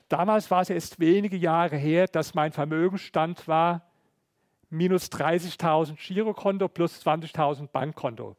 Damals 0.08 0.50
war 0.52 0.62
es 0.62 0.70
erst 0.70 1.00
wenige 1.00 1.36
Jahre 1.36 1.76
her, 1.76 2.08
dass 2.08 2.34
mein 2.34 2.52
Vermögensstand 2.52 3.48
war 3.48 3.87
minus 4.70 5.10
30.000 5.12 5.96
Girokonto 5.96 6.68
plus 6.68 7.06
20.000 7.06 7.68
Bankkonto. 7.68 8.36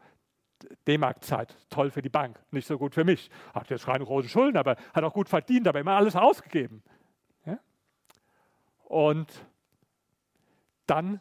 D-Mark-Zeit, 0.87 1.57
toll 1.71 1.91
für 1.91 2.03
die 2.03 2.09
Bank, 2.09 2.41
nicht 2.51 2.67
so 2.67 2.79
gut 2.79 2.95
für 2.95 3.05
mich. 3.05 3.31
Hat 3.55 3.71
jetzt 3.71 3.87
keine 3.87 4.05
großen 4.05 4.29
Schulden, 4.29 4.57
aber 4.57 4.77
hat 4.93 5.05
auch 5.05 5.13
gut 5.13 5.29
verdient, 5.29 5.69
aber 5.69 5.81
immer 5.81 5.93
alles 5.93 6.17
ausgegeben. 6.17 6.83
Ja? 7.47 7.59
Und 8.85 9.47
dann, 10.87 11.21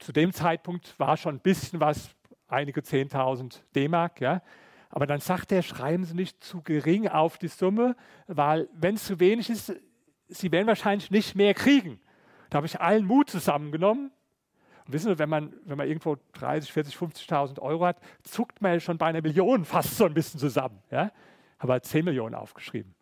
zu 0.00 0.12
dem 0.12 0.32
Zeitpunkt 0.32 0.98
war 0.98 1.16
schon 1.16 1.36
ein 1.36 1.40
bisschen 1.40 1.80
was, 1.80 2.10
einige 2.48 2.80
10.000 2.80 3.60
D-Mark, 3.74 4.20
ja. 4.20 4.42
Aber 4.90 5.06
dann 5.06 5.20
sagt 5.20 5.52
er, 5.52 5.62
schreiben 5.62 6.04
Sie 6.04 6.14
nicht 6.14 6.42
zu 6.42 6.62
gering 6.62 7.08
auf 7.08 7.36
die 7.36 7.48
Summe, 7.48 7.94
weil 8.26 8.68
wenn 8.72 8.94
es 8.94 9.04
zu 9.04 9.20
wenig 9.20 9.50
ist, 9.50 9.74
Sie 10.28 10.50
werden 10.50 10.66
wahrscheinlich 10.66 11.10
nicht 11.10 11.34
mehr 11.34 11.54
kriegen. 11.54 12.00
Da 12.50 12.56
habe 12.56 12.66
ich 12.66 12.80
allen 12.80 13.04
Mut 13.04 13.30
zusammengenommen. 13.30 14.10
Und 14.86 14.92
wissen 14.92 15.08
Sie, 15.08 15.18
wenn 15.18 15.28
man, 15.28 15.52
wenn 15.64 15.76
man 15.76 15.86
irgendwo 15.86 16.16
30, 16.34 16.72
40, 16.72 16.94
50.000 16.94 17.60
Euro 17.60 17.86
hat, 17.86 17.98
zuckt 18.22 18.62
man 18.62 18.80
schon 18.80 18.98
bei 18.98 19.06
einer 19.06 19.20
Million 19.20 19.64
fast 19.64 19.96
so 19.96 20.06
ein 20.06 20.14
bisschen 20.14 20.40
zusammen. 20.40 20.82
Ja? 20.90 21.10
Habe 21.58 21.72
halt 21.74 21.84
10 21.84 22.04
Millionen 22.04 22.34
aufgeschrieben. 22.34 22.94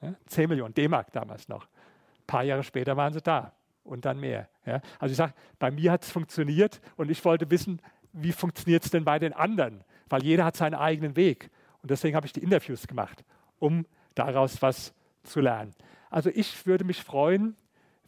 Ja? 0.00 0.14
10 0.26 0.48
Millionen 0.48 0.74
D-Mark 0.74 1.12
damals 1.12 1.48
noch. 1.48 1.66
Ein 1.66 2.26
paar 2.26 2.44
Jahre 2.44 2.62
später 2.62 2.96
waren 2.96 3.12
sie 3.12 3.20
da 3.20 3.52
und 3.84 4.04
dann 4.04 4.18
mehr. 4.20 4.48
Ja? 4.64 4.80
Also 4.98 5.12
ich 5.12 5.16
sage, 5.16 5.34
bei 5.58 5.70
mir 5.70 5.92
hat 5.92 6.04
es 6.04 6.10
funktioniert 6.10 6.80
und 6.96 7.10
ich 7.10 7.24
wollte 7.24 7.50
wissen, 7.50 7.80
wie 8.12 8.32
funktioniert 8.32 8.84
es 8.84 8.90
denn 8.90 9.04
bei 9.04 9.18
den 9.18 9.32
anderen? 9.32 9.84
Weil 10.08 10.22
jeder 10.22 10.44
hat 10.44 10.56
seinen 10.56 10.74
eigenen 10.74 11.16
Weg. 11.16 11.50
Und 11.82 11.90
deswegen 11.90 12.16
habe 12.16 12.26
ich 12.26 12.32
die 12.32 12.42
Interviews 12.42 12.86
gemacht, 12.86 13.24
um 13.58 13.86
daraus 14.14 14.62
was 14.62 14.94
zu 15.24 15.40
lernen. 15.40 15.74
Also 16.10 16.30
ich 16.30 16.66
würde 16.66 16.84
mich 16.84 17.02
freuen, 17.02 17.56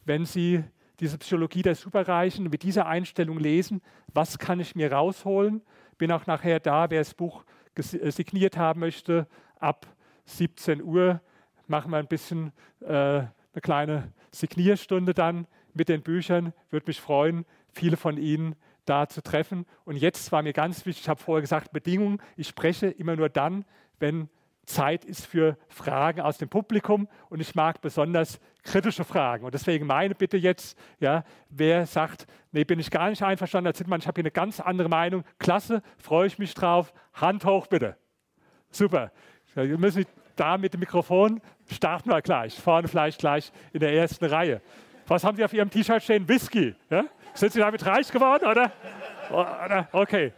wenn 0.05 0.25
Sie 0.25 0.63
diese 0.99 1.17
Psychologie 1.17 1.61
der 1.61 1.75
Superreichen 1.75 2.49
mit 2.49 2.63
dieser 2.63 2.87
Einstellung 2.87 3.37
lesen, 3.37 3.81
was 4.13 4.39
kann 4.39 4.59
ich 4.59 4.75
mir 4.75 4.91
rausholen? 4.91 5.61
Bin 5.97 6.11
auch 6.11 6.25
nachher 6.25 6.59
da, 6.59 6.89
wer 6.89 7.01
das 7.01 7.13
Buch 7.13 7.43
äh, 7.75 8.11
signiert 8.11 8.57
haben 8.57 8.79
möchte, 8.79 9.27
ab 9.59 9.87
17 10.25 10.81
Uhr 10.81 11.21
machen 11.67 11.91
wir 11.91 11.97
ein 11.97 12.07
bisschen 12.07 12.51
äh, 12.81 12.87
eine 12.87 13.61
kleine 13.61 14.13
Signierstunde 14.31 15.13
dann 15.13 15.47
mit 15.73 15.89
den 15.89 16.01
Büchern. 16.01 16.53
Würde 16.69 16.87
mich 16.87 17.01
freuen, 17.01 17.45
viele 17.71 17.97
von 17.97 18.17
Ihnen 18.17 18.55
da 18.85 19.07
zu 19.07 19.21
treffen. 19.21 19.65
Und 19.83 19.97
jetzt 19.97 20.31
war 20.31 20.43
mir 20.43 20.53
ganz 20.53 20.85
wichtig, 20.85 21.03
ich 21.03 21.09
habe 21.09 21.21
vorher 21.21 21.41
gesagt, 21.41 21.71
Bedingung, 21.71 22.21
ich 22.37 22.47
spreche 22.47 22.87
immer 22.87 23.15
nur 23.15 23.29
dann, 23.29 23.65
wenn 23.99 24.29
Zeit 24.65 25.05
ist 25.05 25.25
für 25.25 25.57
Fragen 25.67 26.21
aus 26.21 26.37
dem 26.37 26.49
Publikum 26.49 27.07
und 27.29 27.39
ich 27.39 27.55
mag 27.55 27.81
besonders 27.81 28.39
kritische 28.63 29.03
Fragen. 29.03 29.45
Und 29.45 29.53
deswegen 29.53 29.85
meine 29.85 30.15
Bitte 30.15 30.37
jetzt, 30.37 30.77
ja, 30.99 31.23
wer 31.49 31.85
sagt, 31.85 32.25
nee, 32.51 32.63
bin 32.63 32.79
ich 32.79 32.89
gar 32.89 33.09
nicht 33.09 33.23
einverstanden, 33.23 33.71
da 33.71 33.87
man, 33.87 33.99
ich 33.99 34.07
habe 34.07 34.19
hier 34.19 34.23
eine 34.23 34.31
ganz 34.31 34.59
andere 34.59 34.89
Meinung, 34.89 35.23
klasse, 35.39 35.81
freue 35.97 36.27
ich 36.27 36.39
mich 36.39 36.53
drauf, 36.53 36.93
Hand 37.13 37.45
hoch 37.45 37.67
bitte. 37.67 37.95
Super. 38.71 39.11
Wir 39.53 39.77
müssen 39.77 40.05
da 40.35 40.57
mit 40.57 40.73
dem 40.73 40.81
Mikrofon 40.81 41.41
starten 41.71 42.09
wir 42.09 42.21
gleich, 42.21 42.59
vorne 42.59 42.87
vielleicht 42.87 43.19
gleich 43.19 43.51
in 43.71 43.79
der 43.79 43.93
ersten 43.93 44.25
Reihe. 44.25 44.61
Was 45.07 45.23
haben 45.23 45.37
Sie 45.37 45.45
auf 45.45 45.53
Ihrem 45.53 45.69
T-Shirt 45.69 46.01
stehen? 46.01 46.27
Whisky. 46.27 46.75
Ja? 46.89 47.05
Sind 47.33 47.53
Sie 47.53 47.59
damit 47.59 47.85
reich 47.85 48.11
geworden, 48.11 48.45
oder? 48.47 48.71
oder? 49.29 49.87
Okay. 49.91 50.33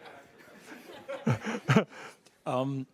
Ähm, 2.45 2.87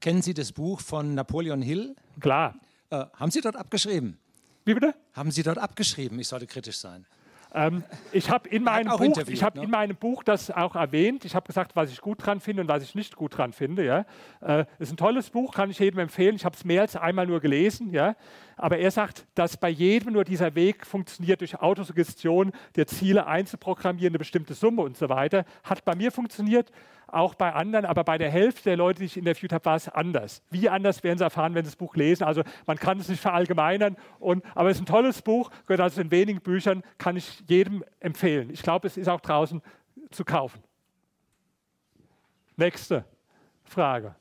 Kennen 0.00 0.22
Sie 0.22 0.34
das 0.34 0.52
Buch 0.52 0.80
von 0.80 1.14
Napoleon 1.14 1.60
Hill? 1.60 1.96
Klar. 2.20 2.54
Äh, 2.90 3.04
haben 3.14 3.30
Sie 3.30 3.40
dort 3.40 3.56
abgeschrieben? 3.56 4.18
Wie 4.64 4.74
bitte? 4.74 4.94
Haben 5.14 5.30
Sie 5.30 5.42
dort 5.42 5.58
abgeschrieben? 5.58 6.18
Ich 6.20 6.28
sollte 6.28 6.46
kritisch 6.46 6.78
sein. 6.78 7.04
Ähm, 7.54 7.82
ich 8.12 8.30
habe 8.30 8.48
in, 8.48 8.62
meinem 8.62 8.96
Buch, 8.96 9.16
hab 9.42 9.54
ne? 9.56 9.62
in 9.62 9.70
meinem 9.70 9.96
Buch 9.96 10.22
das 10.22 10.50
auch 10.50 10.76
erwähnt. 10.76 11.24
Ich 11.24 11.34
habe 11.34 11.46
gesagt, 11.46 11.74
was 11.74 11.90
ich 11.90 12.00
gut 12.00 12.24
dran 12.24 12.40
finde 12.40 12.62
und 12.62 12.68
was 12.68 12.82
ich 12.82 12.94
nicht 12.94 13.16
gut 13.16 13.36
dran 13.36 13.52
finde. 13.52 13.84
Ja. 13.84 14.04
Äh, 14.40 14.66
ist 14.78 14.92
ein 14.92 14.96
tolles 14.96 15.30
Buch, 15.30 15.54
kann 15.54 15.70
ich 15.70 15.78
jedem 15.78 16.00
empfehlen. 16.00 16.36
Ich 16.36 16.44
habe 16.44 16.54
es 16.54 16.64
mehr 16.64 16.82
als 16.82 16.94
einmal 16.96 17.26
nur 17.26 17.40
gelesen. 17.40 17.92
Ja. 17.92 18.14
Aber 18.56 18.78
er 18.78 18.90
sagt, 18.90 19.26
dass 19.34 19.56
bei 19.56 19.70
jedem 19.70 20.12
nur 20.12 20.24
dieser 20.24 20.54
Weg 20.54 20.84
funktioniert, 20.84 21.40
durch 21.40 21.58
Autosuggestion 21.58 22.52
der 22.76 22.86
Ziele 22.86 23.26
einzuprogrammieren, 23.26 24.10
eine 24.10 24.18
bestimmte 24.18 24.54
Summe 24.54 24.82
und 24.82 24.96
so 24.96 25.08
weiter. 25.08 25.44
Hat 25.64 25.84
bei 25.84 25.94
mir 25.94 26.12
funktioniert 26.12 26.70
auch 27.08 27.34
bei 27.34 27.52
anderen, 27.52 27.84
aber 27.84 28.04
bei 28.04 28.18
der 28.18 28.30
Hälfte 28.30 28.64
der 28.64 28.76
Leute, 28.76 29.00
die 29.00 29.06
ich 29.06 29.16
interviewt 29.16 29.52
habe, 29.52 29.64
war 29.64 29.76
es 29.76 29.88
anders. 29.88 30.42
Wie 30.50 30.68
anders 30.68 31.02
werden 31.02 31.18
Sie 31.18 31.24
erfahren, 31.24 31.54
wenn 31.54 31.64
Sie 31.64 31.70
das 31.70 31.76
Buch 31.76 31.96
lesen. 31.96 32.24
Also 32.24 32.42
man 32.66 32.76
kann 32.78 32.98
es 33.00 33.08
nicht 33.08 33.20
verallgemeinern, 33.20 33.96
und, 34.18 34.44
aber 34.54 34.70
es 34.70 34.76
ist 34.76 34.82
ein 34.82 34.86
tolles 34.86 35.22
Buch, 35.22 35.50
gehört 35.66 35.80
also 35.80 36.00
in 36.00 36.10
wenigen 36.10 36.40
Büchern, 36.40 36.82
kann 36.98 37.16
ich 37.16 37.42
jedem 37.46 37.84
empfehlen. 38.00 38.50
Ich 38.50 38.62
glaube, 38.62 38.86
es 38.86 38.96
ist 38.96 39.08
auch 39.08 39.20
draußen 39.20 39.62
zu 40.10 40.24
kaufen. 40.24 40.62
Nächste 42.56 43.04
Frage. 43.64 44.14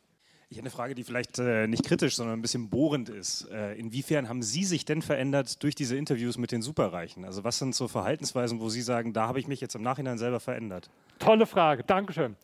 Ich 0.49 0.57
habe 0.57 0.63
eine 0.63 0.69
Frage, 0.69 0.95
die 0.95 1.03
vielleicht 1.03 1.39
äh, 1.39 1.67
nicht 1.67 1.83
kritisch, 1.83 2.15
sondern 2.15 2.39
ein 2.39 2.41
bisschen 2.41 2.69
bohrend 2.69 3.09
ist. 3.09 3.49
Äh, 3.51 3.73
inwiefern 3.73 4.29
haben 4.29 4.41
Sie 4.41 4.63
sich 4.63 4.85
denn 4.85 5.01
verändert 5.01 5.61
durch 5.61 5.75
diese 5.75 5.97
Interviews 5.97 6.37
mit 6.37 6.53
den 6.53 6.61
Superreichen? 6.61 7.25
Also 7.25 7.43
was 7.43 7.59
sind 7.59 7.75
so 7.75 7.89
Verhaltensweisen, 7.89 8.61
wo 8.61 8.69
Sie 8.69 8.81
sagen, 8.81 9.11
da 9.11 9.27
habe 9.27 9.39
ich 9.39 9.47
mich 9.47 9.59
jetzt 9.59 9.75
im 9.75 9.81
Nachhinein 9.81 10.17
selber 10.17 10.39
verändert? 10.39 10.89
Tolle 11.19 11.45
Frage, 11.47 11.83
Dankeschön. 11.83 12.37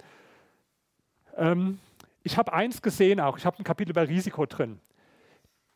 Ähm, 1.38 1.80
ich 2.24 2.38
habe 2.38 2.54
eins 2.54 2.82
gesehen 2.82 3.20
auch, 3.20 3.38
ich 3.38 3.46
habe 3.46 3.60
ein 3.60 3.64
Kapitel 3.64 3.92
über 3.92 4.08
Risiko 4.08 4.46
drin. 4.46 4.80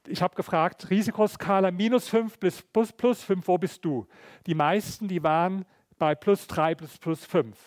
Ich 0.07 0.21
habe 0.21 0.35
gefragt, 0.35 0.89
Risikoskala 0.89 1.71
minus 1.71 2.07
5 2.07 2.39
bis 2.39 2.61
plus, 2.61 2.93
plus 2.93 3.23
5, 3.23 3.47
wo 3.47 3.57
bist 3.57 3.83
du? 3.83 4.07
Die 4.45 4.55
meisten, 4.55 5.07
die 5.07 5.21
waren 5.21 5.65
bei 5.97 6.15
plus 6.15 6.47
3 6.47 6.75
bis 6.75 6.97
plus 6.97 7.25
5. 7.25 7.57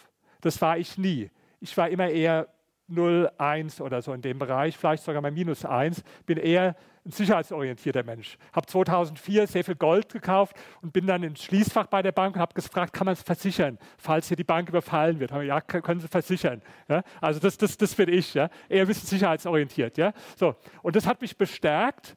Das 0.40 0.60
war 0.62 0.78
ich 0.78 0.96
nie. 0.96 1.30
Ich 1.60 1.76
war 1.76 1.90
immer 1.90 2.08
eher 2.08 2.48
0, 2.90 3.30
1 3.38 3.80
oder 3.80 4.02
so 4.02 4.12
in 4.12 4.22
dem 4.22 4.38
Bereich, 4.38 4.76
vielleicht 4.76 5.02
sogar 5.02 5.22
mal 5.22 5.30
minus 5.30 5.64
1. 5.64 6.02
Bin 6.26 6.38
eher 6.38 6.76
ein 7.04 7.10
sicherheitsorientierter 7.12 8.02
Mensch. 8.02 8.36
Habe 8.52 8.66
2004 8.66 9.46
sehr 9.46 9.64
viel 9.64 9.74
Gold 9.74 10.12
gekauft 10.12 10.56
und 10.82 10.92
bin 10.92 11.06
dann 11.06 11.22
ins 11.22 11.42
Schließfach 11.42 11.86
bei 11.86 12.02
der 12.02 12.12
Bank 12.12 12.36
und 12.36 12.40
habe 12.40 12.54
gefragt, 12.54 12.92
kann 12.92 13.06
man 13.06 13.14
es 13.14 13.22
versichern, 13.22 13.78
falls 13.96 14.28
hier 14.28 14.36
die 14.36 14.44
Bank 14.44 14.68
überfallen 14.68 15.18
wird? 15.18 15.30
Ja, 15.30 15.60
können 15.60 16.00
Sie 16.00 16.08
versichern. 16.08 16.60
Ja? 16.88 17.02
Also 17.20 17.40
das, 17.40 17.56
das, 17.56 17.76
das 17.76 17.94
bin 17.94 18.08
ich. 18.08 18.34
Ja? 18.34 18.50
Eher 18.68 18.82
ein 18.82 18.88
bisschen 18.88 19.08
sicherheitsorientiert. 19.08 19.96
Ja? 19.96 20.12
So. 20.36 20.54
Und 20.82 20.96
das 20.96 21.06
hat 21.06 21.20
mich 21.22 21.36
bestärkt, 21.36 22.16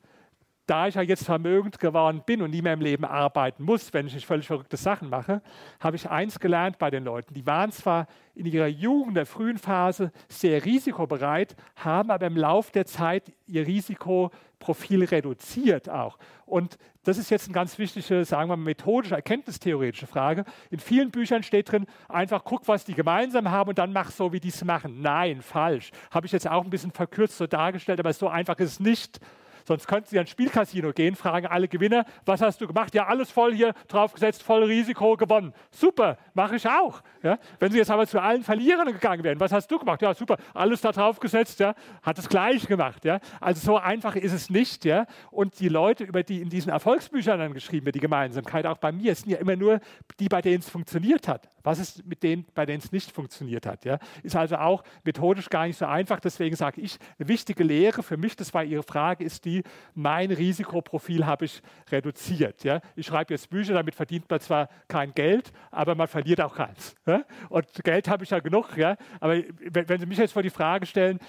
da 0.66 0.88
ich 0.88 0.96
ja 0.96 1.02
jetzt 1.02 1.26
vermögend 1.26 1.80
geworden 1.80 2.24
bin 2.26 2.42
und 2.42 2.52
nie 2.52 2.62
mehr 2.62 2.74
im 2.74 2.82
Leben 2.82 3.04
arbeiten 3.04 3.64
muss, 3.64 3.94
wenn 3.94 4.08
ich 4.08 4.14
nicht 4.14 4.26
völlig 4.26 4.48
verrückte 4.48 4.78
Sachen 4.78 5.10
mache, 5.10 5.42
habe 5.80 5.98
ich 5.98 6.10
eins 6.10 6.40
gelernt 6.40 6.78
bei 6.78 6.90
den 6.90 7.04
Leuten. 7.04 7.34
Die 7.34 7.46
waren 7.46 7.72
zwar 7.72 8.08
in 8.34 8.46
ihrer 8.46 8.68
Jugend, 8.68 9.18
der 9.18 9.26
frühen 9.26 9.58
Phase 9.58 10.12
sehr 10.30 10.64
risikobereit, 10.64 11.56
haben 11.76 12.12
aber 12.12 12.28
im 12.28 12.38
Laufe 12.38 12.72
der 12.72 12.86
Zeit 12.86 13.34
ihr 13.46 13.68
Risikoprofil 13.68 15.04
reduziert 15.04 15.90
auch. 15.90 16.18
Und 16.46 16.78
das 17.04 17.18
ist 17.18 17.30
jetzt 17.30 17.48
eine 17.48 17.54
ganz 17.54 17.78
wichtige, 17.78 18.24
sagen 18.24 18.50
wir 18.50 18.56
mal, 18.56 18.64
methodische, 18.64 19.16
erkenntnistheoretische 19.16 20.08
Frage. 20.08 20.46
In 20.72 20.80
vielen 20.80 21.12
Büchern 21.12 21.44
steht 21.44 21.72
drin, 21.72 21.86
einfach 22.08 22.46
guck, 22.46 22.68
was 22.70 22.86
die 22.86 22.94
gemeinsam 22.94 23.52
haben 23.52 23.70
und 23.70 23.78
dann 23.78 23.92
mach 23.92 24.12
so, 24.12 24.32
wie 24.32 24.40
die 24.40 24.48
es 24.48 24.64
machen. 24.64 25.02
Nein, 25.02 25.42
falsch. 25.42 25.92
Habe 26.12 26.26
ich 26.26 26.32
jetzt 26.32 26.48
auch 26.48 26.64
ein 26.64 26.70
bisschen 26.70 26.92
verkürzt 26.92 27.38
so 27.38 27.48
dargestellt, 27.48 28.00
aber 28.00 28.14
so 28.14 28.30
einfach 28.30 28.58
ist 28.60 28.72
es 28.72 28.80
nicht. 28.80 29.20
Sonst 29.64 29.88
könnten 29.88 30.10
Sie 30.10 30.18
ans 30.18 30.30
Spielcasino 30.30 30.92
gehen, 30.92 31.16
fragen 31.16 31.48
alle 31.48 31.68
Gewinner, 31.68 32.06
was 32.26 32.42
hast 32.42 32.60
du 32.62 32.68
gemacht? 32.68 32.94
Ja, 32.94 33.08
alles 33.08 33.32
voll 33.32 33.54
hier 33.54 33.74
draufgesetzt, 33.88 34.44
voll 34.44 34.64
Risiko 34.64 35.16
gewonnen. 35.16 35.54
Super, 35.72 36.18
mache 36.34 36.58
ich 36.58 36.68
auch. 36.68 37.02
Ja? 37.22 37.38
Wenn 37.60 37.72
Sie 37.72 37.78
jetzt 37.78 37.92
aber 37.92 38.06
zu 38.08 38.22
allen 38.22 38.44
Verlierern 38.44 38.88
gegangen 38.88 39.24
wären, 39.24 39.40
was 39.40 39.52
hast 39.52 39.70
du 39.72 39.80
gemacht? 39.80 40.02
Ja, 40.02 40.14
super, 40.14 40.38
alles 40.54 40.82
da 40.82 40.92
draufgesetzt, 40.92 41.60
ja? 41.60 41.76
hat 42.02 42.20
es 42.20 42.28
gleich 42.28 42.68
gemacht. 42.68 43.06
Ja? 43.06 43.20
Also 43.40 43.62
so 43.62 43.78
einfach 43.78 44.16
ist 44.16 44.34
es 44.34 44.50
nicht. 44.50 44.86
Ja? 44.86 45.06
Und 45.32 45.60
die 45.60 45.70
Leute, 45.70 46.04
über 46.04 46.24
die 46.24 46.42
in 46.42 46.50
diesen 46.50 46.72
Erfolgsbüchern 46.72 47.40
dann 47.40 47.54
geschrieben 47.54 47.86
wird, 47.86 47.96
die 47.96 48.00
Gemeinsamkeit, 48.00 48.66
auch 48.66 48.78
bei 48.78 48.92
mir, 48.92 49.16
sind 49.16 49.30
ja 49.30 49.38
immer 49.38 49.56
nur 49.56 49.80
die, 50.20 50.28
bei 50.28 50.42
denen 50.42 50.60
es 50.60 50.70
funktioniert 50.70 51.28
hat. 51.28 51.50
Was 51.64 51.80
ist 51.80 52.06
mit 52.06 52.24
denen, 52.24 52.46
bei 52.54 52.66
denen 52.66 52.80
es 52.80 52.92
nicht 52.92 53.12
funktioniert 53.12 53.66
hat? 53.66 53.86
Ja? 53.86 53.98
Ist 54.22 54.36
also 54.36 54.58
auch 54.58 54.84
methodisch 55.04 55.50
gar 55.50 55.66
nicht 55.66 55.78
so 55.78 55.86
einfach. 55.86 56.20
Deswegen 56.20 56.56
sage 56.56 56.82
ich, 56.82 57.00
eine 57.18 57.28
wichtige 57.28 57.64
Lehre 57.64 58.04
für 58.04 58.18
mich, 58.18 58.36
das 58.36 58.54
war 58.54 58.64
Ihre 58.64 58.84
Frage, 58.84 59.24
ist 59.24 59.46
die, 59.46 59.64
mein 59.94 60.32
Risikoprofil 60.32 61.26
habe 61.26 61.46
ich 61.46 61.62
reduziert. 61.90 62.64
Ja? 62.64 62.82
Ich 62.96 63.08
schreibe 63.08 63.34
jetzt 63.34 63.50
Bücher, 63.50 63.74
damit 63.74 63.96
verdient 63.96 64.30
man 64.30 64.40
zwar 64.42 64.70
kein 64.88 65.14
Geld, 65.14 65.52
aber 65.72 65.96
man 65.96 66.08
verliert 66.08 66.42
auch 66.42 66.56
keins. 66.56 66.96
Ja? 67.06 67.24
Und 67.50 67.68
Geld 67.84 68.10
habe 68.10 68.24
ich 68.24 68.30
ja 68.30 68.40
genug. 68.40 68.78
Ja? 68.78 68.98
Aber 69.20 69.36
wenn, 69.60 70.00
Sie 70.00 70.06
mich 70.06 70.18
jetzt 70.18 70.34
vor 70.34 70.44
die 70.44 70.50
Frage 70.50 70.86
stellen, 70.86 71.20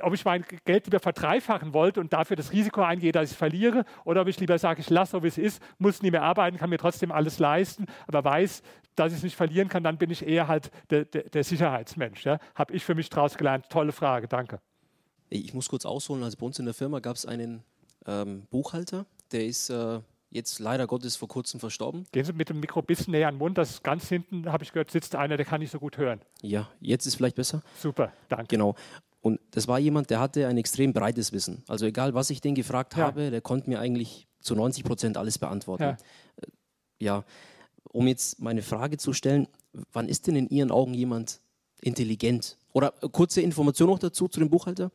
ob 0.00 0.14
ich 0.14 0.24
mein 0.24 0.44
Geld 0.64 0.86
lieber 0.86 1.00
verdreifachen 1.00 1.72
wollte 1.72 2.00
und 2.00 2.12
dafür 2.12 2.36
das 2.36 2.52
Risiko 2.52 2.82
eingehe, 2.82 3.12
dass 3.12 3.30
ich 3.30 3.36
verliere, 3.36 3.84
oder 4.04 4.22
ob 4.22 4.28
ich 4.28 4.40
lieber 4.40 4.58
sage, 4.58 4.80
ich 4.80 4.90
lasse 4.90 5.12
so 5.12 5.22
wie 5.22 5.28
es 5.28 5.38
ist, 5.38 5.62
muss 5.78 6.02
nie 6.02 6.10
mehr 6.10 6.22
arbeiten, 6.22 6.56
kann 6.56 6.70
mir 6.70 6.78
trotzdem 6.78 7.12
alles 7.12 7.38
leisten, 7.38 7.86
aber 8.06 8.24
weiß, 8.24 8.62
dass 8.98 9.12
ich 9.12 9.18
es 9.18 9.22
nicht 9.24 9.36
verlieren 9.36 9.68
kann, 9.68 9.82
dann 9.84 9.98
bin 9.98 10.10
ich 10.10 10.26
eher 10.26 10.48
halt 10.48 10.70
der, 10.90 11.04
der, 11.04 11.24
der 11.24 11.44
Sicherheitsmensch. 11.44 12.24
Ja? 12.24 12.38
Habe 12.54 12.74
ich 12.74 12.84
für 12.84 12.94
mich 12.94 13.08
daraus 13.10 13.36
gelernt. 13.36 13.66
Tolle 13.70 13.92
Frage, 13.92 14.28
danke. 14.28 14.60
Ich 15.30 15.52
muss 15.54 15.68
kurz 15.68 15.84
ausholen. 15.84 16.22
Also 16.22 16.36
bei 16.38 16.46
uns 16.46 16.58
in 16.58 16.64
der 16.64 16.74
Firma 16.74 17.00
gab 17.00 17.16
es 17.16 17.26
einen 17.26 17.62
ähm, 18.06 18.46
Buchhalter, 18.50 19.04
der 19.32 19.44
ist 19.46 19.68
äh, 19.70 20.00
jetzt 20.30 20.58
leider 20.58 20.86
Gottes 20.86 21.16
vor 21.16 21.28
kurzem 21.28 21.60
verstorben. 21.60 22.06
Gehen 22.12 22.24
Sie 22.24 22.32
mit 22.32 22.48
dem 22.48 22.60
Mikro 22.60 22.80
ein 22.80 22.86
bisschen 22.86 23.12
näher 23.12 23.28
an 23.28 23.34
den 23.34 23.38
Mund, 23.38 23.58
das 23.58 23.70
ist 23.70 23.84
ganz 23.84 24.08
hinten, 24.08 24.50
habe 24.50 24.64
ich 24.64 24.72
gehört, 24.72 24.90
sitzt 24.90 25.14
einer, 25.14 25.36
der 25.36 25.44
kann 25.46 25.60
nicht 25.60 25.70
so 25.70 25.78
gut 25.78 25.98
hören. 25.98 26.20
Ja, 26.42 26.68
jetzt 26.80 27.06
ist 27.06 27.16
vielleicht 27.16 27.36
besser. 27.36 27.62
Super, 27.78 28.12
danke. 28.28 28.46
Genau. 28.48 28.74
Und 29.20 29.40
das 29.50 29.68
war 29.68 29.78
jemand, 29.78 30.10
der 30.10 30.20
hatte 30.20 30.46
ein 30.46 30.56
extrem 30.56 30.92
breites 30.92 31.32
Wissen. 31.32 31.64
Also 31.66 31.86
egal, 31.86 32.14
was 32.14 32.30
ich 32.30 32.40
den 32.40 32.54
gefragt 32.54 32.96
Ja. 32.96 33.04
habe, 33.04 33.30
der 33.30 33.40
konnte 33.40 33.68
mir 33.68 33.80
eigentlich 33.80 34.26
zu 34.40 34.54
90 34.54 34.84
Prozent 34.84 35.16
alles 35.16 35.38
beantworten. 35.38 35.82
Ja. 35.82 35.90
Äh, 35.90 36.46
ja, 37.00 37.24
um 37.92 38.06
jetzt 38.06 38.40
meine 38.40 38.62
Frage 38.62 38.96
zu 38.96 39.12
stellen, 39.12 39.48
wann 39.92 40.08
ist 40.08 40.26
denn 40.26 40.36
in 40.36 40.48
Ihren 40.48 40.70
Augen 40.70 40.94
jemand 40.94 41.40
intelligent? 41.80 42.56
Oder 42.72 42.94
äh, 43.02 43.08
kurze 43.08 43.40
Information 43.40 43.88
noch 43.88 43.98
dazu 43.98 44.28
zu 44.28 44.40
dem 44.40 44.50
Buchhalter. 44.50 44.90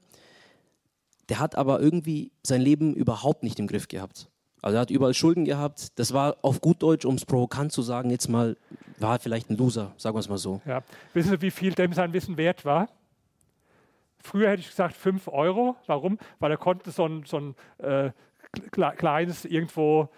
Der 1.30 1.40
hat 1.40 1.56
aber 1.56 1.80
irgendwie 1.80 2.32
sein 2.44 2.62
Leben 2.62 2.94
überhaupt 2.94 3.44
nicht 3.44 3.60
im 3.60 3.68
Griff 3.68 3.88
gehabt. 3.88 4.30
Also 4.62 4.78
er 4.78 4.82
hat 4.82 4.92
überall 4.92 5.14
Schulden 5.14 5.46
gehabt. 5.46 5.98
Das 6.00 6.14
war 6.14 6.38
auf 6.42 6.62
gut 6.62 6.82
Deutsch, 6.82 7.06
um 7.06 7.16
es 7.16 7.26
provokant 7.26 7.72
zu 7.72 7.82
sagen, 7.82 8.10
jetzt 8.10 8.30
mal, 8.30 8.58
war 8.98 9.20
vielleicht 9.20 9.50
ein 9.50 9.58
Loser, 9.58 9.94
sagen 9.98 10.16
wir 10.16 10.22
es 10.22 10.30
mal 10.30 10.38
so. 10.38 10.62
Ja. 10.66 10.84
Wissen 11.14 11.32
Sie, 11.32 11.42
wie 11.42 11.52
viel 11.52 11.74
dem 11.74 11.94
sein 11.94 12.14
Wissen 12.14 12.38
wert 12.38 12.64
war? 12.64 12.88
Früher 14.20 14.50
hätte 14.50 14.62
ich 14.62 14.70
gesagt 14.70 14.96
5 14.96 15.28
Euro. 15.28 15.76
Warum? 15.86 16.18
Weil 16.40 16.52
er 16.52 16.58
konnte 16.58 16.92
so 16.92 17.06
ein, 17.06 17.24
so 17.26 17.38
ein 17.38 17.56
äh, 17.80 18.12
kleines 18.72 19.46
irgendwo 19.46 20.10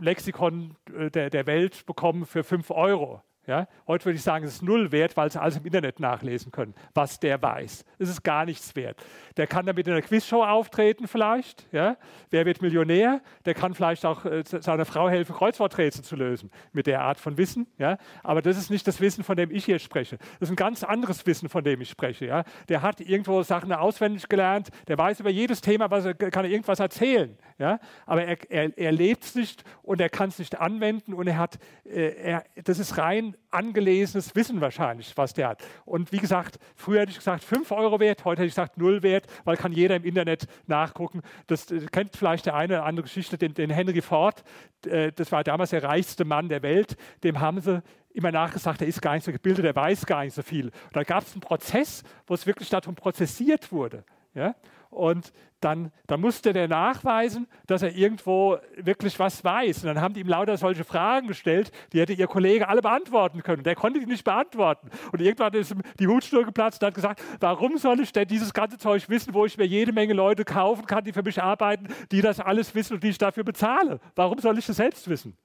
Lexikon 0.00 0.76
äh, 0.96 1.10
der, 1.10 1.30
der 1.30 1.46
Welt 1.46 1.86
bekommen 1.86 2.26
für 2.26 2.44
5 2.44 2.70
Euro. 2.70 3.22
Ja? 3.46 3.66
Heute 3.88 4.04
würde 4.04 4.16
ich 4.16 4.22
sagen, 4.22 4.44
es 4.44 4.54
ist 4.54 4.62
null 4.62 4.92
wert, 4.92 5.16
weil 5.16 5.30
sie 5.30 5.40
alles 5.40 5.56
im 5.56 5.64
Internet 5.64 5.98
nachlesen 5.98 6.52
können, 6.52 6.74
was 6.94 7.18
der 7.18 7.42
weiß. 7.42 7.84
Es 7.98 8.08
ist 8.08 8.22
gar 8.22 8.44
nichts 8.44 8.76
wert. 8.76 9.02
Der 9.36 9.48
kann 9.48 9.66
damit 9.66 9.86
in 9.86 9.92
einer 9.92 10.02
Quizshow 10.02 10.44
auftreten 10.44 11.08
vielleicht. 11.08 11.66
Ja? 11.72 11.96
Wer 12.30 12.46
wird 12.46 12.62
Millionär? 12.62 13.20
Der 13.44 13.54
kann 13.54 13.74
vielleicht 13.74 14.06
auch 14.06 14.24
äh, 14.24 14.44
seiner 14.44 14.84
Frau 14.84 15.08
helfen, 15.08 15.34
Kreuzworträtsel 15.34 16.04
zu 16.04 16.14
lösen 16.14 16.50
mit 16.72 16.86
der 16.86 17.02
Art 17.02 17.18
von 17.18 17.36
Wissen. 17.36 17.66
Ja? 17.78 17.98
Aber 18.22 18.42
das 18.42 18.56
ist 18.56 18.70
nicht 18.70 18.86
das 18.86 19.00
Wissen, 19.00 19.24
von 19.24 19.36
dem 19.36 19.50
ich 19.50 19.64
hier 19.64 19.80
spreche. 19.80 20.18
Das 20.38 20.48
ist 20.48 20.50
ein 20.50 20.56
ganz 20.56 20.84
anderes 20.84 21.26
Wissen, 21.26 21.48
von 21.48 21.64
dem 21.64 21.80
ich 21.80 21.90
spreche. 21.90 22.26
Ja? 22.26 22.44
Der 22.68 22.82
hat 22.82 23.00
irgendwo 23.00 23.42
Sachen 23.42 23.72
auswendig 23.72 24.28
gelernt, 24.28 24.68
der 24.86 24.98
weiß 24.98 25.18
über 25.18 25.30
jedes 25.30 25.60
Thema, 25.60 25.90
was 25.90 26.04
er, 26.04 26.14
kann 26.14 26.44
er 26.44 26.50
irgendwas 26.50 26.78
erzählen. 26.78 27.36
Ja? 27.58 27.80
Aber 28.06 28.24
er, 28.24 28.38
er, 28.50 28.78
er 28.78 28.92
lebt 28.92 29.24
es 29.24 29.34
nicht 29.34 29.64
und 29.82 30.00
er 30.00 30.10
kann 30.10 30.28
es 30.28 30.38
nicht 30.38 30.60
anwenden 30.60 31.12
und 31.12 31.26
er 31.26 31.38
hat, 31.38 31.58
äh, 31.84 32.14
er, 32.22 32.44
das 32.62 32.78
ist 32.78 32.98
rein 32.98 33.31
angelesenes 33.50 34.34
Wissen 34.34 34.60
wahrscheinlich, 34.60 35.16
was 35.16 35.34
der 35.34 35.48
hat. 35.48 35.62
Und 35.84 36.12
wie 36.12 36.18
gesagt, 36.18 36.58
früher 36.74 37.00
hätte 37.00 37.10
ich 37.10 37.18
gesagt 37.18 37.44
5 37.44 37.70
Euro 37.72 38.00
wert, 38.00 38.24
heute 38.24 38.40
hätte 38.40 38.48
ich 38.48 38.54
gesagt 38.54 38.78
0 38.78 39.02
wert, 39.02 39.26
weil 39.44 39.56
kann 39.56 39.72
jeder 39.72 39.96
im 39.96 40.04
Internet 40.04 40.46
nachgucken. 40.66 41.22
Das 41.46 41.70
äh, 41.70 41.86
kennt 41.90 42.16
vielleicht 42.16 42.46
der 42.46 42.54
eine 42.54 42.74
oder 42.74 42.84
andere 42.84 43.04
Geschichte, 43.04 43.38
den, 43.38 43.54
den 43.54 43.70
Henry 43.70 44.00
Ford, 44.00 44.42
äh, 44.86 45.12
das 45.12 45.32
war 45.32 45.44
damals 45.44 45.70
der 45.70 45.82
reichste 45.82 46.24
Mann 46.24 46.48
der 46.48 46.62
Welt, 46.62 46.96
dem 47.22 47.40
haben 47.40 47.60
sie 47.60 47.82
immer 48.14 48.30
nachgesagt, 48.30 48.82
er 48.82 48.88
ist 48.88 49.00
gar 49.00 49.14
nicht 49.14 49.24
so 49.24 49.32
gebildet, 49.32 49.64
er 49.64 49.76
weiß 49.76 50.06
gar 50.06 50.24
nicht 50.24 50.34
so 50.34 50.42
viel. 50.42 50.66
Und 50.66 50.96
da 50.96 51.02
gab 51.02 51.24
es 51.24 51.32
einen 51.32 51.40
Prozess, 51.40 52.02
wo 52.26 52.34
es 52.34 52.46
wirklich 52.46 52.68
darum 52.68 52.94
prozessiert 52.94 53.72
wurde. 53.72 54.04
Ja? 54.34 54.54
Und 54.92 55.32
dann, 55.60 55.90
dann 56.06 56.20
musste 56.20 56.52
der 56.52 56.68
nachweisen, 56.68 57.46
dass 57.66 57.82
er 57.82 57.94
irgendwo 57.94 58.58
wirklich 58.76 59.18
was 59.18 59.42
weiß. 59.42 59.78
Und 59.78 59.86
dann 59.86 60.00
haben 60.00 60.12
die 60.12 60.20
ihm 60.20 60.28
lauter 60.28 60.58
solche 60.58 60.84
Fragen 60.84 61.28
gestellt, 61.28 61.72
die 61.92 62.00
hätte 62.00 62.12
ihr 62.12 62.26
Kollege 62.26 62.68
alle 62.68 62.82
beantworten 62.82 63.42
können. 63.42 63.62
Der 63.62 63.74
konnte 63.74 63.98
die 63.98 64.06
nicht 64.06 64.24
beantworten. 64.24 64.90
Und 65.12 65.22
irgendwann 65.22 65.54
ist 65.54 65.70
ihm 65.70 65.80
die 65.98 66.06
Hutschnur 66.06 66.44
geplatzt 66.44 66.82
und 66.82 66.88
hat 66.88 66.94
gesagt, 66.94 67.22
warum 67.40 67.78
soll 67.78 68.00
ich 68.00 68.12
denn 68.12 68.28
dieses 68.28 68.52
ganze 68.52 68.76
Zeug 68.76 69.08
wissen, 69.08 69.32
wo 69.32 69.46
ich 69.46 69.56
mir 69.56 69.66
jede 69.66 69.92
Menge 69.92 70.12
Leute 70.12 70.44
kaufen 70.44 70.84
kann, 70.84 71.04
die 71.04 71.12
für 71.12 71.22
mich 71.22 71.42
arbeiten, 71.42 71.88
die 72.10 72.20
das 72.20 72.38
alles 72.38 72.74
wissen 72.74 72.94
und 72.94 73.02
die 73.02 73.08
ich 73.08 73.18
dafür 73.18 73.44
bezahle? 73.44 73.98
Warum 74.14 74.38
soll 74.40 74.58
ich 74.58 74.66
das 74.66 74.76
selbst 74.76 75.08
wissen? 75.08 75.36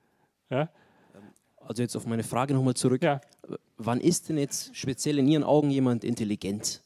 Ja? 0.50 0.68
Also 1.66 1.82
jetzt 1.84 1.96
auf 1.96 2.06
meine 2.06 2.24
Frage 2.24 2.54
nochmal 2.54 2.74
zurück. 2.74 3.02
Ja. 3.02 3.22
Wann 3.78 4.02
ist 4.02 4.28
denn 4.28 4.38
jetzt 4.38 4.76
speziell 4.76 5.20
in 5.20 5.28
Ihren 5.28 5.44
Augen 5.44 5.70
jemand 5.70 6.04
intelligent? 6.04 6.82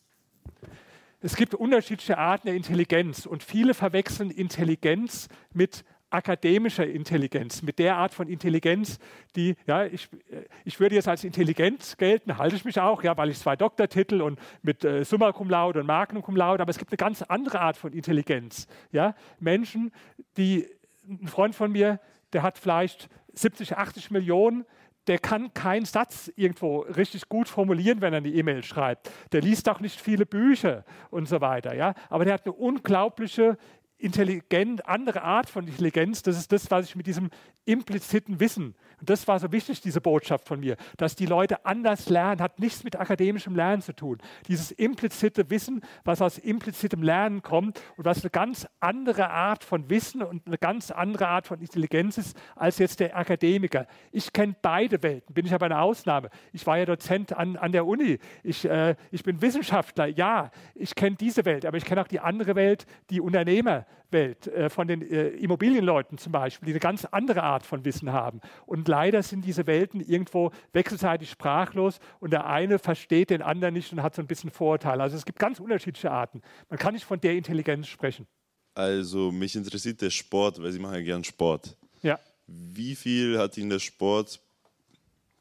Es 1.24 1.36
gibt 1.36 1.54
unterschiedliche 1.54 2.18
Arten 2.18 2.48
der 2.48 2.56
Intelligenz 2.56 3.28
und 3.28 3.44
viele 3.44 3.76
verwechseln 3.76 4.32
Intelligenz 4.32 5.28
mit 5.54 5.86
akademischer 6.10 6.86
Intelligenz, 6.86 7.62
mit 7.62 7.78
der 7.78 7.96
Art 7.96 8.14
von 8.14 8.28
Intelligenz, 8.28 8.98
die, 9.36 9.56
ja, 9.66 9.86
ich, 9.86 10.10
äh, 10.30 10.46
ich 10.66 10.80
würde 10.80 10.96
jetzt 10.96 11.08
als 11.08 11.24
intelligent 11.24 11.96
gelten, 12.00 12.38
halte 12.38 12.56
ich 12.56 12.66
mich 12.66 12.80
auch, 12.80 13.04
ja, 13.04 13.16
weil 13.18 13.30
ich 13.30 13.38
zwei 13.38 13.56
Doktortitel 13.56 14.22
und 14.22 14.40
mit 14.62 14.84
äh, 14.84 15.06
Summa 15.06 15.32
Cum 15.32 15.50
Laude 15.50 15.80
und 15.80 15.86
Magnum 15.86 16.24
Cum 16.24 16.36
Laude, 16.36 16.64
aber 16.64 16.72
es 16.72 16.80
gibt 16.80 16.92
eine 16.92 16.98
ganz 16.98 17.22
andere 17.22 17.62
Art 17.62 17.78
von 17.78 17.94
Intelligenz. 17.94 18.68
Ja? 18.92 19.16
Menschen, 19.40 19.94
die, 20.38 20.68
ein 21.08 21.28
Freund 21.28 21.56
von 21.56 21.72
mir, 21.72 22.00
der 22.34 22.42
hat 22.42 22.58
vielleicht 22.58 23.08
70, 23.34 23.78
80 23.78 24.12
Millionen, 24.12 24.66
der 25.12 25.20
kann 25.20 25.54
keinen 25.54 25.84
Satz 25.84 26.32
irgendwo 26.38 26.80
richtig 26.80 27.28
gut 27.28 27.50
formulieren, 27.50 28.00
wenn 28.00 28.14
er 28.14 28.20
eine 28.20 28.30
E-Mail 28.30 28.64
schreibt. 28.64 29.12
Der 29.34 29.42
liest 29.42 29.68
auch 29.68 29.82
nicht 29.82 30.00
viele 30.00 30.26
Bücher 30.26 30.86
und 31.10 31.28
so 31.28 31.42
weiter. 31.42 31.76
Ja? 31.76 31.96
Aber 32.10 32.24
der 32.24 32.36
hat 32.36 32.46
eine 32.46 32.54
unglaubliche, 32.54 33.58
intelligent, 34.02 34.88
andere 34.88 35.22
Art 35.22 35.50
von 35.50 35.68
Intelligenz. 35.68 36.22
Das 36.24 36.38
ist 36.38 36.52
das, 36.52 36.70
was 36.72 36.86
ich 36.86 36.96
mit 36.96 37.08
diesem 37.08 37.30
impliziten 37.66 38.40
Wissen, 38.40 38.76
und 39.02 39.10
das 39.10 39.28
war 39.28 39.40
so 39.40 39.52
wichtig, 39.52 39.82
diese 39.82 40.00
Botschaft 40.00 40.48
von 40.48 40.60
mir, 40.60 40.78
dass 40.98 41.16
die 41.16 41.26
Leute 41.26 41.66
anders 41.66 42.08
lernen, 42.08 42.40
hat 42.40 42.60
nichts 42.60 42.84
mit 42.84 43.00
akademischem 43.00 43.56
Lernen 43.56 43.82
zu 43.82 43.94
tun. 43.94 44.20
Dieses 44.48 44.70
implizite 44.72 45.50
Wissen, 45.50 45.82
was 46.04 46.22
aus 46.22 46.38
implizitem 46.38 47.02
Lernen 47.02 47.42
kommt 47.42 47.82
und 47.98 48.06
was 48.06 48.22
eine 48.22 48.30
ganz 48.30 48.68
andere 48.80 49.32
Art 49.32 49.64
von 49.64 49.90
Wissen 49.90 50.22
und 50.22 50.46
eine 50.46 50.60
ganz 50.60 50.92
andere 50.92 51.28
Art 51.28 51.48
von 51.48 51.60
Intelligenz 51.60 52.20
ist, 52.20 52.38
als 52.56 52.78
jetzt 52.78 53.00
der 53.00 53.18
Akademiker. 53.18 53.88
Ich 54.12 54.32
kenne 54.34 54.56
beide 54.62 55.02
Welten, 55.02 55.34
bin 55.34 55.48
ich 55.48 55.54
aber 55.54 55.66
eine 55.66 55.82
Ausnahme. 55.82 56.30
Ich 56.54 56.68
war 56.68 56.78
ja 56.78 56.86
Dozent 56.86 57.34
an, 57.34 57.58
an 57.58 57.72
der 57.72 57.88
Uni. 57.88 58.20
Ich, 58.44 58.66
äh, 58.66 58.96
ich 59.10 59.24
bin 59.24 59.42
Wissenschaftler, 59.42 60.06
ja, 60.06 60.52
ich 60.76 60.94
kenne 60.94 61.16
diese 61.16 61.44
Welt, 61.46 61.66
aber 61.66 61.78
ich 61.78 61.86
kenne 61.86 62.02
auch 62.02 62.08
die 62.08 62.20
andere 62.20 62.54
Welt, 62.54 62.86
die 63.10 63.20
Unternehmerwelt, 63.20 63.88
äh, 64.12 64.70
von 64.70 64.88
den 64.88 65.02
äh, 65.02 65.30
Immobilienleuten 65.30 66.18
zum 66.18 66.32
Beispiel, 66.32 66.66
die 66.66 66.74
eine 66.74 66.80
ganz 66.80 67.06
andere 67.06 67.44
Art 67.44 67.66
von 67.66 67.86
Wissen 67.86 68.12
haben. 68.12 68.42
Und 68.66 68.88
leider 68.88 69.24
sind 69.24 69.46
diese 69.46 69.68
Welten 69.68 70.02
irgendwo 70.02 70.52
wechselseitig 70.74 71.30
sprachlos 71.30 72.00
und 72.20 72.32
der 72.32 72.46
eine 72.46 72.78
versteht 72.78 73.30
den 73.30 73.42
anderen 73.42 73.74
nicht 73.74 73.92
und 73.94 74.04
hat 74.04 74.16
so 74.16 74.22
ein 74.22 74.28
bisschen 74.28 74.52
Vorurteile. 74.52 75.02
Also 75.02 75.16
es 75.16 75.26
gibt 75.26 75.40
ganz 75.40 75.60
unterschiedliche 75.60 76.12
Arten. 76.12 76.42
Man 76.70 76.78
kann 76.78 76.94
nicht 76.94 77.06
von 77.06 77.22
der 77.22 77.34
Intelligenz 77.34 77.88
sprechen. 77.88 78.28
Also 78.74 79.32
mich 79.32 79.56
interessiert 79.56 80.02
der 80.02 80.10
Sport, 80.10 80.62
weil 80.62 80.72
Sie 80.72 80.80
machen 80.80 80.96
ja 80.96 81.02
gern 81.02 81.24
Sport. 81.24 81.78
Ja. 82.02 82.20
Wie 82.48 82.96
viel 82.96 83.38
hat 83.38 83.58
Ihnen 83.58 83.70
der 83.70 83.80
Sport 83.80 84.42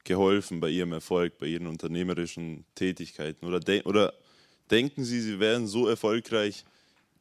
geholfen 0.05 0.61
bei 0.61 0.69
Ihrem 0.69 0.93
Erfolg, 0.93 1.39
bei 1.39 1.47
Ihren 1.47 1.67
unternehmerischen 1.67 2.65
Tätigkeiten? 2.75 3.47
Oder, 3.47 3.61
de 3.61 3.83
oder 3.83 4.13
denken 4.71 5.05
Sie, 5.05 5.21
Sie 5.21 5.41
wären 5.41 5.67
so 5.67 5.89
erfolgreich, 5.89 6.65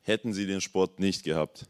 hätten 0.02 0.34
Sie 0.34 0.48
den 0.48 0.62
Sport 0.62 1.00
nicht 1.00 1.24
gehabt? 1.24 1.66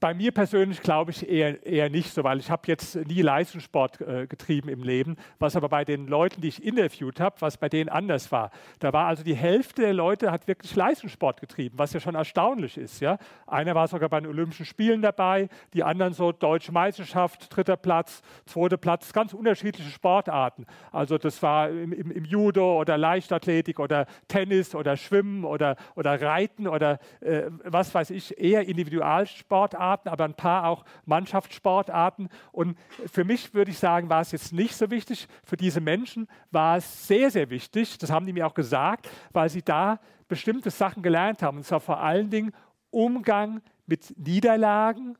Bei 0.00 0.14
mir 0.14 0.32
persönlich 0.32 0.80
glaube 0.80 1.10
ich 1.10 1.28
eher, 1.28 1.66
eher 1.66 1.90
nicht 1.90 2.14
so, 2.14 2.24
weil 2.24 2.38
ich 2.38 2.50
habe 2.50 2.62
jetzt 2.68 2.96
nie 2.96 3.20
Leistungssport 3.20 4.00
äh, 4.00 4.26
getrieben 4.26 4.70
im 4.70 4.82
Leben, 4.82 5.16
was 5.38 5.56
aber 5.56 5.68
bei 5.68 5.84
den 5.84 6.06
Leuten, 6.06 6.40
die 6.40 6.48
ich 6.48 6.64
interviewt 6.64 7.20
habe, 7.20 7.36
was 7.40 7.58
bei 7.58 7.68
denen 7.68 7.90
anders 7.90 8.32
war. 8.32 8.50
Da 8.78 8.94
war 8.94 9.08
also 9.08 9.22
die 9.22 9.34
Hälfte 9.34 9.82
der 9.82 9.92
Leute 9.92 10.32
hat 10.32 10.48
wirklich 10.48 10.74
Leistungssport 10.74 11.42
getrieben, 11.42 11.78
was 11.78 11.92
ja 11.92 12.00
schon 12.00 12.14
erstaunlich 12.14 12.78
ist. 12.78 13.00
Ja? 13.00 13.18
Einer 13.46 13.74
war 13.74 13.88
sogar 13.88 14.08
bei 14.08 14.20
den 14.20 14.30
Olympischen 14.30 14.64
Spielen 14.64 15.02
dabei, 15.02 15.50
die 15.74 15.84
anderen 15.84 16.14
so 16.14 16.32
deutsche 16.32 16.72
Meisterschaft, 16.72 17.54
dritter 17.54 17.76
Platz, 17.76 18.22
zweiter 18.46 18.78
Platz, 18.78 19.12
ganz 19.12 19.34
unterschiedliche 19.34 19.90
Sportarten. 19.90 20.64
Also 20.92 21.18
das 21.18 21.42
war 21.42 21.68
im, 21.68 21.92
im, 21.92 22.10
im 22.10 22.24
Judo 22.24 22.80
oder 22.80 22.96
Leichtathletik 22.96 23.78
oder 23.78 24.06
Tennis 24.28 24.74
oder 24.74 24.96
Schwimmen 24.96 25.44
oder, 25.44 25.76
oder 25.94 26.22
Reiten 26.22 26.66
oder 26.66 27.00
äh, 27.20 27.50
was 27.64 27.94
weiß 27.94 28.08
ich, 28.08 28.38
eher 28.38 28.66
Individualsportarten 28.66 29.89
aber 30.04 30.24
ein 30.24 30.34
paar 30.34 30.66
auch 30.66 30.84
Mannschaftssportarten. 31.04 32.28
Und 32.52 32.78
für 33.06 33.24
mich 33.24 33.54
würde 33.54 33.70
ich 33.70 33.78
sagen, 33.78 34.08
war 34.08 34.20
es 34.20 34.32
jetzt 34.32 34.52
nicht 34.52 34.76
so 34.76 34.90
wichtig. 34.90 35.28
Für 35.44 35.56
diese 35.56 35.80
Menschen 35.80 36.28
war 36.50 36.76
es 36.76 37.06
sehr, 37.06 37.30
sehr 37.30 37.50
wichtig. 37.50 37.98
Das 37.98 38.10
haben 38.10 38.26
die 38.26 38.32
mir 38.32 38.46
auch 38.46 38.54
gesagt, 38.54 39.08
weil 39.32 39.48
sie 39.48 39.62
da 39.62 40.00
bestimmte 40.28 40.70
Sachen 40.70 41.02
gelernt 41.02 41.42
haben. 41.42 41.58
Und 41.58 41.64
zwar 41.64 41.80
vor 41.80 42.00
allen 42.00 42.30
Dingen 42.30 42.52
Umgang 42.90 43.62
mit 43.86 44.14
Niederlagen 44.16 45.16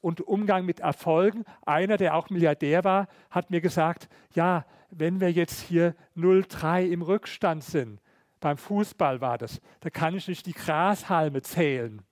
und 0.00 0.20
Umgang 0.20 0.64
mit 0.64 0.80
Erfolgen. 0.80 1.44
Einer, 1.64 1.96
der 1.96 2.14
auch 2.14 2.30
Milliardär 2.30 2.84
war, 2.84 3.08
hat 3.30 3.50
mir 3.50 3.60
gesagt, 3.60 4.08
ja, 4.34 4.64
wenn 4.90 5.20
wir 5.20 5.30
jetzt 5.30 5.60
hier 5.60 5.94
0-3 6.16 6.86
im 6.86 7.02
Rückstand 7.02 7.64
sind, 7.64 8.00
beim 8.40 8.56
Fußball 8.56 9.20
war 9.20 9.38
das, 9.38 9.60
da 9.80 9.90
kann 9.90 10.14
ich 10.14 10.26
nicht 10.26 10.46
die 10.46 10.52
Grashalme 10.52 11.42
zählen. 11.42 12.02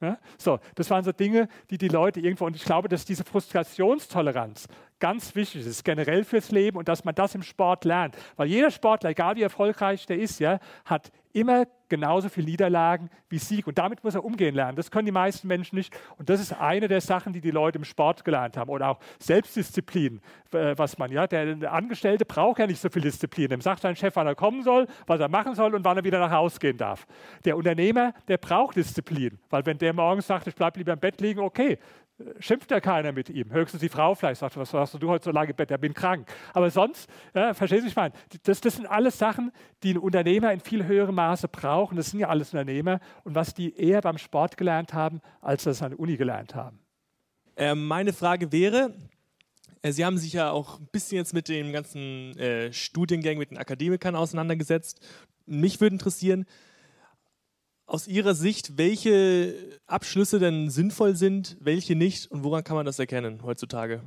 Ja? 0.00 0.18
So, 0.38 0.58
das 0.74 0.90
waren 0.90 1.04
so 1.04 1.12
Dinge, 1.12 1.48
die 1.70 1.78
die 1.78 1.88
Leute 1.88 2.20
irgendwo, 2.20 2.46
und 2.46 2.56
ich 2.56 2.64
glaube, 2.64 2.88
dass 2.88 3.04
diese 3.04 3.24
Frustrationstoleranz 3.24 4.68
ganz 5.00 5.34
wichtig 5.34 5.66
ist, 5.66 5.84
generell 5.84 6.24
fürs 6.24 6.50
Leben 6.50 6.78
und 6.78 6.88
dass 6.88 7.04
man 7.04 7.14
das 7.14 7.34
im 7.34 7.42
Sport 7.42 7.84
lernt. 7.84 8.16
Weil 8.36 8.48
jeder 8.48 8.70
Sportler, 8.70 9.10
egal 9.10 9.36
wie 9.36 9.42
erfolgreich 9.42 10.06
der 10.06 10.18
ist, 10.18 10.38
ja, 10.38 10.60
hat 10.84 11.10
immer 11.32 11.66
genauso 11.88 12.28
viele 12.28 12.46
Niederlagen 12.46 13.10
wie 13.28 13.38
Sieg. 13.38 13.66
Und 13.66 13.78
damit 13.78 14.02
muss 14.04 14.14
er 14.14 14.24
umgehen 14.24 14.54
lernen. 14.54 14.76
Das 14.76 14.90
können 14.90 15.06
die 15.06 15.12
meisten 15.12 15.48
Menschen 15.48 15.76
nicht. 15.76 15.96
Und 16.18 16.28
das 16.28 16.40
ist 16.40 16.52
eine 16.52 16.88
der 16.88 17.00
Sachen, 17.00 17.32
die 17.32 17.40
die 17.40 17.50
Leute 17.50 17.78
im 17.78 17.84
Sport 17.84 18.24
gelernt 18.24 18.56
haben. 18.56 18.70
Oder 18.70 18.88
auch 18.88 18.98
Selbstdisziplin, 19.18 20.20
äh, 20.52 20.74
was 20.76 20.98
man, 20.98 21.10
ja, 21.10 21.26
der 21.26 21.72
Angestellte 21.72 22.24
braucht 22.24 22.58
ja 22.58 22.66
nicht 22.66 22.80
so 22.80 22.88
viel 22.88 23.02
Disziplin. 23.02 23.48
Dem 23.48 23.60
sagt 23.60 23.82
sein 23.82 23.96
Chef, 23.96 24.14
wann 24.16 24.26
er 24.26 24.34
kommen 24.34 24.62
soll, 24.62 24.86
was 25.06 25.20
er 25.20 25.28
machen 25.28 25.54
soll 25.54 25.74
und 25.74 25.84
wann 25.84 25.96
er 25.96 26.04
wieder 26.04 26.20
nach 26.20 26.32
Hause 26.32 26.58
gehen 26.58 26.76
darf. 26.76 27.06
Der 27.44 27.56
Unternehmer, 27.56 28.14
der 28.28 28.38
braucht 28.38 28.76
Disziplin. 28.76 29.38
Weil 29.50 29.66
wenn 29.66 29.78
der 29.78 29.92
morgens 29.92 30.26
sagt, 30.26 30.46
ich 30.46 30.54
bleibe 30.54 30.78
lieber 30.78 30.92
im 30.92 31.00
Bett 31.00 31.20
liegen, 31.20 31.40
okay, 31.40 31.78
schimpft 32.38 32.70
ja 32.70 32.80
keiner 32.80 33.12
mit 33.12 33.30
ihm. 33.30 33.52
Höchstens 33.52 33.80
die 33.80 33.88
Frau 33.88 34.14
vielleicht 34.14 34.40
sagt, 34.40 34.56
was 34.56 34.72
hast 34.72 34.94
du 34.94 35.08
heute 35.08 35.24
so 35.24 35.30
lange 35.30 35.50
im 35.50 35.56
Bett? 35.56 35.70
Ja, 35.70 35.76
bin 35.76 35.94
krank. 35.94 36.28
Aber 36.52 36.70
sonst, 36.70 37.08
ja, 37.34 37.54
verstehst 37.54 37.84
du, 37.84 37.88
ich 37.88 37.96
meine, 37.96 38.14
das, 38.44 38.60
das 38.60 38.76
sind 38.76 38.86
alles 38.86 39.18
Sachen, 39.18 39.52
die 39.82 39.94
ein 39.94 39.98
Unternehmer 39.98 40.52
in 40.52 40.60
viel 40.60 40.86
höherem 40.86 41.14
Maße 41.14 41.48
brauchen. 41.48 41.96
Das 41.96 42.10
sind 42.10 42.20
ja 42.20 42.28
alles 42.28 42.52
Unternehmer 42.52 43.00
und 43.24 43.34
was 43.34 43.54
die 43.54 43.76
eher 43.76 44.00
beim 44.00 44.18
Sport 44.18 44.56
gelernt 44.56 44.92
haben, 44.92 45.20
als 45.40 45.64
das 45.64 45.82
an 45.82 45.90
der 45.90 46.00
Uni 46.00 46.16
gelernt 46.16 46.54
haben. 46.54 46.80
Äh, 47.56 47.74
meine 47.74 48.12
Frage 48.12 48.52
wäre, 48.52 48.94
äh, 49.82 49.92
Sie 49.92 50.04
haben 50.04 50.18
sich 50.18 50.32
ja 50.32 50.50
auch 50.50 50.78
ein 50.78 50.88
bisschen 50.92 51.18
jetzt 51.18 51.34
mit 51.34 51.48
den 51.48 51.72
ganzen 51.72 52.36
äh, 52.38 52.72
Studiengängen, 52.72 53.38
mit 53.38 53.50
den 53.50 53.58
Akademikern 53.58 54.16
auseinandergesetzt. 54.16 55.00
Mich 55.46 55.80
würde 55.80 55.94
interessieren, 55.94 56.46
aus 57.90 58.06
Ihrer 58.06 58.34
Sicht, 58.34 58.78
welche 58.78 59.54
Abschlüsse 59.88 60.38
denn 60.38 60.70
sinnvoll 60.70 61.16
sind, 61.16 61.56
welche 61.60 61.96
nicht 61.96 62.30
und 62.30 62.44
woran 62.44 62.62
kann 62.62 62.76
man 62.76 62.86
das 62.86 63.00
erkennen 63.00 63.40
heutzutage? 63.42 64.00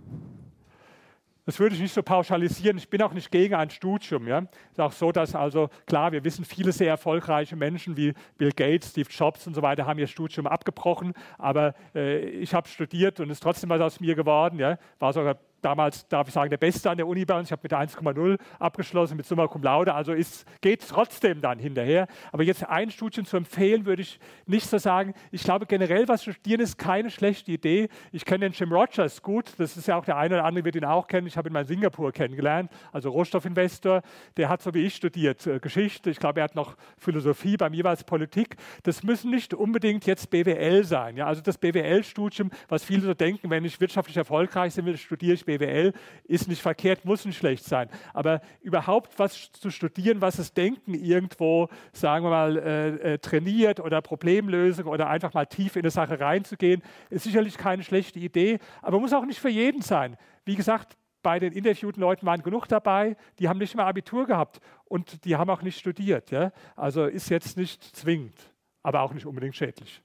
Das 1.46 1.60
würde 1.60 1.76
ich 1.76 1.82
nicht 1.82 1.94
so 1.94 2.02
pauschalisieren. 2.02 2.78
Ich 2.78 2.90
bin 2.90 3.02
auch 3.02 3.12
nicht 3.12 3.30
gegen 3.30 3.54
ein 3.56 3.70
Studium. 3.70 4.30
Ja. 4.30 4.40
Es 4.40 4.72
ist 4.72 4.80
auch 4.80 4.94
so, 4.94 5.12
dass 5.12 5.36
also 5.36 5.70
klar, 5.86 6.14
wir 6.14 6.24
wissen, 6.24 6.46
viele 6.46 6.72
sehr 6.72 6.88
erfolgreiche 6.88 7.58
Menschen 7.58 7.98
wie 7.98 8.14
Bill 8.38 8.52
Gates, 8.52 8.92
Steve 8.92 9.10
Jobs 9.12 9.46
und 9.46 9.54
so 9.54 9.62
weiter 9.62 9.86
haben 9.86 10.00
ihr 10.00 10.08
Studium 10.08 10.48
abgebrochen. 10.48 11.12
Aber 11.38 11.76
äh, 11.94 12.20
ich 12.30 12.54
habe 12.54 12.70
studiert 12.70 13.20
und 13.20 13.30
ist 13.30 13.44
trotzdem 13.44 13.70
was 13.70 13.82
aus 13.82 14.00
mir 14.00 14.16
geworden. 14.16 14.58
Ja. 14.58 14.78
War 15.00 15.12
sogar 15.12 15.38
damals, 15.64 16.08
darf 16.08 16.28
ich 16.28 16.34
sagen, 16.34 16.50
der 16.50 16.58
Beste 16.58 16.90
an 16.90 16.98
der 16.98 17.08
Uni 17.08 17.26
bei 17.26 17.38
uns. 17.38 17.48
Ich 17.48 17.52
habe 17.52 17.62
mit 17.64 17.74
1,0 17.74 18.38
abgeschlossen, 18.60 19.18
mit 19.18 19.26
Summa 19.26 19.48
Cum 19.48 19.64
Laude. 19.64 19.94
Also 19.94 20.14
geht 20.62 20.88
trotzdem 20.88 21.42
dann 21.42 21.60
hinterher. 21.60 22.08
Aber 22.32 22.44
jetzt 22.44 22.68
ein 22.68 22.92
Studium 22.92 23.26
zu 23.26 23.38
empfehlen, 23.38 23.86
würde 23.86 24.02
ich 24.02 24.20
nicht 24.46 24.70
so 24.70 24.78
sagen. 24.78 25.14
Ich 25.32 25.44
glaube, 25.44 25.66
generell 25.66 26.08
was 26.08 26.24
studieren 26.24 26.62
ist 26.62 26.78
keine 26.78 27.10
schlechte 27.10 27.52
Idee. 27.52 27.90
Ich 28.12 28.26
kenne 28.26 28.50
den 28.50 28.54
Jim 28.54 28.72
Rogers 28.72 29.22
gut. 29.22 29.54
Das 29.58 29.78
ist 29.78 29.88
ja 29.88 29.98
auch 29.98 30.06
der 30.06 30.18
eine 30.18 30.36
oder 30.36 30.46
andere 30.46 30.66
wird 30.66 30.76
ihn 30.76 30.86
auch 30.86 31.08
kennen. 31.08 31.28
Ich 31.28 31.38
habe 31.38 31.50
ihn 31.50 31.54
mal 31.54 31.62
in 31.62 31.68
Singapur 31.68 32.12
kennengelernt. 32.12 32.72
Also 32.92 33.10
Rohstoffinvestor. 33.10 34.02
Der 34.38 34.50
hat 34.50 34.62
so 34.62 34.74
wie 34.74 34.86
ich 34.86 34.96
studiert 34.96 35.48
äh, 35.48 35.60
Geschichte. 35.60 36.10
Ich 36.10 36.20
glaube, 36.20 36.42
er 36.42 36.46
hat 36.46 36.56
noch 36.56 36.76
Philosophie. 36.98 37.58
Bei 37.58 37.70
mir 37.70 37.84
war 37.84 37.94
Politik. 38.04 38.58
Das 38.84 39.04
müssen 39.04 39.32
nicht 39.32 39.54
unbedingt 39.54 40.06
jetzt 40.06 40.30
BWL 40.30 40.84
sein. 40.84 41.18
Ja? 41.18 41.28
Also 41.28 41.42
das 41.42 41.58
BWL-Studium, 41.58 42.52
was 42.68 42.84
viele 42.84 43.02
so 43.02 43.14
denken, 43.14 43.50
wenn 43.50 43.66
ich 43.66 43.80
wirtschaftlich 43.80 44.18
erfolgreich 44.18 44.74
sein 44.74 44.86
will, 44.86 44.98
studiere 44.98 45.34
ich 45.34 45.46
BWL. 45.46 45.53
BWL 45.58 45.94
ist 46.26 46.48
nicht 46.48 46.62
verkehrt, 46.62 47.06
muss 47.06 47.26
nicht 47.26 47.38
schlecht 47.38 47.66
sein. 47.66 47.90
Aber 48.14 48.42
überhaupt 48.62 49.18
was 49.20 49.52
zu 49.52 49.70
studieren, 49.70 50.22
was 50.22 50.38
das 50.38 50.54
Denken 50.54 50.94
irgendwo, 50.94 51.70
sagen 51.92 52.26
wir 52.26 52.30
mal, 52.30 52.58
äh, 52.58 53.14
äh, 53.14 53.18
trainiert 53.18 53.80
oder 53.80 54.02
Problemlösung 54.02 54.86
oder 54.86 55.10
einfach 55.10 55.34
mal 55.34 55.46
tief 55.46 55.76
in 55.76 55.82
eine 55.82 55.92
Sache 55.92 56.20
reinzugehen, 56.20 56.82
ist 57.10 57.24
sicherlich 57.24 57.58
keine 57.58 57.84
schlechte 57.84 58.20
Idee, 58.20 58.60
aber 58.82 59.00
muss 59.00 59.14
auch 59.14 59.26
nicht 59.26 59.40
für 59.40 59.50
jeden 59.50 59.82
sein. 59.82 60.18
Wie 60.46 60.56
gesagt, 60.56 60.98
bei 61.22 61.40
den 61.40 61.54
interviewten 61.54 62.02
Leuten 62.02 62.26
waren 62.26 62.44
genug 62.44 62.68
dabei, 62.68 63.16
die 63.40 63.48
haben 63.48 63.58
nicht 63.58 63.76
mehr 63.76 63.86
Abitur 63.86 64.28
gehabt 64.28 64.60
und 64.86 65.24
die 65.26 65.36
haben 65.38 65.50
auch 65.50 65.62
nicht 65.62 65.80
studiert. 65.80 66.32
Ja? 66.32 66.52
Also 66.76 67.06
ist 67.06 67.30
jetzt 67.30 67.58
nicht 67.58 67.82
zwingend, 67.82 68.36
aber 68.84 69.02
auch 69.02 69.14
nicht 69.14 69.26
unbedingt 69.26 69.56
schädlich. 69.56 70.04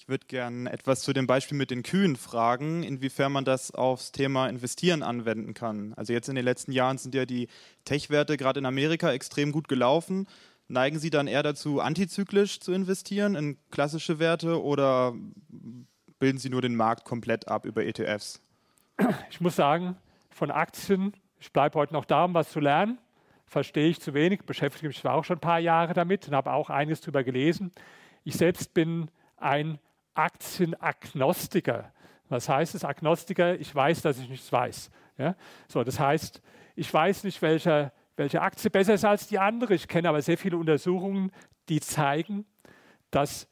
Ich 0.00 0.08
würde 0.08 0.24
gerne 0.28 0.72
etwas 0.72 1.02
zu 1.02 1.12
dem 1.12 1.26
Beispiel 1.26 1.58
mit 1.58 1.70
den 1.70 1.82
Kühen 1.82 2.16
fragen, 2.16 2.82
inwiefern 2.82 3.32
man 3.32 3.44
das 3.44 3.70
aufs 3.70 4.12
Thema 4.12 4.48
Investieren 4.48 5.02
anwenden 5.02 5.52
kann. 5.52 5.92
Also 5.92 6.14
jetzt 6.14 6.30
in 6.30 6.36
den 6.36 6.44
letzten 6.46 6.72
Jahren 6.72 6.96
sind 6.96 7.14
ja 7.14 7.26
die 7.26 7.48
Tech-Werte 7.84 8.38
gerade 8.38 8.60
in 8.60 8.64
Amerika 8.64 9.12
extrem 9.12 9.52
gut 9.52 9.68
gelaufen. 9.68 10.26
Neigen 10.68 10.98
Sie 10.98 11.10
dann 11.10 11.26
eher 11.26 11.42
dazu, 11.42 11.80
antizyklisch 11.80 12.60
zu 12.60 12.72
investieren 12.72 13.34
in 13.34 13.58
klassische 13.70 14.18
Werte 14.18 14.62
oder 14.62 15.12
bilden 16.18 16.38
Sie 16.38 16.48
nur 16.48 16.62
den 16.62 16.76
Markt 16.76 17.04
komplett 17.04 17.48
ab 17.48 17.66
über 17.66 17.84
ETFs? 17.84 18.40
Ich 19.28 19.42
muss 19.42 19.54
sagen, 19.54 19.98
von 20.30 20.50
Aktien, 20.50 21.12
ich 21.38 21.52
bleibe 21.52 21.78
heute 21.78 21.92
noch 21.92 22.06
da, 22.06 22.24
um 22.24 22.32
was 22.32 22.50
zu 22.50 22.60
lernen, 22.60 22.96
verstehe 23.44 23.90
ich 23.90 24.00
zu 24.00 24.14
wenig, 24.14 24.44
beschäftige 24.44 24.88
mich 24.88 24.98
zwar 24.98 25.12
auch 25.12 25.24
schon 25.26 25.36
ein 25.36 25.40
paar 25.40 25.60
Jahre 25.60 25.92
damit 25.92 26.26
und 26.26 26.34
habe 26.34 26.52
auch 26.52 26.70
einiges 26.70 27.02
darüber 27.02 27.22
gelesen. 27.22 27.70
Ich 28.24 28.36
selbst 28.36 28.72
bin 28.72 29.10
ein 29.36 29.78
Aktienagnostiker. 30.14 31.92
Was 32.28 32.48
heißt 32.48 32.74
es, 32.74 32.84
Agnostiker? 32.84 33.58
Ich 33.58 33.74
weiß, 33.74 34.02
dass 34.02 34.18
ich 34.18 34.28
nichts 34.28 34.50
weiß. 34.52 34.90
Ja? 35.18 35.34
So, 35.68 35.82
das 35.82 35.98
heißt, 35.98 36.40
ich 36.76 36.92
weiß 36.92 37.24
nicht, 37.24 37.42
welche, 37.42 37.92
welche 38.16 38.40
Aktie 38.40 38.70
besser 38.70 38.94
ist 38.94 39.04
als 39.04 39.26
die 39.26 39.38
andere. 39.38 39.74
Ich 39.74 39.88
kenne 39.88 40.08
aber 40.08 40.22
sehr 40.22 40.38
viele 40.38 40.56
Untersuchungen, 40.56 41.32
die 41.68 41.80
zeigen, 41.80 42.46
dass 43.10 43.48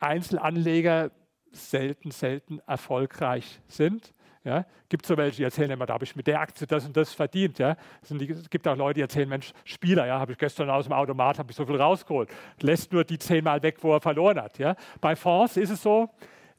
Einzelanleger 0.00 1.10
selten, 1.52 2.10
selten 2.10 2.60
erfolgreich 2.66 3.60
sind. 3.68 4.13
Ja, 4.44 4.66
gibt 4.90 5.06
so 5.06 5.16
welche, 5.16 5.38
die 5.38 5.42
erzählen 5.42 5.70
immer, 5.70 5.86
da 5.86 5.94
habe 5.94 6.04
ich 6.04 6.14
mit 6.14 6.26
der 6.26 6.38
Aktie 6.38 6.66
das 6.66 6.84
und 6.84 6.94
das 6.94 7.14
verdient. 7.14 7.58
Ja. 7.58 7.76
Es 8.02 8.50
gibt 8.50 8.68
auch 8.68 8.76
Leute, 8.76 8.98
die 8.98 9.00
erzählen, 9.00 9.28
Mensch, 9.28 9.52
Spieler, 9.64 10.06
ja, 10.06 10.20
habe 10.20 10.32
ich 10.32 10.38
gestern 10.38 10.68
aus 10.68 10.84
dem 10.84 10.92
Automat, 10.92 11.38
habe 11.38 11.50
ich 11.50 11.56
so 11.56 11.64
viel 11.64 11.76
rausgeholt. 11.76 12.28
Lässt 12.60 12.92
nur 12.92 13.04
die 13.04 13.18
zehnmal 13.18 13.62
weg, 13.62 13.78
wo 13.80 13.94
er 13.94 14.02
verloren 14.02 14.38
hat. 14.38 14.58
Ja. 14.58 14.76
Bei 15.00 15.16
Fonds 15.16 15.56
ist 15.56 15.70
es 15.70 15.82
so, 15.82 16.10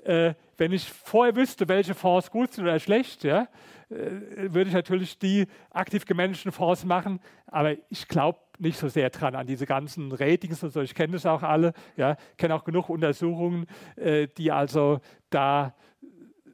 äh, 0.03 0.33
wenn 0.57 0.71
ich 0.71 0.91
vorher 0.91 1.35
wüsste, 1.35 1.67
welche 1.67 1.93
Fonds 1.93 2.31
gut 2.31 2.53
sind 2.53 2.63
oder 2.63 2.79
schlecht, 2.79 3.23
ja, 3.23 3.47
äh, 3.89 4.51
würde 4.51 4.69
ich 4.69 4.73
natürlich 4.73 5.19
die 5.19 5.45
aktiv 5.69 6.05
gemanagten 6.05 6.51
Fonds 6.51 6.85
machen. 6.85 7.19
Aber 7.45 7.73
ich 7.89 8.07
glaube 8.07 8.39
nicht 8.57 8.79
so 8.79 8.87
sehr 8.87 9.11
dran 9.11 9.35
an 9.35 9.45
diese 9.45 9.67
ganzen 9.67 10.11
Ratings 10.11 10.63
und 10.63 10.71
so. 10.71 10.81
Ich 10.81 10.95
kenne 10.95 11.13
das 11.13 11.27
auch 11.27 11.43
alle. 11.43 11.73
Ja, 11.97 12.17
kenne 12.37 12.55
auch 12.55 12.63
genug 12.63 12.89
Untersuchungen, 12.89 13.67
äh, 13.95 14.27
die 14.37 14.51
also 14.51 15.01
da 15.29 15.75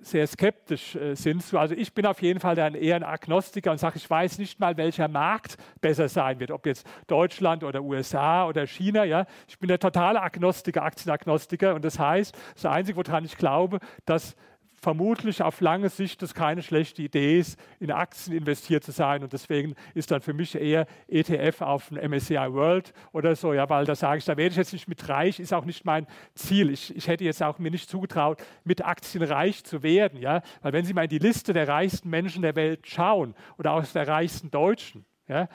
sehr 0.02 0.28
skeptisch 0.28 0.96
äh, 0.96 1.16
sind. 1.16 1.54
Also 1.54 1.76
ich 1.76 1.94
bin 1.94 2.06
auf 2.06 2.22
jeden 2.22 2.40
Fall 2.40 2.56
dann 2.56 2.76
eher 2.76 2.96
ein 2.96 3.04
Agnostiker 3.04 3.72
und 3.72 3.78
sage, 3.78 3.98
ich 3.98 4.10
weiß 4.10 4.40
nicht 4.40 4.60
mal, 4.60 4.78
welcher 4.78 5.08
Markt 5.08 5.58
besser 5.80 6.10
sein 6.10 6.40
wird, 6.40 6.52
ob 6.52 6.66
jetzt 6.66 6.86
Deutschland 7.08 7.64
oder 7.64 7.82
USA 7.82 8.48
oder 8.48 8.66
China. 8.68 9.04
Ja? 9.04 9.26
Ich 9.48 9.60
bin 9.60 9.68
der 9.68 9.80
totale 9.80 10.22
Agnostiker, 10.22 10.84
Aktienagnostiker 10.84 11.76
und 11.76 11.86
das 11.86 12.00
heißt, 12.00 12.36
das 12.54 12.66
Einzige, 12.66 12.98
woran 12.98 13.26
ich 13.26 13.38
glaube, 13.38 13.80
dass 14.06 14.36
vermutlich 14.82 15.44
auf 15.44 15.62
lange 15.62 15.90
Sicht 15.90 16.24
es 16.24 16.34
keine 16.34 16.64
schlechte 16.64 17.04
Idee 17.04 17.40
ist, 17.40 17.60
in 17.80 17.92
Aktien 17.92 18.36
investiert 18.36 18.84
zu 18.84 18.92
sein. 18.92 19.24
Und 19.24 19.32
deswegen 19.32 19.76
ist 19.94 20.10
dann 20.10 20.22
für 20.22 20.34
mich 20.34 20.56
eher 20.56 20.88
ETF 21.08 21.62
auf 21.62 21.90
dem 21.90 22.10
MSCI 22.10 22.52
World 22.52 22.92
oder 23.12 23.36
so, 23.36 23.54
ja, 23.54 23.70
weil 23.70 23.86
da 23.86 23.96
sage 23.96 24.18
ich, 24.18 24.26
da 24.26 24.36
werde 24.38 24.52
ich 24.52 24.58
jetzt 24.58 24.74
nicht 24.74 24.88
mit 24.88 25.08
reich, 25.08 25.40
ist 25.40 25.54
auch 25.54 25.66
nicht 25.66 25.86
mein 25.86 26.08
Ziel. 26.34 26.72
Ich, 26.72 26.96
ich 26.96 27.08
hätte 27.08 27.24
jetzt 27.24 27.44
auch 27.44 27.60
mir 27.60 27.70
nicht 27.70 27.90
zugetraut, 27.90 28.42
mit 28.64 28.84
Aktien 28.84 29.24
reich 29.24 29.64
zu 29.64 29.84
werden, 29.84 30.20
ja, 30.20 30.42
weil 30.62 30.74
wenn 30.74 30.86
Sie 30.86 30.94
mal 30.94 31.04
in 31.04 31.10
die 31.10 31.20
Liste 31.20 31.54
der 31.54 31.68
reichsten 31.68 32.10
Menschen 32.10 32.42
der 32.42 32.56
Welt 32.56 32.88
schauen 32.88 33.36
oder 33.60 33.74
aus 33.74 33.94
der 33.94 34.08
reichsten 34.08 34.50
Deutschen, 34.50 35.06
ja, 35.28 35.48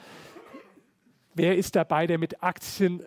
wer 1.33 1.57
ist 1.57 1.75
dabei, 1.75 2.07
der 2.07 2.17
mit 2.17 2.41
Aktien 2.41 3.03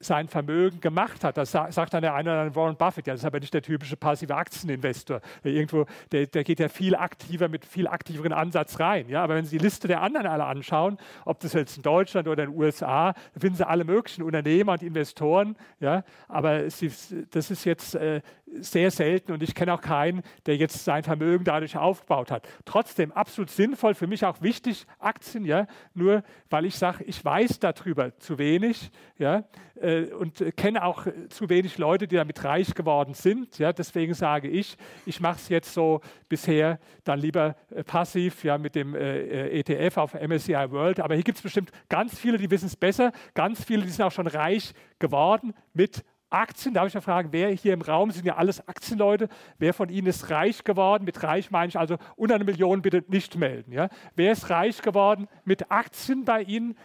sein 0.00 0.28
Vermögen 0.28 0.80
gemacht 0.80 1.24
hat. 1.24 1.36
Das 1.36 1.52
sagt 1.52 1.94
dann 1.94 2.02
der 2.02 2.14
eine 2.14 2.30
oder 2.30 2.40
andere 2.40 2.56
Warren 2.56 2.76
Buffett. 2.76 3.06
Ja, 3.06 3.14
das 3.14 3.22
ist 3.22 3.26
aber 3.26 3.40
nicht 3.40 3.54
der 3.54 3.62
typische 3.62 3.96
passive 3.96 4.34
Aktieninvestor. 4.34 5.20
Der, 5.42 5.52
irgendwo, 5.52 5.86
der, 6.12 6.26
der 6.26 6.44
geht 6.44 6.60
ja 6.60 6.68
viel 6.68 6.94
aktiver, 6.94 7.48
mit 7.48 7.64
viel 7.64 7.86
aktiveren 7.86 8.32
Ansatz 8.32 8.78
rein. 8.80 9.08
Ja, 9.08 9.24
aber 9.24 9.34
wenn 9.36 9.44
Sie 9.44 9.58
die 9.58 9.64
Liste 9.64 9.88
der 9.88 10.02
anderen 10.02 10.26
alle 10.26 10.44
anschauen, 10.44 10.98
ob 11.24 11.40
das 11.40 11.52
jetzt 11.52 11.76
in 11.76 11.82
Deutschland 11.82 12.28
oder 12.28 12.44
in 12.44 12.50
den 12.50 12.58
USA, 12.58 13.14
finden 13.38 13.56
Sie 13.56 13.66
alle 13.66 13.84
möglichen 13.84 14.22
Unternehmer 14.22 14.72
und 14.72 14.82
Investoren. 14.82 15.56
Ja, 15.80 16.04
aber 16.28 16.68
sie, 16.70 16.90
das 17.30 17.50
ist 17.50 17.64
jetzt 17.64 17.94
äh, 17.94 18.20
sehr 18.60 18.90
selten 18.90 19.32
und 19.32 19.42
ich 19.42 19.54
kenne 19.54 19.74
auch 19.74 19.80
keinen, 19.80 20.22
der 20.46 20.56
jetzt 20.56 20.84
sein 20.84 21.02
Vermögen 21.02 21.44
dadurch 21.44 21.76
aufgebaut 21.76 22.30
hat. 22.30 22.48
Trotzdem 22.64 23.12
absolut 23.12 23.50
sinnvoll, 23.50 23.94
für 23.94 24.06
mich 24.06 24.24
auch 24.24 24.40
wichtig, 24.42 24.86
Aktien, 24.98 25.44
ja, 25.44 25.66
nur 25.94 26.22
weil 26.50 26.64
ich 26.64 26.76
sage, 26.76 27.04
ich 27.04 27.24
weiß 27.24 27.58
darüber 27.58 28.16
zu 28.18 28.38
wenig, 28.38 28.90
ja, 29.18 29.44
äh, 29.80 30.04
und 30.04 30.56
kenne 30.56 30.84
auch 30.84 31.06
zu 31.28 31.48
wenig 31.48 31.78
Leute, 31.78 32.06
die 32.06 32.16
damit 32.16 32.44
reich 32.44 32.74
geworden 32.74 33.14
sind, 33.14 33.58
ja, 33.58 33.72
deswegen 33.72 34.14
sage 34.14 34.48
ich, 34.48 34.76
ich 35.06 35.20
mache 35.20 35.36
es 35.36 35.48
jetzt 35.48 35.72
so 35.72 36.00
bisher 36.28 36.78
dann 37.04 37.18
lieber 37.18 37.56
äh, 37.70 37.82
passiv, 37.82 38.44
ja, 38.44 38.58
mit 38.58 38.74
dem 38.74 38.94
äh, 38.94 39.48
ETF 39.60 39.96
auf 39.98 40.14
MSCI 40.14 40.70
World, 40.70 41.00
aber 41.00 41.14
hier 41.14 41.24
gibt 41.24 41.38
es 41.38 41.42
bestimmt 41.42 41.70
ganz 41.88 42.18
viele, 42.18 42.38
die 42.38 42.50
wissen 42.50 42.66
es 42.66 42.76
besser, 42.76 43.12
ganz 43.34 43.64
viele, 43.64 43.82
die 43.82 43.90
sind 43.90 44.04
auch 44.04 44.12
schon 44.12 44.26
reich 44.26 44.72
geworden 44.98 45.54
mit 45.72 46.04
Aktien, 46.30 46.74
darf 46.74 46.88
ich 46.88 46.94
ja 46.94 47.00
fragen, 47.00 47.28
wer 47.32 47.50
hier 47.50 47.72
im 47.72 47.82
Raum, 47.82 48.10
sind 48.10 48.26
ja 48.26 48.36
alles 48.36 48.66
Aktienleute, 48.66 49.28
wer 49.58 49.72
von 49.72 49.88
Ihnen 49.88 50.08
ist 50.08 50.30
reich 50.30 50.64
geworden? 50.64 51.04
Mit 51.04 51.22
reich 51.22 51.50
meine 51.50 51.68
ich 51.68 51.78
also 51.78 51.96
unter 52.16 52.34
eine 52.34 52.44
Million 52.44 52.82
bitte 52.82 53.04
nicht 53.08 53.36
melden. 53.36 53.72
Ja? 53.72 53.88
Wer 54.16 54.32
ist 54.32 54.50
reich 54.50 54.82
geworden 54.82 55.28
mit 55.44 55.70
Aktien 55.70 56.24
bei 56.24 56.42
Ihnen? 56.42 56.76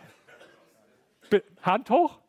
Be 1.30 1.44
Hand 1.62 1.90
hoch. 1.90 2.20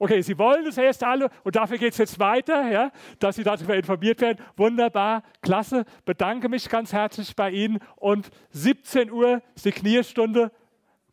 Okay, 0.00 0.22
Sie 0.22 0.38
wollen 0.38 0.64
es 0.66 0.78
erst 0.78 1.02
alle 1.02 1.28
und 1.42 1.56
dafür 1.56 1.76
geht 1.76 1.92
es 1.92 1.98
jetzt 1.98 2.20
weiter, 2.20 2.70
ja, 2.70 2.92
dass 3.18 3.34
Sie 3.34 3.42
darüber 3.42 3.74
informiert 3.74 4.20
werden. 4.20 4.44
Wunderbar, 4.56 5.24
klasse. 5.42 5.84
Bedanke 6.04 6.48
mich 6.48 6.68
ganz 6.68 6.92
herzlich 6.92 7.34
bei 7.34 7.50
Ihnen 7.50 7.80
und 7.96 8.30
17 8.50 9.10
Uhr 9.10 9.42
Signierstunde 9.56 10.52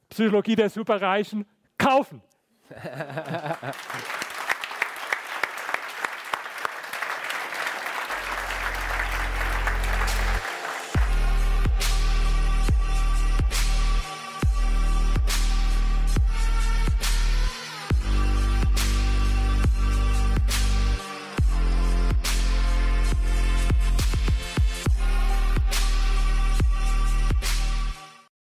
Psychologie 0.10 0.56
der 0.56 0.70
Superreichen 0.70 1.46
kaufen. 1.78 2.22